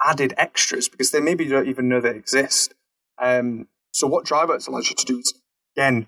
added 0.05 0.35
extras 0.37 0.89
because 0.89 1.11
they 1.11 1.21
maybe 1.21 1.47
don't 1.47 1.69
even 1.69 1.89
know 1.89 2.01
they 2.01 2.11
exist. 2.15 2.75
Um, 3.21 3.67
so 3.93 4.07
what 4.07 4.25
DriveWorks 4.25 4.69
allows 4.69 4.89
you 4.89 4.95
to 4.95 5.05
do 5.05 5.19
is, 5.19 5.35
again, 5.77 6.07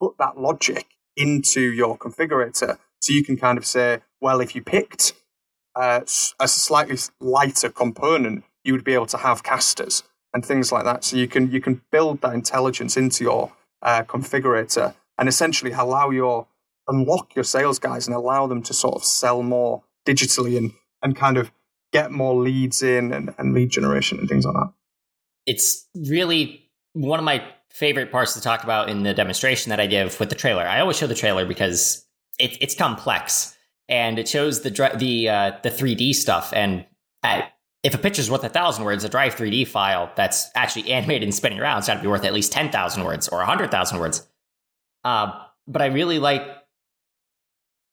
put 0.00 0.16
that 0.18 0.38
logic 0.38 0.86
into 1.14 1.60
your 1.60 1.98
configurator 1.98 2.78
so 3.00 3.12
you 3.12 3.22
can 3.22 3.36
kind 3.36 3.58
of 3.58 3.66
say, 3.66 4.00
well, 4.18 4.40
if 4.40 4.54
you 4.54 4.62
picked 4.62 5.12
uh, 5.76 6.00
a 6.40 6.48
slightly 6.48 6.96
lighter 7.20 7.68
component, 7.68 8.44
you 8.64 8.72
would 8.72 8.84
be 8.84 8.94
able 8.94 9.06
to 9.06 9.18
have 9.18 9.42
casters 9.42 10.04
and 10.32 10.44
things 10.44 10.72
like 10.72 10.84
that. 10.84 11.04
So 11.04 11.16
you 11.16 11.28
can 11.28 11.52
you 11.52 11.60
can 11.60 11.82
build 11.92 12.22
that 12.22 12.34
intelligence 12.34 12.96
into 12.96 13.24
your 13.24 13.52
uh, 13.82 14.04
configurator 14.04 14.94
and 15.18 15.28
essentially 15.28 15.72
allow 15.72 16.10
your 16.10 16.46
unlock 16.88 17.34
your 17.34 17.44
sales 17.44 17.78
guys 17.78 18.06
and 18.06 18.16
allow 18.16 18.46
them 18.46 18.62
to 18.62 18.74
sort 18.74 18.94
of 18.94 19.04
sell 19.04 19.42
more 19.42 19.82
digitally 20.06 20.56
and 20.56 20.72
and 21.02 21.14
kind 21.14 21.36
of 21.36 21.52
get 21.92 22.10
more 22.10 22.34
leads 22.34 22.82
in 22.82 23.12
and, 23.12 23.34
and 23.38 23.54
lead 23.54 23.70
generation 23.70 24.18
and 24.18 24.28
things 24.28 24.44
like 24.44 24.54
that. 24.54 24.72
It's 25.46 25.86
really 25.94 26.70
one 26.92 27.18
of 27.18 27.24
my 27.24 27.44
favorite 27.70 28.10
parts 28.10 28.34
to 28.34 28.40
talk 28.40 28.64
about 28.64 28.88
in 28.88 29.04
the 29.04 29.14
demonstration 29.14 29.70
that 29.70 29.80
I 29.80 29.86
give 29.86 30.18
with 30.18 30.28
the 30.28 30.34
trailer. 30.34 30.64
I 30.64 30.80
always 30.80 30.96
show 30.96 31.06
the 31.06 31.14
trailer 31.14 31.46
because 31.46 32.04
it, 32.38 32.58
it's 32.60 32.74
complex 32.74 33.56
and 33.88 34.18
it 34.18 34.28
shows 34.28 34.62
the 34.62 34.70
the 34.98 35.28
uh, 35.28 35.52
the 35.62 35.70
3D 35.70 36.14
stuff. 36.14 36.52
And 36.52 36.84
at, 37.22 37.52
if 37.82 37.94
a 37.94 37.98
picture's 37.98 38.30
worth 38.30 38.44
a 38.44 38.48
thousand 38.48 38.84
words, 38.84 39.04
a 39.04 39.08
Drive 39.08 39.36
3D 39.36 39.66
file 39.66 40.10
that's 40.16 40.48
actually 40.54 40.90
animated 40.92 41.22
and 41.22 41.34
spinning 41.34 41.60
around 41.60 41.76
has 41.76 41.86
got 41.86 41.94
to 41.94 42.02
be 42.02 42.08
worth 42.08 42.24
at 42.24 42.34
least 42.34 42.52
10,000 42.52 43.04
words 43.04 43.28
or 43.28 43.38
100,000 43.38 43.98
words. 43.98 44.26
Uh, 45.04 45.32
but 45.66 45.82
I 45.82 45.86
really 45.86 46.18
like 46.18 46.42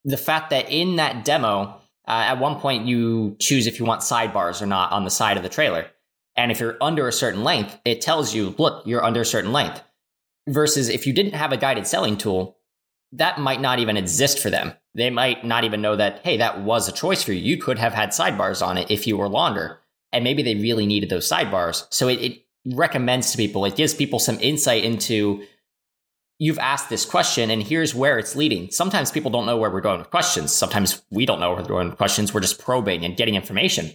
the 0.05 0.17
fact 0.17 0.51
that 0.51 0.71
in 0.71 0.95
that 0.95 1.25
demo, 1.25 1.81
uh, 2.07 2.23
at 2.27 2.39
one 2.39 2.59
point 2.59 2.85
you 2.85 3.35
choose 3.39 3.67
if 3.67 3.79
you 3.79 3.85
want 3.85 4.01
sidebars 4.01 4.61
or 4.61 4.67
not 4.67 4.91
on 4.91 5.03
the 5.03 5.09
side 5.09 5.35
of 5.35 5.43
the 5.43 5.49
trailer. 5.49 5.87
And 6.37 6.51
if 6.51 6.59
you're 6.59 6.77
under 6.79 7.07
a 7.07 7.13
certain 7.13 7.43
length, 7.43 7.77
it 7.83 8.01
tells 8.01 8.33
you, 8.33 8.55
look, 8.57 8.85
you're 8.85 9.03
under 9.03 9.21
a 9.21 9.25
certain 9.25 9.51
length. 9.51 9.81
Versus 10.47 10.89
if 10.89 11.07
you 11.07 11.13
didn't 11.13 11.33
have 11.33 11.51
a 11.51 11.57
guided 11.57 11.87
selling 11.87 12.17
tool, 12.17 12.57
that 13.13 13.39
might 13.39 13.61
not 13.61 13.79
even 13.79 13.97
exist 13.97 14.39
for 14.39 14.49
them. 14.49 14.73
They 14.93 15.09
might 15.09 15.43
not 15.43 15.63
even 15.63 15.81
know 15.81 15.95
that, 15.95 16.19
hey, 16.23 16.37
that 16.37 16.61
was 16.61 16.87
a 16.87 16.91
choice 16.91 17.23
for 17.23 17.33
you. 17.33 17.41
You 17.41 17.57
could 17.57 17.79
have 17.79 17.93
had 17.93 18.09
sidebars 18.09 18.65
on 18.65 18.77
it 18.77 18.91
if 18.91 19.07
you 19.07 19.17
were 19.17 19.27
longer. 19.27 19.79
And 20.11 20.23
maybe 20.23 20.43
they 20.43 20.55
really 20.55 20.85
needed 20.85 21.09
those 21.09 21.27
sidebars. 21.27 21.87
So 21.89 22.07
it, 22.07 22.21
it 22.21 22.45
recommends 22.73 23.31
to 23.31 23.37
people, 23.37 23.65
it 23.65 23.75
gives 23.75 23.93
people 23.93 24.19
some 24.19 24.39
insight 24.39 24.83
into 24.83 25.43
you've 26.37 26.59
asked 26.59 26.89
this 26.89 27.05
question 27.05 27.49
and 27.49 27.63
here's 27.63 27.95
where 27.95 28.19
it's 28.19 28.35
leading. 28.35 28.69
Sometimes 28.71 29.11
people 29.11 29.31
don't 29.31 29.45
know 29.45 29.57
where 29.57 29.71
we're 29.71 29.81
going 29.81 29.99
with 29.99 30.09
questions. 30.09 30.53
Sometimes 30.53 31.01
we 31.09 31.25
don't 31.25 31.39
know 31.39 31.53
where 31.53 31.61
we're 31.61 31.67
going 31.67 31.89
with 31.89 31.97
questions. 31.97 32.33
We're 32.33 32.41
just 32.41 32.59
probing 32.59 33.05
and 33.05 33.15
getting 33.15 33.35
information. 33.35 33.91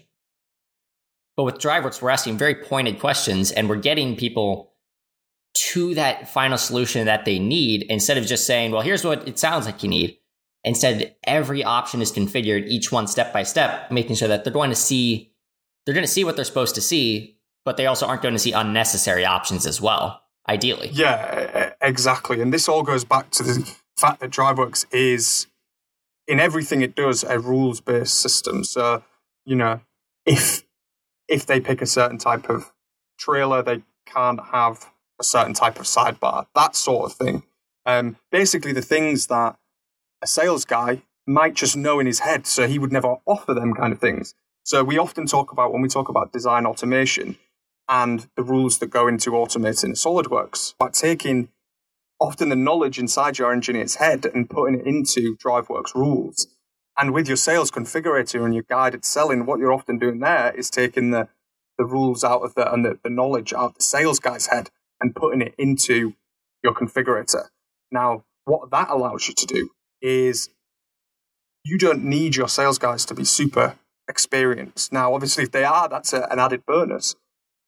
But 1.36 1.44
with 1.44 1.58
DriveWorks, 1.58 2.02
we're 2.02 2.10
asking 2.10 2.38
very 2.38 2.54
pointed 2.54 2.98
questions 2.98 3.50
and 3.50 3.68
we're 3.68 3.76
getting 3.76 4.16
people 4.16 4.72
to 5.54 5.94
that 5.94 6.28
final 6.28 6.58
solution 6.58 7.06
that 7.06 7.24
they 7.24 7.38
need 7.38 7.82
instead 7.88 8.18
of 8.18 8.26
just 8.26 8.46
saying, 8.46 8.72
well, 8.72 8.82
here's 8.82 9.04
what 9.04 9.26
it 9.28 9.38
sounds 9.38 9.66
like 9.66 9.82
you 9.82 9.88
need. 9.88 10.16
Instead, 10.64 11.16
every 11.24 11.64
option 11.64 12.02
is 12.02 12.12
configured, 12.12 12.66
each 12.66 12.92
one 12.92 13.06
step 13.06 13.32
by 13.32 13.42
step, 13.42 13.90
making 13.90 14.16
sure 14.16 14.28
that 14.28 14.44
they're 14.44 14.52
going 14.52 14.70
to 14.70 14.76
see 14.76 15.32
they're 15.84 15.94
going 15.94 16.06
to 16.06 16.12
see 16.12 16.24
what 16.24 16.36
they're 16.36 16.44
supposed 16.44 16.74
to 16.74 16.80
see, 16.80 17.38
but 17.64 17.76
they 17.76 17.86
also 17.86 18.06
aren't 18.06 18.22
going 18.22 18.34
to 18.34 18.38
see 18.38 18.52
unnecessary 18.52 19.24
options 19.24 19.66
as 19.66 19.80
well, 19.80 20.22
ideally. 20.48 20.90
Yeah, 20.92 21.69
exactly. 21.82 22.40
And 22.40 22.52
this 22.52 22.68
all 22.68 22.82
goes 22.82 23.04
back 23.04 23.30
to 23.30 23.42
the 23.42 23.76
fact 23.98 24.20
that 24.20 24.30
DriveWorks 24.30 24.86
is 24.92 25.46
in 26.26 26.40
everything 26.40 26.80
it 26.82 26.94
does 26.94 27.24
a 27.24 27.38
rules 27.38 27.80
based 27.80 28.20
system. 28.20 28.64
So, 28.64 29.02
you 29.44 29.56
know, 29.56 29.80
if 30.26 30.64
if 31.28 31.46
they 31.46 31.60
pick 31.60 31.80
a 31.82 31.86
certain 31.86 32.18
type 32.18 32.48
of 32.48 32.72
trailer, 33.18 33.62
they 33.62 33.82
can't 34.06 34.40
have 34.52 34.86
a 35.20 35.24
certain 35.24 35.54
type 35.54 35.78
of 35.78 35.86
sidebar, 35.86 36.46
that 36.54 36.74
sort 36.74 37.10
of 37.10 37.16
thing. 37.16 37.42
Um, 37.86 38.16
basically, 38.32 38.72
the 38.72 38.82
things 38.82 39.26
that 39.28 39.56
a 40.22 40.26
sales 40.26 40.64
guy 40.64 41.02
might 41.26 41.54
just 41.54 41.76
know 41.76 42.00
in 42.00 42.06
his 42.06 42.20
head, 42.20 42.46
so 42.46 42.66
he 42.66 42.78
would 42.78 42.92
never 42.92 43.16
offer 43.26 43.54
them 43.54 43.74
kind 43.74 43.92
of 43.92 44.00
things. 44.00 44.34
So 44.64 44.82
we 44.84 44.98
often 44.98 45.26
talk 45.26 45.52
about 45.52 45.72
when 45.72 45.82
we 45.82 45.88
talk 45.88 46.08
about 46.08 46.32
design 46.32 46.66
automation 46.66 47.36
and 47.88 48.28
the 48.36 48.42
rules 48.42 48.78
that 48.78 48.88
go 48.88 49.06
into 49.06 49.30
automating 49.32 49.92
SolidWorks, 49.92 50.74
about 50.74 50.94
taking 50.94 51.48
often 52.20 52.50
the 52.50 52.56
knowledge 52.56 52.98
inside 52.98 53.38
your 53.38 53.52
engineer's 53.52 53.96
head 53.96 54.26
and 54.26 54.50
putting 54.50 54.78
it 54.78 54.86
into 54.86 55.36
DriveWorks 55.36 55.94
rules. 55.94 56.46
And 56.98 57.14
with 57.14 57.26
your 57.26 57.36
sales 57.36 57.70
configurator 57.70 58.44
and 58.44 58.54
your 58.54 58.64
guided 58.64 59.04
selling, 59.04 59.46
what 59.46 59.58
you're 59.58 59.72
often 59.72 59.98
doing 59.98 60.20
there 60.20 60.52
is 60.54 60.68
taking 60.68 61.12
the, 61.12 61.28
the 61.78 61.84
rules 61.84 62.22
out 62.22 62.42
of 62.42 62.54
the 62.54 62.70
and 62.70 62.84
the, 62.84 62.98
the 63.02 63.10
knowledge 63.10 63.54
out 63.54 63.70
of 63.70 63.74
the 63.74 63.82
sales 63.82 64.18
guy's 64.18 64.48
head 64.48 64.70
and 65.00 65.14
putting 65.14 65.40
it 65.40 65.54
into 65.56 66.12
your 66.62 66.74
configurator. 66.74 67.46
Now, 67.90 68.24
what 68.44 68.70
that 68.70 68.90
allows 68.90 69.28
you 69.28 69.34
to 69.34 69.46
do 69.46 69.70
is 70.02 70.50
you 71.64 71.78
don't 71.78 72.04
need 72.04 72.36
your 72.36 72.48
sales 72.48 72.78
guys 72.78 73.04
to 73.06 73.14
be 73.14 73.24
super 73.24 73.76
experienced. 74.08 74.92
Now, 74.92 75.14
obviously, 75.14 75.44
if 75.44 75.52
they 75.52 75.64
are, 75.64 75.88
that's 75.88 76.12
a, 76.12 76.26
an 76.30 76.38
added 76.38 76.66
bonus. 76.66 77.14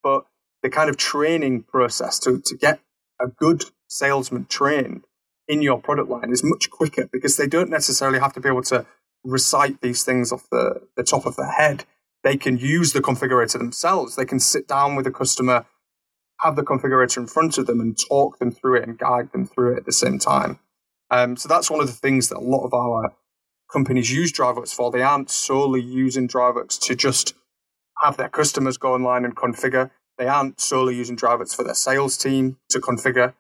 But 0.03 0.27
the 0.63 0.71
kind 0.71 0.91
of 0.91 0.97
training 0.97 1.63
process 1.63 2.19
to, 2.21 2.43
to 2.45 2.57
get 2.57 2.81
a 3.21 3.29
good 3.29 3.65
salesman 3.93 4.47
trained 4.47 5.05
in 5.49 5.63
your 5.63 5.81
product 5.81 6.09
line 6.09 6.31
is 6.31 6.43
much 6.45 6.71
quicker 6.71 7.09
because 7.13 7.37
they 7.37 7.47
don't 7.47 7.71
necessarily 7.71 8.19
have 8.19 8.33
to 8.33 8.41
be 8.41 8.49
able 8.49 8.63
to 8.63 8.87
recite 9.25 9.81
these 9.81 10.03
things 10.03 10.33
off 10.33 10.49
the, 10.51 10.83
the 10.97 11.03
top 11.03 11.27
of 11.27 11.37
their 11.37 11.51
head. 11.51 11.85
They 12.25 12.37
can 12.37 12.59
use 12.59 12.93
the 12.93 13.01
configurator 13.01 13.59
themselves. 13.59 14.17
They 14.17 14.25
can 14.25 14.41
sit 14.41 14.69
down 14.69 14.95
with 14.95 15.07
a 15.07 15.11
customer 15.11 15.67
have 16.43 16.57
the 16.57 16.63
configurator 16.63 17.19
in 17.19 17.27
front 17.27 17.57
of 17.57 17.67
them 17.67 17.81
and 17.81 17.97
talk 17.97 18.39
them 18.39 18.51
through 18.51 18.77
it 18.77 18.87
and 18.87 18.99
guide 18.99 19.33
them 19.33 19.47
through 19.47 19.75
it 19.75 19.79
at 19.79 19.87
the 19.87 19.93
same 19.93 20.19
time. 20.19 20.59
Um, 21.11 21.37
so 21.37 21.49
that's 21.49 21.71
one 21.71 21.81
of 21.81 21.87
the 21.87 21.93
things 21.93 22.29
that 22.29 22.39
a 22.39 22.41
lot 22.41 22.65
of 22.65 22.75
our 22.75 23.15
companies 23.73 24.13
use 24.13 24.33
DriveWorks 24.33 24.75
for. 24.75 24.91
They 24.91 25.03
aren't 25.03 25.31
solely 25.31 25.81
using 25.81 26.27
DriveWorks 26.27 26.81
to 26.81 26.95
just 26.95 27.35
have 28.03 28.17
their 28.17 28.29
customers 28.29 28.77
go 28.77 28.95
online 28.95 29.25
and 29.25 29.37
configure. 29.37 29.91
They 30.19 30.27
aren't 30.27 30.61
solely 30.61 30.97
using 30.97 31.17
DriveWorks 31.17 31.55
for 31.55 31.65
their 31.65 31.75
sales 31.75 32.17
team 32.17 32.59
to 32.71 32.81
configure, 32.81 33.35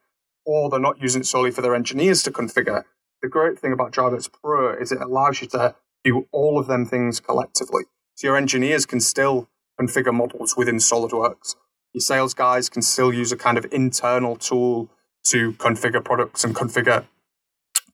or 0.45 0.71
they're 0.71 0.81
not 0.81 1.01
using 1.01 1.23
it 1.23 1.27
solely 1.27 1.51
for 1.51 1.63
their 1.63 1.75
engineers 1.75 2.23
to 2.25 2.31
configure. 2.31 2.85
The 3.23 3.29
great 3.29 3.59
thing 3.59 3.73
about 3.73 3.93
DriveWorks 3.93 4.31
Pro 4.33 4.75
is 4.75 4.93
it 4.93 5.01
allows 5.01 5.41
you 5.41 5.49
to 5.49 5.75
do 6.05 6.27
all 6.33 6.59
of 6.59 6.67
them 6.67 6.85
things 6.85 7.21
collectively. 7.21 7.85
So 8.15 8.29
your 8.29 8.37
engineers 8.37 8.87
can 8.87 9.01
still 9.01 9.49
configure 9.81 10.15
models 10.15 10.57
within 10.57 10.77
SolidWorks 10.77 11.55
your 11.93 12.01
sales 12.01 12.35
guys 12.35 12.69
can 12.69 12.83
still 12.83 13.13
use 13.13 13.33
a 13.33 13.37
kind 13.37 13.59
of 13.59 13.67
internal 13.71 14.37
tool 14.37 14.91
to 15.25 15.53
configure 15.53 16.05
products 16.05 16.43
and 16.45 16.55
configure 16.55 17.05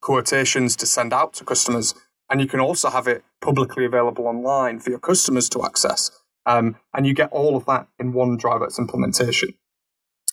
quotations 0.00 0.76
to 0.76 0.86
send 0.86 1.12
out 1.12 1.34
to 1.34 1.44
customers. 1.44 1.94
And 2.30 2.40
you 2.40 2.46
can 2.46 2.60
also 2.60 2.90
have 2.90 3.08
it 3.08 3.24
publicly 3.40 3.84
available 3.84 4.26
online 4.26 4.78
for 4.78 4.90
your 4.90 4.98
customers 4.98 5.48
to 5.50 5.64
access. 5.64 6.10
Um, 6.46 6.76
and 6.94 7.06
you 7.06 7.14
get 7.14 7.30
all 7.32 7.56
of 7.56 7.66
that 7.66 7.88
in 7.98 8.12
one 8.12 8.38
DriveWorks 8.38 8.78
implementation. 8.78 9.54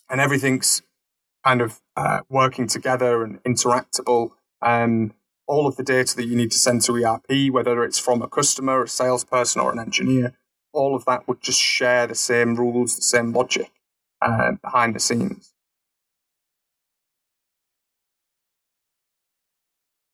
And 0.08 0.20
everything's 0.20 0.82
kind 1.46 1.60
of 1.60 1.80
uh, 1.96 2.20
working 2.28 2.66
together 2.66 3.22
and 3.22 3.42
interactable. 3.44 4.30
And 4.60 5.12
all 5.46 5.66
of 5.66 5.76
the 5.76 5.84
data 5.84 6.16
that 6.16 6.24
you 6.24 6.34
need 6.34 6.50
to 6.50 6.58
send 6.58 6.82
to 6.82 6.96
ERP, 6.96 7.52
whether 7.52 7.84
it's 7.84 8.00
from 8.00 8.20
a 8.20 8.28
customer, 8.28 8.82
a 8.82 8.88
salesperson, 8.88 9.60
or 9.60 9.70
an 9.70 9.78
engineer, 9.78 10.34
all 10.72 10.96
of 10.96 11.04
that 11.04 11.28
would 11.28 11.40
just 11.40 11.60
share 11.60 12.06
the 12.06 12.16
same 12.16 12.56
rules, 12.56 12.96
the 12.96 13.02
same 13.02 13.32
logic 13.32 13.70
uh, 14.20 14.52
behind 14.62 14.94
the 14.94 15.00
scenes. 15.00 15.52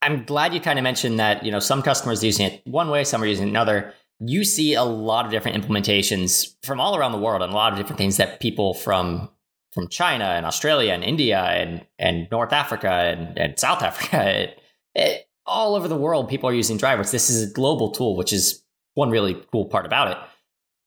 I'm 0.02 0.24
glad 0.24 0.52
you 0.52 0.60
kind 0.60 0.78
of 0.78 0.82
mentioned 0.82 1.18
that, 1.18 1.44
you 1.44 1.52
know, 1.52 1.60
some 1.60 1.80
customers 1.80 2.22
using 2.22 2.46
it 2.46 2.60
one 2.66 2.90
way, 2.90 3.04
some 3.04 3.22
are 3.22 3.26
using 3.26 3.46
it 3.46 3.50
another. 3.50 3.94
You 4.18 4.44
see 4.44 4.74
a 4.74 4.82
lot 4.82 5.24
of 5.24 5.30
different 5.30 5.64
implementations 5.64 6.56
from 6.64 6.80
all 6.80 6.96
around 6.96 7.12
the 7.12 7.18
world 7.18 7.40
and 7.40 7.52
a 7.52 7.54
lot 7.54 7.72
of 7.72 7.78
different 7.78 7.98
things 7.98 8.16
that 8.16 8.40
people 8.40 8.74
from 8.74 9.30
from 9.72 9.88
China 9.88 10.24
and 10.24 10.46
Australia 10.46 10.92
and 10.92 11.02
India 11.02 11.40
and, 11.40 11.84
and 11.98 12.28
North 12.30 12.52
Africa 12.52 12.90
and, 12.90 13.38
and 13.38 13.58
South 13.58 13.82
Africa, 13.82 14.42
it, 14.42 14.58
it, 14.94 15.28
all 15.46 15.74
over 15.74 15.88
the 15.88 15.96
world, 15.96 16.28
people 16.28 16.48
are 16.48 16.54
using 16.54 16.78
DriveWorks. 16.78 17.10
This 17.10 17.30
is 17.30 17.50
a 17.50 17.52
global 17.52 17.90
tool, 17.90 18.16
which 18.16 18.32
is 18.32 18.62
one 18.94 19.10
really 19.10 19.34
cool 19.50 19.64
part 19.64 19.86
about 19.86 20.12
it. 20.12 20.18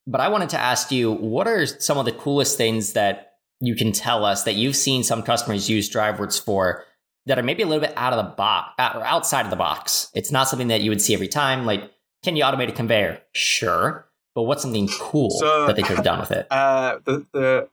But 0.07 0.21
I 0.21 0.29
wanted 0.29 0.49
to 0.49 0.59
ask 0.59 0.91
you, 0.91 1.11
what 1.11 1.47
are 1.47 1.65
some 1.65 1.97
of 1.97 2.05
the 2.05 2.11
coolest 2.11 2.57
things 2.57 2.93
that 2.93 3.33
you 3.59 3.75
can 3.75 3.91
tell 3.91 4.23
us 4.23 4.43
that 4.43 4.55
you've 4.55 4.75
seen 4.75 5.03
some 5.03 5.23
customers 5.23 5.69
use 5.69 5.89
DriveWorks 5.89 6.41
for 6.41 6.83
that 7.25 7.39
are 7.39 7.43
maybe 7.43 7.63
a 7.63 7.67
little 7.67 7.81
bit 7.81 7.93
out 7.97 8.13
of 8.13 8.23
the 8.23 8.31
box 8.35 8.73
or 8.95 9.03
outside 9.03 9.45
of 9.45 9.49
the 9.49 9.55
box? 9.55 10.09
It's 10.13 10.31
not 10.31 10.47
something 10.47 10.67
that 10.67 10.81
you 10.81 10.91
would 10.91 11.01
see 11.01 11.13
every 11.13 11.27
time. 11.27 11.65
Like, 11.65 11.91
can 12.23 12.35
you 12.35 12.43
automate 12.43 12.69
a 12.69 12.73
conveyor? 12.73 13.21
Sure. 13.33 14.07
But 14.35 14.43
what's 14.43 14.61
something 14.61 14.87
cool 14.99 15.31
so, 15.31 15.65
that 15.65 15.75
they 15.75 15.81
could 15.81 15.95
have 15.95 16.05
done 16.05 16.19
with 16.19 16.31
it? 16.31 16.47
Uh, 16.51 16.99
the, 17.03 17.25
the, 17.31 17.69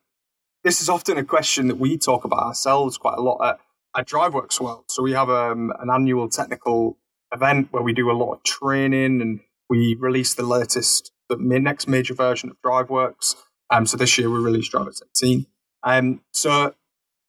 this 0.64 0.80
is 0.80 0.88
often 0.88 1.18
a 1.18 1.24
question 1.24 1.68
that 1.68 1.78
we 1.78 1.98
talk 1.98 2.24
about 2.24 2.40
ourselves 2.40 2.98
quite 2.98 3.18
a 3.18 3.22
lot 3.22 3.40
at, 3.44 3.60
at 3.96 4.08
DriveWorks 4.08 4.60
World. 4.60 4.84
So 4.88 5.02
we 5.02 5.12
have 5.12 5.28
um, 5.28 5.72
an 5.80 5.90
annual 5.90 6.28
technical 6.28 6.98
event 7.32 7.68
where 7.70 7.82
we 7.82 7.92
do 7.92 8.10
a 8.10 8.12
lot 8.12 8.32
of 8.32 8.42
training 8.42 9.20
and 9.20 9.40
we 9.68 9.96
release 9.98 10.34
the 10.34 10.44
latest 10.44 11.12
the 11.28 11.36
next 11.36 11.88
major 11.88 12.14
version 12.14 12.50
of 12.50 12.60
DriveWorks. 12.62 13.36
Um, 13.70 13.86
so 13.86 13.96
this 13.96 14.18
year 14.18 14.28
we 14.28 14.38
released 14.38 14.72
DriveWorks 14.72 15.02
18. 15.16 15.46
Um, 15.82 16.20
so 16.32 16.74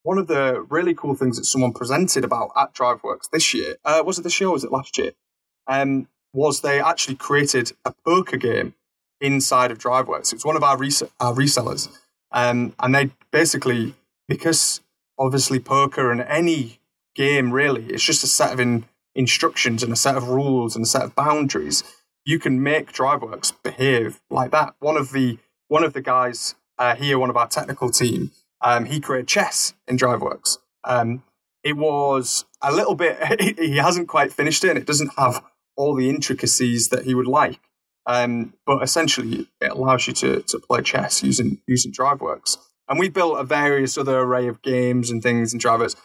one 0.04 0.18
of 0.18 0.28
the 0.28 0.66
really 0.70 0.94
cool 0.94 1.16
things 1.16 1.38
that 1.38 1.46
someone 1.46 1.72
presented 1.72 2.26
about 2.26 2.52
at 2.58 2.74
DriveWorks 2.74 3.30
this 3.32 3.54
year, 3.54 3.78
uh, 3.86 4.04
was 4.06 4.20
it 4.20 4.24
this 4.24 4.40
year 4.42 4.50
or 4.50 4.54
was 4.54 4.64
it 4.64 4.72
last 4.72 4.98
year? 4.98 5.12
Um, 5.68 6.10
was 6.34 6.62
they 6.62 6.82
actually 6.82 7.16
created 7.16 7.72
a 7.86 7.94
poker 8.06 8.38
game 8.38 8.74
inside 9.22 9.72
of 9.72 9.78
DriveWorks. 9.78 10.34
It 10.34 10.36
was 10.36 10.46
one 10.46 10.58
of 10.58 10.64
our, 10.64 10.78
res- 10.78 11.04
our 11.20 11.34
resellers. 11.34 11.88
Um, 12.34 12.74
and 12.80 12.94
they 12.94 13.12
basically, 13.32 13.96
because 14.28 14.82
obviously 15.18 15.60
poker 15.60 16.12
and 16.12 16.22
any 16.22 16.80
game 17.16 17.52
really, 17.52 17.86
it's 17.86 18.04
just 18.04 18.24
a 18.24 18.28
set 18.28 18.52
of 18.52 18.60
in- 18.60 18.86
instructions 19.16 19.84
and 19.84 19.94
a 19.94 19.96
set 19.96 20.18
of 20.18 20.28
rules 20.28 20.76
and 20.76 20.84
a 20.84 20.88
set 20.88 21.04
of 21.04 21.16
boundaries 21.16 21.84
you 22.26 22.40
can 22.40 22.62
make 22.62 22.92
DriveWorks 22.92 23.54
behave 23.64 24.22
like 24.30 24.52
that. 24.52 24.76
One 24.80 24.98
of 24.98 25.12
the 25.12 25.38
one 25.68 25.84
of 25.84 25.94
the 25.94 26.02
guys 26.02 26.56
uh, 26.78 26.96
here, 26.96 27.18
one 27.18 27.30
of 27.30 27.38
our 27.38 27.48
technical 27.48 27.90
team, 27.90 28.32
um, 28.62 28.86
he 28.86 29.00
created 29.00 29.28
chess 29.28 29.74
in 29.88 29.98
DriveWorks. 29.98 30.58
Um, 30.84 31.24
it 31.64 31.78
was 31.78 32.46
a 32.62 32.72
little 32.72 32.96
bit. 32.96 33.18
he 33.60 33.78
hasn't 33.78 34.08
quite 34.08 34.32
finished 34.34 34.64
it, 34.64 34.70
and 34.70 34.78
it 34.78 34.86
doesn't 34.86 35.12
have 35.18 35.44
all 35.76 35.96
the 35.96 36.10
intricacies 36.10 36.90
that 36.90 37.06
he 37.06 37.16
would 37.16 37.28
like. 37.28 37.60
Um, 38.06 38.54
but 38.66 38.84
essentially, 38.84 39.48
it 39.62 39.72
allows 39.72 40.08
you 40.08 40.14
to, 40.14 40.42
to 40.42 40.60
play 40.60 40.82
chess 40.82 41.24
using 41.24 41.62
using 41.68 41.92
DriveWorks. 41.92 42.58
And 42.90 43.00
we 43.00 43.10
built 43.10 43.40
a 43.40 43.44
various 43.44 43.98
other 43.98 44.20
array 44.20 44.48
of 44.48 44.62
games 44.62 45.10
and 45.10 45.24
things 45.24 45.54
in 45.54 45.60
DriveWorks. 45.60 45.96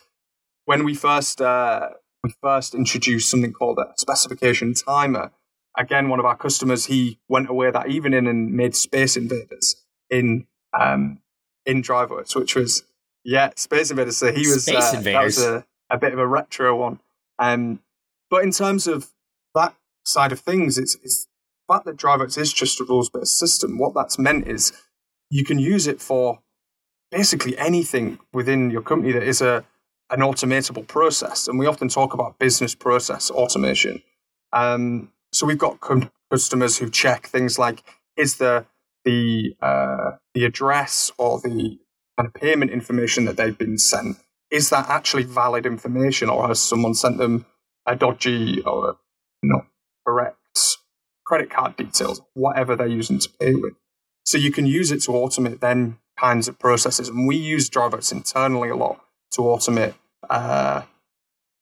When 0.64 0.84
we 0.84 0.94
first 0.94 1.40
uh, 1.40 1.90
we 2.22 2.34
first 2.42 2.74
introduced 2.74 3.30
something 3.30 3.52
called 3.52 3.78
a 3.78 3.92
specification 3.98 4.74
timer. 4.74 5.32
Again, 5.76 6.08
one 6.08 6.18
of 6.18 6.24
our 6.24 6.36
customers 6.36 6.86
he 6.86 7.18
went 7.28 7.48
away 7.48 7.70
that 7.70 7.88
evening 7.88 8.26
and 8.26 8.52
made 8.52 8.74
Space 8.74 9.16
Invaders 9.16 9.76
in 10.10 10.46
um, 10.78 11.20
in 11.66 11.82
DriveWorks, 11.82 12.36
which 12.36 12.54
was 12.54 12.84
yeah, 13.24 13.50
Space 13.56 13.90
Invaders. 13.90 14.16
So 14.16 14.32
he 14.32 14.40
was 14.40 14.64
Space 14.64 14.94
uh, 14.94 14.96
Invaders. 14.98 15.36
that 15.36 15.52
was 15.52 15.62
a, 15.62 15.66
a 15.90 15.98
bit 15.98 16.12
of 16.12 16.18
a 16.18 16.26
retro 16.26 16.76
one. 16.76 17.00
Um, 17.38 17.80
but 18.30 18.42
in 18.42 18.50
terms 18.50 18.86
of 18.86 19.10
that 19.54 19.74
side 20.04 20.32
of 20.32 20.40
things, 20.40 20.78
it's, 20.78 20.96
it's 21.02 21.28
fact 21.68 21.84
that 21.84 21.96
DriveWorks 21.96 22.38
is 22.38 22.52
just 22.52 22.80
a 22.80 22.84
rules 22.84 23.10
based 23.10 23.38
system. 23.38 23.78
What 23.78 23.94
that's 23.94 24.18
meant 24.18 24.48
is 24.48 24.72
you 25.30 25.44
can 25.44 25.58
use 25.58 25.86
it 25.86 26.00
for 26.00 26.40
basically 27.10 27.56
anything 27.58 28.18
within 28.32 28.70
your 28.70 28.82
company 28.82 29.12
that 29.12 29.22
is 29.22 29.40
a 29.40 29.64
an 30.10 30.20
automatable 30.20 30.86
process. 30.86 31.48
And 31.48 31.58
we 31.58 31.66
often 31.66 31.88
talk 31.88 32.14
about 32.14 32.38
business 32.38 32.74
process 32.74 33.30
automation. 33.30 34.02
Um, 34.54 35.12
so 35.32 35.46
we've 35.46 35.58
got 35.58 35.80
com- 35.80 36.10
customers 36.30 36.78
who 36.78 36.88
check 36.88 37.26
things 37.26 37.58
like 37.58 37.82
is 38.16 38.36
the 38.36 38.64
the 39.04 39.54
uh, 39.60 40.12
the 40.34 40.44
address 40.44 41.12
or 41.18 41.40
the 41.40 41.78
kind 42.16 42.26
of 42.26 42.34
payment 42.34 42.70
information 42.70 43.26
that 43.26 43.36
they've 43.36 43.56
been 43.56 43.78
sent 43.78 44.16
is 44.50 44.70
that 44.70 44.88
actually 44.88 45.24
valid 45.24 45.66
information, 45.66 46.30
or 46.30 46.48
has 46.48 46.60
someone 46.60 46.94
sent 46.94 47.18
them 47.18 47.44
a 47.86 47.94
dodgy 47.94 48.62
or 48.62 48.90
a 48.90 48.96
not 49.42 49.66
correct 50.06 50.37
credit 51.28 51.50
card 51.50 51.76
details, 51.76 52.22
whatever 52.32 52.74
they're 52.74 52.86
using 52.86 53.18
to 53.18 53.28
pay 53.38 53.54
with? 53.54 53.74
So 54.24 54.38
you 54.38 54.50
can 54.50 54.66
use 54.66 54.90
it 54.90 55.02
to 55.02 55.12
automate 55.12 55.60
then 55.60 55.98
kinds 56.18 56.48
of 56.48 56.58
processes, 56.58 57.08
and 57.08 57.28
we 57.28 57.36
use 57.36 57.68
DriveWorks 57.68 58.10
internally 58.10 58.70
a 58.70 58.76
lot 58.76 59.00
to 59.32 59.42
automate 59.42 59.94
uh, 60.30 60.82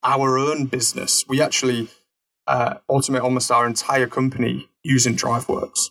our 0.02 0.38
own 0.38 0.66
business. 0.66 1.24
We 1.28 1.42
actually 1.42 1.88
uh, 2.46 2.76
automate 2.88 3.22
almost 3.22 3.50
our 3.50 3.66
entire 3.66 4.06
company 4.06 4.68
using 4.82 5.16
DriveWorks. 5.16 5.90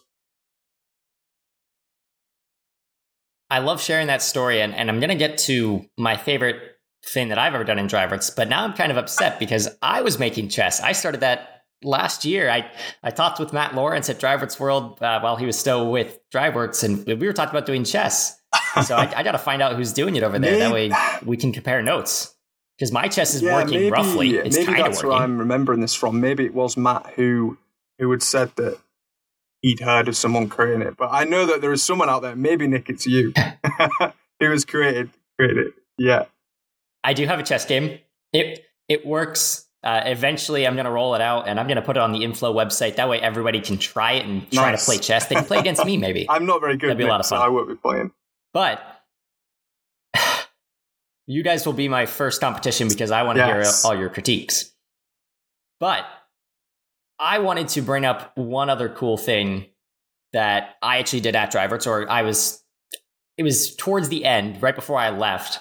I 3.50 3.60
love 3.60 3.82
sharing 3.82 4.08
that 4.08 4.22
story, 4.22 4.62
and, 4.62 4.74
and 4.74 4.90
I'm 4.90 5.00
going 5.00 5.10
to 5.10 5.16
get 5.16 5.38
to 5.50 5.86
my 5.98 6.18
favorite 6.18 6.58
thing 7.06 7.28
that 7.28 7.38
I've 7.38 7.54
ever 7.54 7.64
done 7.64 7.78
in 7.78 7.88
DriveWorks, 7.88 8.36
but 8.36 8.50
now 8.50 8.64
I'm 8.64 8.74
kind 8.74 8.92
of 8.92 8.98
upset 8.98 9.38
because 9.38 9.68
I 9.82 10.02
was 10.02 10.18
making 10.18 10.50
chess. 10.50 10.82
I 10.82 10.94
started 10.94 11.22
that 11.22 11.55
last 11.84 12.26
year. 12.26 12.50
I, 12.50 12.70
I 13.04 13.12
talked 13.12 13.40
with 13.40 13.54
Matt 13.54 13.76
Lawrence 13.76 14.10
at 14.10 14.20
DriveWorks 14.20 14.60
World 14.60 15.02
uh, 15.02 15.20
while 15.20 15.36
he 15.36 15.46
was 15.46 15.58
still 15.58 15.92
with 15.92 16.20
DriveWorks, 16.34 16.84
and 16.84 17.06
we 17.06 17.28
were 17.28 17.34
talking 17.34 17.56
about 17.56 17.66
doing 17.66 17.84
chess. 17.84 18.40
So 18.86 18.96
I, 18.96 19.12
I 19.20 19.24
got 19.24 19.34
to 19.34 19.38
find 19.38 19.62
out 19.62 19.76
who's 19.76 19.94
doing 19.94 20.16
it 20.16 20.24
over 20.24 20.40
there. 20.40 20.58
That 20.58 20.72
way 20.72 20.92
we 21.26 21.38
can 21.38 21.52
compare 21.52 21.82
notes. 21.82 22.34
Because 22.78 22.92
my 22.92 23.08
chess 23.08 23.34
is 23.34 23.42
Yeah, 23.42 23.56
working 23.56 23.80
maybe, 23.80 23.90
roughly. 23.90 24.36
It's 24.36 24.58
maybe 24.58 24.74
that's 24.74 25.02
where. 25.02 25.14
I'm 25.14 25.38
remembering 25.38 25.80
this 25.80 25.94
from. 25.94 26.20
Maybe 26.20 26.46
it 26.46 26.54
was 26.54 26.76
Matt 26.76 27.14
who 27.16 27.58
who 28.00 28.12
had 28.12 28.22
said 28.22 28.54
that 28.58 28.78
he'd 29.62 29.80
heard 29.80 30.08
of 30.10 30.18
someone 30.18 30.50
creating 30.50 30.82
it. 30.82 30.98
But 30.98 31.10
I 31.12 31.24
know 31.24 31.46
that 31.46 31.62
there 31.62 31.72
is 31.72 31.82
someone 31.84 32.10
out 32.10 32.22
there. 32.22 32.36
Maybe 32.36 32.68
Nick, 32.68 32.90
it's 32.90 33.06
you 33.06 33.34
who 34.40 34.52
has 34.52 34.66
created 34.66 35.10
created 35.40 35.68
it. 35.68 35.74
Yeah. 35.98 36.26
I 37.04 37.14
do 37.14 37.26
have 37.26 37.40
a 37.40 37.44
chess 37.44 37.66
game. 37.66 38.00
It 38.34 38.66
it 38.90 39.06
works. 39.06 39.65
Uh, 39.86 40.02
eventually, 40.08 40.66
I'm 40.66 40.74
going 40.74 40.86
to 40.86 40.92
roll 40.92 41.14
it 41.14 41.22
out 41.22 41.48
and 41.48 41.60
I'm 41.60 41.68
going 41.68 41.76
to 41.76 41.82
put 41.84 41.96
it 41.96 42.00
on 42.02 42.12
the 42.12 42.24
Inflow 42.24 42.52
website. 42.54 42.96
That 42.96 43.08
way, 43.08 43.22
everybody 43.22 43.62
can 43.62 43.78
try 43.78 44.14
it 44.14 44.26
and 44.26 44.52
try 44.52 44.72
Nice. 44.72 44.84
to 44.84 44.86
play 44.92 44.98
chess. 44.98 45.28
They 45.28 45.36
can 45.36 45.46
play 45.46 45.60
against 45.60 45.86
me, 45.86 45.96
maybe. 45.96 46.26
I'm 46.30 46.48
not 46.48 46.60
very 46.60 46.76
good. 46.76 46.88
That'd 46.90 46.98
be 46.98 47.04
a 47.04 47.08
lot 47.08 47.20
of 47.20 47.28
so 47.28 47.36
fun. 47.36 47.46
I 47.46 47.50
won't 47.50 47.68
be 47.70 47.76
playing. 47.76 48.12
But 48.52 48.82
you 51.28 51.44
guys 51.44 51.66
will 51.66 51.74
be 51.74 51.88
my 51.88 52.06
first 52.08 52.42
competition 52.42 52.88
because 52.88 53.12
I 53.12 53.24
want 53.24 53.38
to 53.38 53.46
Yes. 53.46 53.84
hear 53.84 53.90
all 53.92 53.98
your 53.98 54.10
critiques. 54.10 54.72
But 55.80 56.06
I 57.20 57.40
wanted 57.40 57.68
to 57.70 57.82
bring 57.82 58.06
up 58.06 58.36
one 58.38 58.70
other 58.70 58.90
cool 58.90 59.18
thing 59.18 59.68
that 60.34 60.76
I 60.82 60.98
actually 60.98 61.22
did 61.22 61.36
at 61.36 61.52
DriveWorks, 61.52 61.88
or 61.88 62.10
I 62.10 62.24
was, 62.24 62.62
it 63.38 63.44
was 63.44 63.76
towards 63.76 64.10
the 64.10 64.26
end, 64.26 64.62
right 64.62 64.76
before 64.76 64.98
I 64.98 65.10
left. 65.12 65.60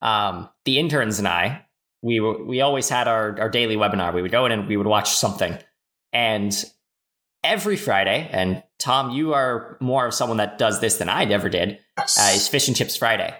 Um, 0.00 0.48
the 0.64 0.78
interns 0.78 1.18
and 1.18 1.26
I, 1.26 1.63
we 2.04 2.20
were, 2.20 2.44
we 2.44 2.60
always 2.60 2.90
had 2.90 3.08
our, 3.08 3.40
our 3.40 3.48
daily 3.48 3.76
webinar. 3.76 4.12
We 4.12 4.20
would 4.20 4.30
go 4.30 4.44
in 4.44 4.52
and 4.52 4.68
we 4.68 4.76
would 4.76 4.86
watch 4.86 5.16
something. 5.16 5.56
And 6.12 6.52
every 7.42 7.76
Friday, 7.76 8.28
and 8.30 8.62
Tom, 8.78 9.10
you 9.10 9.32
are 9.32 9.78
more 9.80 10.06
of 10.06 10.12
someone 10.12 10.36
that 10.36 10.58
does 10.58 10.80
this 10.80 10.98
than 10.98 11.08
I 11.08 11.24
ever 11.24 11.48
did, 11.48 11.78
uh, 11.96 12.32
is 12.34 12.46
Fish 12.46 12.68
and 12.68 12.76
Chips 12.76 12.94
Friday. 12.94 13.34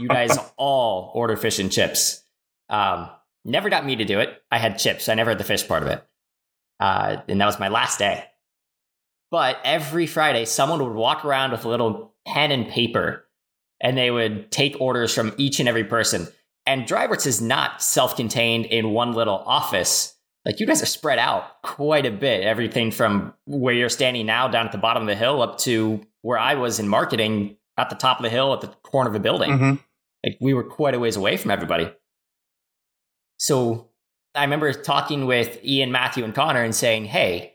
You 0.00 0.08
guys 0.08 0.36
all 0.56 1.12
order 1.14 1.36
fish 1.36 1.60
and 1.60 1.70
chips. 1.70 2.24
Um, 2.68 3.08
never 3.44 3.68
got 3.68 3.86
me 3.86 3.94
to 3.94 4.04
do 4.04 4.18
it. 4.18 4.42
I 4.50 4.58
had 4.58 4.76
chips. 4.76 5.08
I 5.08 5.14
never 5.14 5.30
had 5.30 5.38
the 5.38 5.44
fish 5.44 5.66
part 5.66 5.84
of 5.84 5.88
it. 5.88 6.04
Uh, 6.80 7.18
and 7.28 7.40
that 7.40 7.46
was 7.46 7.60
my 7.60 7.68
last 7.68 8.00
day. 8.00 8.24
But 9.30 9.58
every 9.64 10.08
Friday, 10.08 10.46
someone 10.46 10.82
would 10.82 10.94
walk 10.94 11.24
around 11.24 11.52
with 11.52 11.64
a 11.64 11.68
little 11.68 12.12
pen 12.26 12.50
and 12.50 12.68
paper 12.68 13.24
and 13.80 13.96
they 13.96 14.10
would 14.10 14.50
take 14.50 14.80
orders 14.80 15.14
from 15.14 15.32
each 15.36 15.60
and 15.60 15.68
every 15.68 15.84
person. 15.84 16.26
And 16.66 16.84
DriveWorks 16.84 17.26
is 17.26 17.42
not 17.42 17.82
self 17.82 18.16
contained 18.16 18.66
in 18.66 18.90
one 18.90 19.12
little 19.12 19.36
office. 19.46 20.16
Like 20.44 20.60
you 20.60 20.66
guys 20.66 20.82
are 20.82 20.86
spread 20.86 21.18
out 21.18 21.62
quite 21.62 22.06
a 22.06 22.10
bit. 22.10 22.42
Everything 22.42 22.90
from 22.90 23.34
where 23.46 23.74
you're 23.74 23.88
standing 23.88 24.26
now 24.26 24.48
down 24.48 24.66
at 24.66 24.72
the 24.72 24.78
bottom 24.78 25.02
of 25.02 25.06
the 25.06 25.14
hill 25.14 25.42
up 25.42 25.58
to 25.60 26.00
where 26.22 26.38
I 26.38 26.54
was 26.54 26.78
in 26.78 26.88
marketing 26.88 27.56
at 27.76 27.90
the 27.90 27.96
top 27.96 28.18
of 28.18 28.22
the 28.22 28.30
hill 28.30 28.52
at 28.52 28.60
the 28.60 28.68
corner 28.82 29.10
of 29.10 29.16
a 29.16 29.20
building. 29.20 29.50
Mhm. 29.50 29.80
Like 30.24 30.36
we 30.40 30.54
were 30.54 30.64
quite 30.64 30.94
a 30.94 30.98
ways 30.98 31.16
away 31.16 31.36
from 31.36 31.50
everybody. 31.50 31.90
So 33.38 33.88
I 34.34 34.42
remember 34.44 34.72
talking 34.72 35.26
with 35.26 35.62
Ian, 35.64 35.92
Matthew, 35.92 36.24
and 36.24 36.34
Connor 36.34 36.62
and 36.62 36.74
saying, 36.74 37.06
hey, 37.06 37.54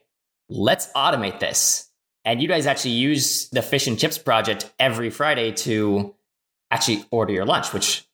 let's 0.49 0.91
automate 0.93 1.39
this. 1.39 1.89
And 2.25 2.41
you 2.41 2.47
guys 2.47 2.67
actually 2.67 2.91
use 2.91 3.49
the 3.49 3.61
fish 3.61 3.87
and 3.87 3.97
chips 3.97 4.17
project 4.17 4.71
every 4.79 5.09
Friday 5.09 5.51
to 5.53 6.15
actually 6.69 7.05
order 7.11 7.33
your 7.33 7.45
lunch, 7.45 7.73
which 7.73 8.07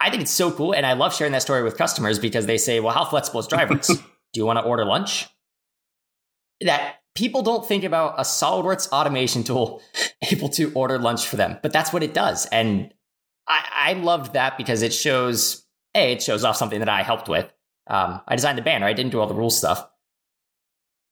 I 0.00 0.10
think 0.10 0.22
it's 0.22 0.30
so 0.30 0.50
cool. 0.50 0.74
And 0.74 0.84
I 0.84 0.92
love 0.92 1.14
sharing 1.14 1.32
that 1.32 1.42
story 1.42 1.62
with 1.62 1.76
customers 1.76 2.18
because 2.18 2.46
they 2.46 2.58
say, 2.58 2.80
well, 2.80 2.94
how 2.94 3.04
flexible 3.04 3.40
is 3.40 3.48
DriveWorks? 3.48 3.88
Do 4.32 4.40
you 4.40 4.46
want 4.46 4.58
to 4.58 4.64
order 4.64 4.84
lunch? 4.84 5.26
That 6.60 6.96
people 7.14 7.42
don't 7.42 7.66
think 7.66 7.84
about 7.84 8.18
a 8.18 8.22
SolidWorks 8.22 8.90
automation 8.90 9.42
tool 9.42 9.82
able 10.30 10.48
to 10.50 10.72
order 10.72 10.98
lunch 10.98 11.26
for 11.26 11.36
them, 11.36 11.58
but 11.62 11.72
that's 11.72 11.92
what 11.92 12.02
it 12.02 12.14
does. 12.14 12.46
And 12.46 12.92
I, 13.48 13.64
I 13.74 13.92
loved 13.94 14.34
that 14.34 14.58
because 14.58 14.82
it 14.82 14.92
shows, 14.92 15.64
A, 15.94 16.12
it 16.12 16.22
shows 16.22 16.44
off 16.44 16.56
something 16.56 16.80
that 16.80 16.88
I 16.88 17.02
helped 17.02 17.28
with. 17.28 17.50
Um, 17.88 18.20
I 18.26 18.36
designed 18.36 18.58
the 18.58 18.62
banner, 18.62 18.86
I 18.86 18.92
didn't 18.92 19.12
do 19.12 19.20
all 19.20 19.26
the 19.26 19.34
rule 19.34 19.50
stuff. 19.50 19.88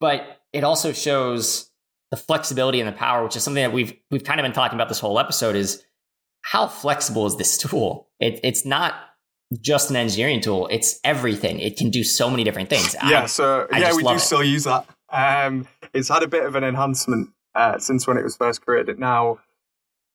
But 0.00 0.40
it 0.52 0.64
also 0.64 0.92
shows 0.92 1.70
the 2.10 2.16
flexibility 2.16 2.80
and 2.80 2.88
the 2.88 2.92
power, 2.92 3.24
which 3.24 3.36
is 3.36 3.42
something 3.42 3.62
that 3.62 3.72
we've 3.72 3.94
we've 4.10 4.24
kind 4.24 4.38
of 4.38 4.44
been 4.44 4.52
talking 4.52 4.76
about 4.76 4.88
this 4.88 5.00
whole 5.00 5.18
episode, 5.18 5.56
is 5.56 5.82
how 6.52 6.66
flexible 6.66 7.26
is 7.26 7.36
this 7.36 7.56
tool? 7.56 8.08
It, 8.20 8.38
it's 8.42 8.64
not 8.66 8.94
just 9.60 9.90
an 9.90 9.96
engineering 9.96 10.40
tool; 10.40 10.68
it's 10.70 11.00
everything. 11.04 11.58
It 11.60 11.76
can 11.76 11.90
do 11.90 12.04
so 12.04 12.28
many 12.30 12.44
different 12.44 12.68
things. 12.70 12.94
I- 13.00 13.10
Yeah, 13.10 13.26
so 13.26 13.66
I 13.72 13.78
yeah, 13.78 13.94
we 13.94 14.02
do 14.02 14.10
it. 14.10 14.18
still 14.20 14.44
use 14.44 14.64
that. 14.64 14.86
Um, 15.10 15.66
it's 15.92 16.08
had 16.08 16.22
a 16.22 16.28
bit 16.28 16.44
of 16.44 16.54
an 16.56 16.64
enhancement 16.64 17.30
uh, 17.54 17.78
since 17.78 18.06
when 18.06 18.16
it 18.18 18.24
was 18.24 18.36
first 18.36 18.64
created. 18.64 18.88
It 18.90 18.98
now 18.98 19.38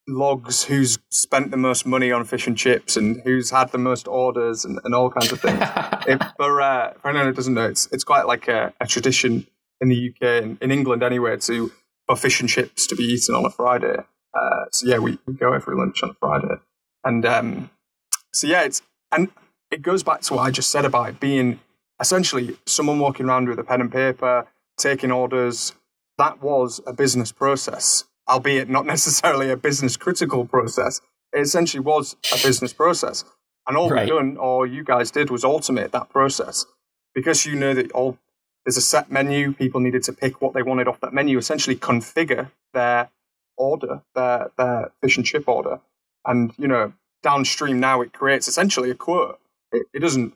logs 0.07 0.63
who's 0.63 0.97
spent 1.11 1.51
the 1.51 1.57
most 1.57 1.85
money 1.85 2.11
on 2.11 2.25
fish 2.25 2.47
and 2.47 2.57
chips 2.57 2.97
and 2.97 3.21
who's 3.23 3.51
had 3.51 3.71
the 3.71 3.77
most 3.77 4.07
orders 4.07 4.65
and, 4.65 4.79
and 4.83 4.95
all 4.95 5.09
kinds 5.09 5.31
of 5.31 5.39
things. 5.39 5.59
it, 6.07 6.21
for, 6.37 6.61
uh, 6.61 6.93
for 7.01 7.09
anyone 7.09 7.27
who 7.27 7.33
doesn't 7.33 7.53
know, 7.53 7.67
it's 7.67 7.87
it's 7.91 8.03
quite 8.03 8.25
like 8.27 8.47
a, 8.47 8.73
a 8.81 8.87
tradition 8.87 9.47
in 9.81 9.87
the 9.89 10.09
UK 10.09 10.43
and 10.43 10.57
in 10.61 10.71
England 10.71 11.01
anyway 11.03 11.37
to 11.37 11.71
for 12.07 12.15
fish 12.15 12.39
and 12.39 12.49
chips 12.49 12.87
to 12.87 12.95
be 12.95 13.03
eaten 13.03 13.35
on 13.35 13.45
a 13.45 13.49
Friday. 13.49 13.97
Uh, 14.33 14.65
so 14.71 14.87
yeah, 14.87 14.97
we, 14.99 15.17
we 15.25 15.33
go 15.33 15.53
every 15.53 15.75
lunch 15.75 16.01
on 16.03 16.11
a 16.11 16.13
Friday, 16.13 16.55
and 17.03 17.25
um, 17.25 17.69
so 18.33 18.47
yeah, 18.47 18.63
it's 18.63 18.81
and 19.11 19.29
it 19.71 19.81
goes 19.81 20.03
back 20.03 20.21
to 20.21 20.35
what 20.35 20.41
I 20.43 20.51
just 20.51 20.69
said 20.69 20.85
about 20.85 21.09
it 21.09 21.19
being 21.19 21.59
essentially 21.99 22.57
someone 22.65 22.99
walking 22.99 23.27
around 23.27 23.49
with 23.49 23.59
a 23.59 23.63
pen 23.63 23.81
and 23.81 23.91
paper, 23.91 24.47
taking 24.77 25.11
orders. 25.11 25.73
That 26.17 26.41
was 26.41 26.81
a 26.85 26.93
business 26.93 27.31
process, 27.31 28.05
albeit 28.29 28.69
not 28.69 28.85
necessarily 28.95 29.49
a 29.49 29.57
business 29.57 29.97
critical 29.97 30.45
process. 30.45 31.01
It 31.33 31.41
essentially 31.41 31.81
was 31.81 32.15
a 32.33 32.37
business 32.43 32.73
process. 32.73 33.23
And 33.67 33.77
all 33.77 33.89
Right. 33.89 34.01
we've 34.01 34.09
done, 34.09 34.37
or 34.37 34.65
you 34.65 34.83
guys 34.83 35.11
did, 35.11 35.29
was 35.29 35.43
automate 35.43 35.91
that 35.91 36.09
process. 36.09 36.65
Because 37.13 37.45
you 37.45 37.55
know 37.55 37.73
that 37.73 37.91
all 37.91 38.17
there's 38.65 38.77
a 38.77 38.81
set 38.81 39.11
menu, 39.11 39.53
people 39.53 39.79
needed 39.79 40.03
to 40.03 40.13
pick 40.13 40.41
what 40.41 40.53
they 40.53 40.63
wanted 40.63 40.87
off 40.87 40.99
that 41.01 41.13
menu, 41.13 41.37
essentially 41.37 41.75
configure 41.75 42.51
their 42.73 43.09
order, 43.59 44.01
their 44.15 44.51
their 44.57 44.91
fish 45.01 45.17
and 45.17 45.25
chip 45.25 45.47
order. 45.47 45.79
And, 46.25 46.53
you 46.57 46.67
know, 46.67 46.93
downstream 47.21 47.79
now 47.79 48.01
it 48.01 48.13
creates 48.13 48.47
essentially 48.47 48.89
a 48.89 48.95
quote. 48.95 49.39
It, 49.71 49.85
it 49.93 49.99
doesn't 49.99 50.33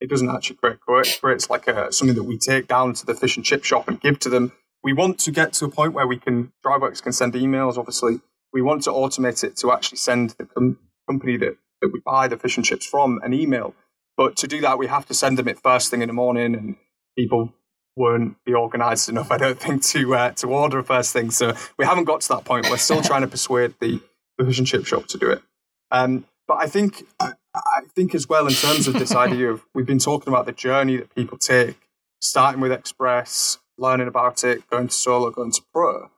it 0.00 0.10
doesn't 0.10 0.28
actually 0.28 0.56
create 0.56 0.76
a 0.76 0.78
quote. 0.78 1.06
It 1.06 1.20
creates 1.20 1.48
like 1.48 1.66
a 1.66 1.90
something 1.92 2.16
that 2.16 2.24
we 2.24 2.36
take 2.36 2.68
down 2.68 2.92
to 2.94 3.06
the 3.06 3.14
fish 3.14 3.36
and 3.36 3.46
chip 3.46 3.64
shop 3.64 3.88
and 3.88 3.98
give 3.98 4.18
to 4.20 4.28
them 4.28 4.52
we 4.86 4.92
want 4.92 5.18
to 5.18 5.32
get 5.32 5.52
to 5.54 5.64
a 5.64 5.68
point 5.68 5.94
where 5.94 6.06
we 6.06 6.16
can 6.16 6.52
DriveWorks 6.64 7.02
can 7.02 7.10
send 7.10 7.34
emails. 7.34 7.76
Obviously, 7.76 8.20
we 8.52 8.62
want 8.62 8.84
to 8.84 8.90
automate 8.90 9.42
it 9.42 9.56
to 9.56 9.72
actually 9.72 9.98
send 9.98 10.30
the 10.38 10.44
com- 10.44 10.78
company 11.08 11.36
that, 11.38 11.56
that 11.82 11.90
we 11.92 12.00
buy 12.06 12.28
the 12.28 12.36
fish 12.36 12.56
and 12.56 12.64
chips 12.64 12.86
from 12.86 13.20
an 13.24 13.34
email. 13.34 13.74
But 14.16 14.36
to 14.36 14.46
do 14.46 14.60
that, 14.60 14.78
we 14.78 14.86
have 14.86 15.04
to 15.06 15.14
send 15.14 15.38
them 15.38 15.48
it 15.48 15.58
first 15.58 15.90
thing 15.90 16.02
in 16.02 16.06
the 16.06 16.12
morning, 16.12 16.54
and 16.54 16.76
people 17.18 17.52
weren't 17.96 18.36
be 18.44 18.54
organised 18.54 19.08
enough, 19.08 19.30
I 19.30 19.38
don't 19.38 19.58
think, 19.58 19.82
to 19.84 20.14
uh, 20.14 20.30
to 20.32 20.48
order 20.48 20.82
first 20.82 21.12
thing. 21.12 21.30
So 21.30 21.54
we 21.78 21.84
haven't 21.84 22.04
got 22.04 22.20
to 22.22 22.28
that 22.28 22.44
point. 22.44 22.68
We're 22.70 22.76
still 22.76 23.02
trying 23.02 23.22
to 23.22 23.28
persuade 23.28 23.74
the, 23.80 24.00
the 24.38 24.44
fish 24.44 24.58
and 24.58 24.66
chip 24.66 24.86
shop 24.86 25.06
to 25.08 25.18
do 25.18 25.30
it. 25.30 25.42
Um, 25.90 26.26
but 26.46 26.58
I 26.58 26.66
think 26.66 27.06
I, 27.18 27.32
I 27.54 27.82
think 27.94 28.14
as 28.14 28.28
well 28.28 28.46
in 28.46 28.54
terms 28.54 28.86
of 28.86 28.94
this 28.94 29.14
idea 29.14 29.50
of 29.50 29.64
we've 29.74 29.86
been 29.86 29.98
talking 29.98 30.32
about 30.32 30.46
the 30.46 30.52
journey 30.52 30.98
that 30.98 31.14
people 31.14 31.38
take, 31.38 31.76
starting 32.20 32.60
with 32.60 32.72
Express, 32.72 33.58
learning 33.78 34.08
about 34.08 34.44
it, 34.44 34.68
going 34.68 34.88
to 34.88 34.94
solo, 34.94 35.30
going 35.30 35.52
to 35.52 35.62
pro. 35.72 36.10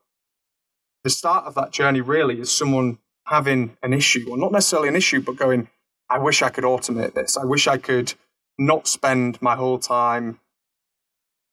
The 1.05 1.11
start 1.11 1.45
of 1.47 1.55
that 1.55 1.70
journey 1.70 2.01
really 2.01 2.41
is 2.41 2.51
someone 2.51 2.99
having 3.26 3.76
an 3.83 3.93
issue, 3.93 4.26
or 4.31 4.37
not 4.37 4.53
necessarily 4.53 4.89
an 4.89 4.97
issue, 4.97 5.20
but 5.20 5.37
going, 5.37 5.68
I 6.11 6.18
wish 6.18 6.43
I 6.43 6.49
could 6.49 6.64
automate 6.64 7.14
this. 7.14 7.37
I 7.37 7.45
wish 7.45 7.66
I 7.66 7.76
could 7.76 8.14
not 8.59 8.89
spend 8.89 9.41
my 9.41 9.55
whole 9.55 9.79
time, 9.79 10.41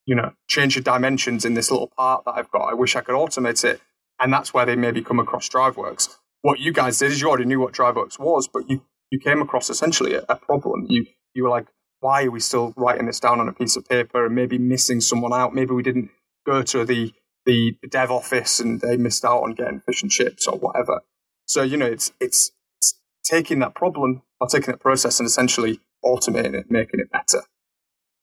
you 0.06 0.16
know, 0.16 0.34
change 0.48 0.76
the 0.76 0.82
dimensions 0.82 1.46
in 1.46 1.54
this 1.54 1.72
little 1.72 1.92
part 1.98 2.26
that 2.26 2.36
I've 2.36 2.52
got. 2.52 2.70
I 2.70 2.74
wish 2.74 2.96
I 2.96 3.02
could 3.02 3.16
automate 3.16 3.64
it. 3.64 3.82
And 4.20 4.32
that's 4.32 4.54
where 4.54 4.66
they 4.66 4.76
maybe 4.76 5.02
come 5.02 5.20
across 5.20 5.50
DriveWorks. 5.50 6.16
What 6.42 6.60
you 6.60 6.72
guys 6.72 7.00
did 7.00 7.12
is 7.12 7.22
you 7.22 7.28
already 7.28 7.46
knew 7.46 7.60
what 7.60 7.74
DriveWorks 7.74 8.20
was, 8.20 8.48
but 8.48 8.70
you, 8.70 8.84
you 9.12 9.20
came 9.20 9.42
across 9.42 9.70
essentially 9.70 10.14
a, 10.14 10.24
a 10.30 10.36
problem. 10.36 10.86
You, 10.88 11.06
you 11.34 11.44
were 11.44 11.50
like, 11.50 11.68
why 12.00 12.24
are 12.24 12.32
we 12.32 12.40
still 12.40 12.74
writing 12.78 13.08
this 13.08 13.20
down 13.20 13.40
on 13.40 13.50
a 13.50 13.54
piece 13.54 13.76
of 13.76 13.88
paper 13.88 14.26
and 14.26 14.36
maybe 14.36 14.58
missing 14.58 15.02
someone 15.02 15.34
out? 15.34 15.54
Maybe 15.54 15.74
we 15.74 15.84
didn't 15.84 16.12
go 16.46 16.62
to 16.62 16.86
the, 16.86 17.14
the, 17.46 17.76
the 17.82 17.88
dev 17.88 18.12
office 18.12 18.60
and 18.60 18.80
they 18.80 18.96
missed 18.96 19.26
out 19.26 19.44
on 19.44 19.54
getting 19.54 19.82
fish 19.82 20.02
and 20.04 20.12
chips 20.12 20.48
or 20.48 20.58
whatever. 20.58 21.02
So, 21.46 21.64
you 21.64 21.78
know, 21.78 21.88
it's, 21.88 22.14
it's, 22.22 22.52
it's 22.78 23.00
taking 23.24 23.60
that 23.60 23.76
problem 23.76 24.22
or 24.40 24.48
taking 24.48 24.72
that 24.72 24.80
process 24.80 25.20
and 25.20 25.28
essentially 25.28 25.80
automating 26.04 26.54
it, 26.54 26.70
making 26.70 27.00
it 27.00 27.12
better. 27.12 27.44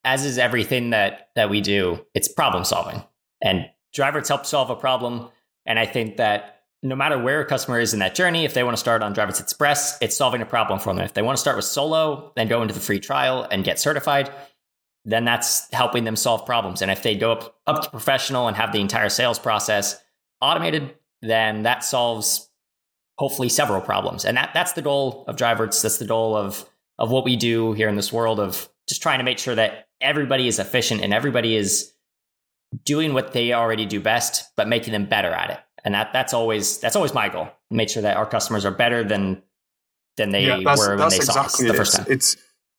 As 0.04 0.24
is 0.24 0.38
everything 0.38 0.90
that, 0.90 1.30
that 1.36 1.50
we 1.50 1.60
do, 1.60 2.04
it's 2.14 2.28
problem 2.28 2.64
solving. 2.64 3.02
And 3.42 3.68
DriveWorks 3.94 4.28
help 4.28 4.46
solve 4.46 4.70
a 4.70 4.76
problem. 4.76 5.28
And 5.66 5.78
I 5.78 5.86
think 5.86 6.16
that 6.16 6.62
no 6.82 6.96
matter 6.96 7.16
where 7.16 7.40
a 7.40 7.46
customer 7.46 7.78
is 7.78 7.92
in 7.92 8.00
that 8.00 8.14
journey, 8.14 8.44
if 8.44 8.54
they 8.54 8.64
want 8.64 8.76
to 8.76 8.80
start 8.80 9.02
on 9.02 9.14
DriveWorks 9.14 9.40
Express, 9.40 9.98
it's 10.00 10.16
solving 10.16 10.42
a 10.42 10.46
problem 10.46 10.80
for 10.80 10.92
them. 10.92 11.04
If 11.04 11.14
they 11.14 11.22
want 11.22 11.36
to 11.36 11.40
start 11.40 11.56
with 11.56 11.64
solo, 11.64 12.32
then 12.34 12.48
go 12.48 12.62
into 12.62 12.74
the 12.74 12.80
free 12.80 12.98
trial 12.98 13.46
and 13.50 13.62
get 13.62 13.78
certified, 13.78 14.30
then 15.04 15.24
that's 15.24 15.72
helping 15.72 16.04
them 16.04 16.16
solve 16.16 16.44
problems. 16.44 16.82
And 16.82 16.90
if 16.90 17.02
they 17.02 17.16
go 17.16 17.32
up, 17.32 17.56
up 17.66 17.82
to 17.82 17.90
professional 17.90 18.48
and 18.48 18.56
have 18.56 18.72
the 18.72 18.80
entire 18.80 19.08
sales 19.08 19.38
process 19.38 20.02
automated, 20.40 20.94
then 21.20 21.62
that 21.62 21.84
solves 21.84 22.50
hopefully 23.18 23.48
several 23.48 23.80
problems. 23.80 24.24
And 24.24 24.36
that 24.36 24.50
that's 24.52 24.72
the 24.72 24.82
goal 24.82 25.24
of 25.28 25.36
DriveWorks. 25.36 25.82
That's 25.82 25.98
the 25.98 26.06
goal 26.06 26.36
of 26.36 26.68
of 26.98 27.10
what 27.10 27.24
we 27.24 27.36
do 27.36 27.72
here 27.72 27.88
in 27.88 27.96
this 27.96 28.12
world 28.12 28.40
of 28.40 28.68
just 28.88 29.02
trying 29.02 29.18
to 29.18 29.24
make 29.24 29.38
sure 29.38 29.54
that 29.54 29.88
everybody 30.02 30.48
is 30.48 30.58
efficient 30.58 31.00
and 31.00 31.14
everybody 31.14 31.56
is 31.56 31.92
doing 32.84 33.14
what 33.14 33.32
they 33.32 33.52
already 33.52 33.86
do 33.86 34.00
best, 34.00 34.50
but 34.56 34.68
making 34.68 34.92
them 34.92 35.06
better 35.06 35.30
at 35.30 35.50
it 35.50 35.58
and 35.84 35.94
that 35.94 36.12
that's 36.12 36.32
always 36.32 36.78
that's 36.78 36.96
always 36.96 37.14
my 37.14 37.28
goal. 37.28 37.48
Make 37.70 37.88
sure 37.88 38.02
that 38.02 38.16
our 38.16 38.26
customers 38.26 38.64
are 38.64 38.70
better 38.70 39.04
than 39.04 39.42
than 40.16 40.30
they 40.30 40.46
yeah, 40.46 40.58
were 40.76 40.96
when 40.96 41.08
they 41.08 41.16
exactly 41.16 41.22
saw 41.24 41.40
us 41.42 41.58
the 41.58 41.74
first 41.74 41.96
time. 41.96 42.06
It's 42.08 42.36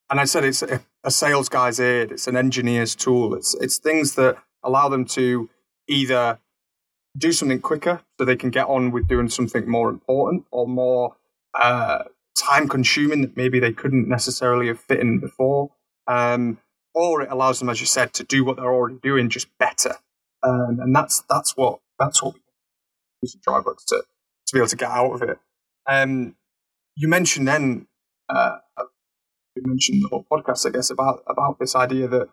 and 0.10 0.20
I 0.20 0.26
said 0.26 0.44
it's 0.44 0.62
a, 0.62 0.82
a 1.04 1.12
sales 1.12 1.50
guy's 1.50 1.80
aid. 1.80 2.12
It's 2.12 2.28
an 2.28 2.36
engineer's 2.36 2.96
tool. 2.96 3.36
It's 3.36 3.54
it's 3.56 3.78
things 3.78 4.16
that 4.16 4.38
allow 4.64 4.90
them 4.90 5.06
to 5.06 5.50
either 5.88 6.40
do 7.18 7.32
something 7.32 7.60
quicker 7.60 8.02
so 8.18 8.26
they 8.26 8.36
can 8.36 8.50
get 8.50 8.68
on 8.68 8.92
with 8.92 9.08
doing 9.08 9.30
something 9.30 9.70
more 9.70 9.90
important 9.90 10.46
or 10.52 10.68
more 10.68 11.16
uh, 11.54 12.04
time 12.36 12.68
consuming 12.68 13.22
that 13.22 13.38
maybe 13.38 13.60
they 13.60 13.72
couldn't 13.72 14.08
necessarily 14.08 14.68
have 14.68 14.80
fit 14.80 15.00
in 15.00 15.20
before. 15.20 15.72
Um, 16.08 16.58
or 16.94 17.22
it 17.22 17.32
allows 17.32 17.60
them, 17.60 17.70
as 17.70 17.80
you 17.80 17.88
said, 17.88 18.14
to 18.14 18.24
do 18.24 18.44
what 18.44 18.58
they're 18.58 18.74
already 18.74 19.00
doing 19.02 19.30
just 19.30 19.48
better. 19.58 19.96
Um, 20.44 20.80
and 20.82 20.96
that's 20.96 21.24
that's 21.30 21.56
what 21.56 21.80
that's 22.00 22.22
what 22.22 22.36
using 23.24 23.42
DriveWorks 23.42 23.86
to, 23.88 24.04
to 24.48 24.54
be 24.54 24.60
able 24.60 24.68
to 24.68 24.76
get 24.76 24.90
out 24.90 25.14
of 25.14 25.22
it. 25.22 25.40
Um, 25.88 26.36
you 26.96 27.08
mentioned 27.08 27.48
then, 27.48 27.88
uh, 28.30 28.58
you 29.56 29.64
mentioned 29.66 30.04
the 30.04 30.10
whole 30.10 30.26
podcast, 30.32 30.68
I 30.68 30.72
guess, 30.72 30.90
about, 30.90 31.24
about 31.28 31.60
this 31.60 31.76
idea 31.76 32.08
that 32.08 32.30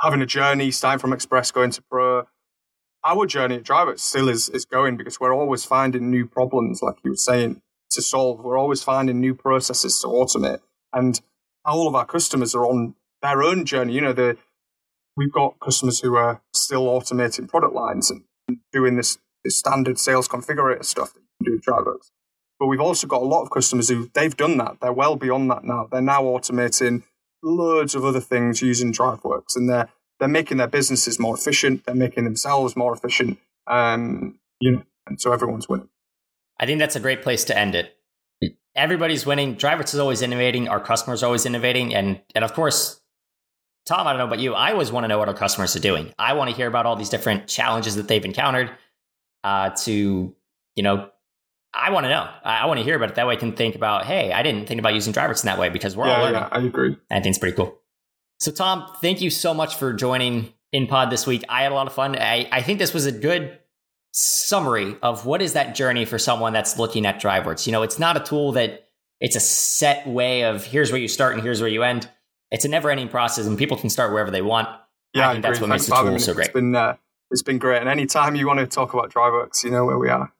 having 0.00 0.22
a 0.22 0.26
journey, 0.26 0.70
starting 0.70 0.98
from 0.98 1.12
Express, 1.12 1.50
going 1.50 1.70
to 1.70 1.82
Pro, 1.82 2.26
our 3.04 3.26
journey 3.26 3.56
at 3.56 3.64
DriveWorks 3.64 4.00
still 4.00 4.28
is, 4.28 4.48
is 4.48 4.64
going 4.64 4.96
because 4.96 5.20
we're 5.20 5.34
always 5.34 5.64
finding 5.64 6.10
new 6.10 6.26
problems, 6.26 6.82
like 6.82 6.96
you 7.04 7.12
were 7.12 7.16
saying, 7.16 7.60
to 7.90 8.02
solve. 8.02 8.40
We're 8.40 8.58
always 8.58 8.82
finding 8.82 9.20
new 9.20 9.34
processes 9.34 10.00
to 10.00 10.08
automate. 10.08 10.60
And 10.92 11.20
all 11.64 11.88
of 11.88 11.94
our 11.94 12.06
customers 12.06 12.54
are 12.54 12.64
on 12.64 12.94
their 13.22 13.42
own 13.42 13.64
journey. 13.64 13.94
You 13.94 14.00
know, 14.00 14.12
the, 14.12 14.36
we've 15.16 15.32
got 15.32 15.60
customers 15.60 16.00
who 16.00 16.16
are 16.16 16.42
still 16.54 16.86
automating 16.86 17.48
product 17.48 17.74
lines 17.74 18.10
and 18.10 18.24
doing 18.72 18.96
this 18.96 19.18
the 19.44 19.50
standard 19.50 19.98
sales 19.98 20.28
configurator 20.28 20.84
stuff 20.84 21.14
that 21.14 21.20
you 21.20 21.26
can 21.38 21.46
do 21.46 21.52
with 21.52 21.64
DriveWorks. 21.64 22.10
But 22.58 22.66
we've 22.66 22.80
also 22.80 23.06
got 23.06 23.22
a 23.22 23.24
lot 23.24 23.42
of 23.42 23.50
customers 23.50 23.88
who 23.88 24.08
they've 24.14 24.36
done 24.36 24.56
that. 24.58 24.76
They're 24.80 24.92
well 24.92 25.16
beyond 25.16 25.50
that 25.50 25.64
now. 25.64 25.88
They're 25.90 26.00
now 26.00 26.22
automating 26.22 27.02
loads 27.42 27.94
of 27.96 28.04
other 28.04 28.20
things 28.20 28.62
using 28.62 28.92
DriveWorks, 28.92 29.56
and 29.56 29.68
they're 29.68 29.88
they're 30.20 30.28
making 30.28 30.58
their 30.58 30.68
businesses 30.68 31.18
more 31.18 31.34
efficient. 31.34 31.84
They're 31.84 31.94
making 31.96 32.22
themselves 32.24 32.76
more 32.76 32.92
efficient. 32.92 33.38
Um, 33.66 34.38
you 34.60 34.70
know, 34.70 34.82
and 35.08 35.20
so 35.20 35.32
everyone's 35.32 35.68
winning. 35.68 35.88
I 36.60 36.66
think 36.66 36.78
that's 36.78 36.94
a 36.94 37.00
great 37.00 37.22
place 37.22 37.42
to 37.44 37.58
end 37.58 37.74
it. 37.74 37.96
Everybody's 38.76 39.26
winning. 39.26 39.56
DriveWorks 39.56 39.94
is 39.94 39.98
always 39.98 40.22
innovating. 40.22 40.68
Our 40.68 40.80
customers 40.80 41.22
are 41.24 41.26
always 41.26 41.44
innovating, 41.44 41.94
and 41.94 42.20
and 42.36 42.44
of 42.44 42.54
course, 42.54 43.01
Tom, 43.84 44.06
I 44.06 44.12
don't 44.12 44.18
know 44.18 44.26
about 44.26 44.38
you. 44.38 44.54
I 44.54 44.72
always 44.72 44.92
want 44.92 45.04
to 45.04 45.08
know 45.08 45.18
what 45.18 45.28
our 45.28 45.34
customers 45.34 45.74
are 45.74 45.80
doing. 45.80 46.12
I 46.18 46.34
want 46.34 46.50
to 46.50 46.56
hear 46.56 46.68
about 46.68 46.86
all 46.86 46.96
these 46.96 47.08
different 47.08 47.48
challenges 47.48 47.96
that 47.96 48.06
they've 48.08 48.24
encountered 48.24 48.70
uh, 49.42 49.70
to, 49.70 50.34
you 50.76 50.82
know, 50.82 51.08
I 51.74 51.90
want 51.90 52.04
to 52.04 52.10
know. 52.10 52.28
I, 52.44 52.58
I 52.58 52.66
want 52.66 52.78
to 52.78 52.84
hear 52.84 52.96
about 52.96 53.10
it. 53.10 53.14
That 53.16 53.26
way 53.26 53.34
I 53.34 53.36
can 53.36 53.52
think 53.52 53.74
about, 53.74 54.04
hey, 54.04 54.32
I 54.32 54.42
didn't 54.42 54.66
think 54.66 54.78
about 54.78 54.94
using 54.94 55.12
DriveWorks 55.12 55.42
in 55.42 55.46
that 55.46 55.58
way 55.58 55.68
because 55.68 55.96
we're 55.96 56.06
yeah, 56.06 56.16
all 56.16 56.22
learning. 56.22 56.40
Yeah, 56.40 56.48
I 56.52 56.60
agree. 56.60 56.96
I 57.10 57.14
think 57.14 57.26
it's 57.26 57.38
pretty 57.38 57.56
cool. 57.56 57.78
So, 58.38 58.52
Tom, 58.52 58.92
thank 59.00 59.20
you 59.20 59.30
so 59.30 59.54
much 59.54 59.76
for 59.76 59.92
joining 59.92 60.52
in 60.72 60.86
pod 60.86 61.10
this 61.10 61.26
week. 61.26 61.44
I 61.48 61.62
had 61.62 61.72
a 61.72 61.74
lot 61.74 61.86
of 61.86 61.92
fun. 61.92 62.16
I, 62.16 62.48
I 62.52 62.62
think 62.62 62.78
this 62.78 62.92
was 62.92 63.06
a 63.06 63.12
good 63.12 63.58
summary 64.12 64.96
of 65.02 65.24
what 65.24 65.40
is 65.40 65.54
that 65.54 65.74
journey 65.74 66.04
for 66.04 66.18
someone 66.18 66.52
that's 66.52 66.78
looking 66.78 67.06
at 67.06 67.20
DriveWorks. 67.20 67.66
You 67.66 67.72
know, 67.72 67.82
it's 67.82 67.98
not 67.98 68.16
a 68.16 68.20
tool 68.20 68.52
that 68.52 68.88
it's 69.20 69.36
a 69.36 69.40
set 69.40 70.06
way 70.06 70.44
of 70.44 70.64
here's 70.64 70.92
where 70.92 71.00
you 71.00 71.08
start 71.08 71.34
and 71.34 71.42
here's 71.42 71.60
where 71.60 71.70
you 71.70 71.82
end. 71.82 72.08
It's 72.52 72.64
a 72.64 72.68
never 72.68 72.90
ending 72.90 73.08
process 73.08 73.46
and 73.46 73.58
people 73.58 73.76
can 73.76 73.90
start 73.90 74.12
wherever 74.12 74.30
they 74.30 74.42
want. 74.42 74.68
Yeah, 75.14 75.30
I 75.30 75.32
think 75.32 75.44
I 75.44 75.48
that's 75.48 75.60
what 75.60 75.70
makes 75.70 75.86
the 75.86 75.96
tool 75.96 76.18
so 76.18 76.34
great. 76.34 76.46
It's 76.46 76.54
been, 76.54 76.76
uh, 76.76 76.96
it's 77.30 77.42
been 77.42 77.58
great. 77.58 77.80
And 77.80 77.88
anytime 77.88 78.36
you 78.36 78.46
want 78.46 78.60
to 78.60 78.66
talk 78.66 78.94
about 78.94 79.12
DriveWorks, 79.12 79.64
you 79.64 79.70
know 79.70 79.84
where 79.84 79.98
we 79.98 80.08
are. 80.08 80.32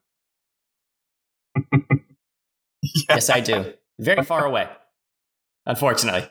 yeah. 1.55 1.79
Yes, 3.09 3.29
I 3.29 3.39
do. 3.39 3.73
Very 3.97 4.23
far 4.25 4.45
away, 4.45 4.67
unfortunately. 5.65 6.27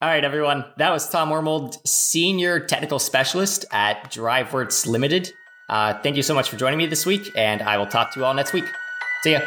All 0.00 0.08
right, 0.08 0.24
everyone. 0.24 0.64
That 0.78 0.90
was 0.90 1.06
Tom 1.10 1.28
Wormold, 1.28 1.76
Senior 1.86 2.60
Technical 2.60 2.98
Specialist 2.98 3.66
at 3.70 4.04
DriveWorks 4.04 4.86
Limited. 4.86 5.30
Uh, 5.68 6.00
thank 6.02 6.16
you 6.16 6.22
so 6.22 6.34
much 6.34 6.48
for 6.48 6.56
joining 6.56 6.78
me 6.78 6.86
this 6.86 7.04
week, 7.04 7.30
and 7.36 7.60
I 7.60 7.76
will 7.76 7.86
talk 7.86 8.10
to 8.14 8.20
you 8.20 8.24
all 8.24 8.32
next 8.32 8.54
week. 8.54 8.64
See 9.22 9.32
ya. 9.32 9.40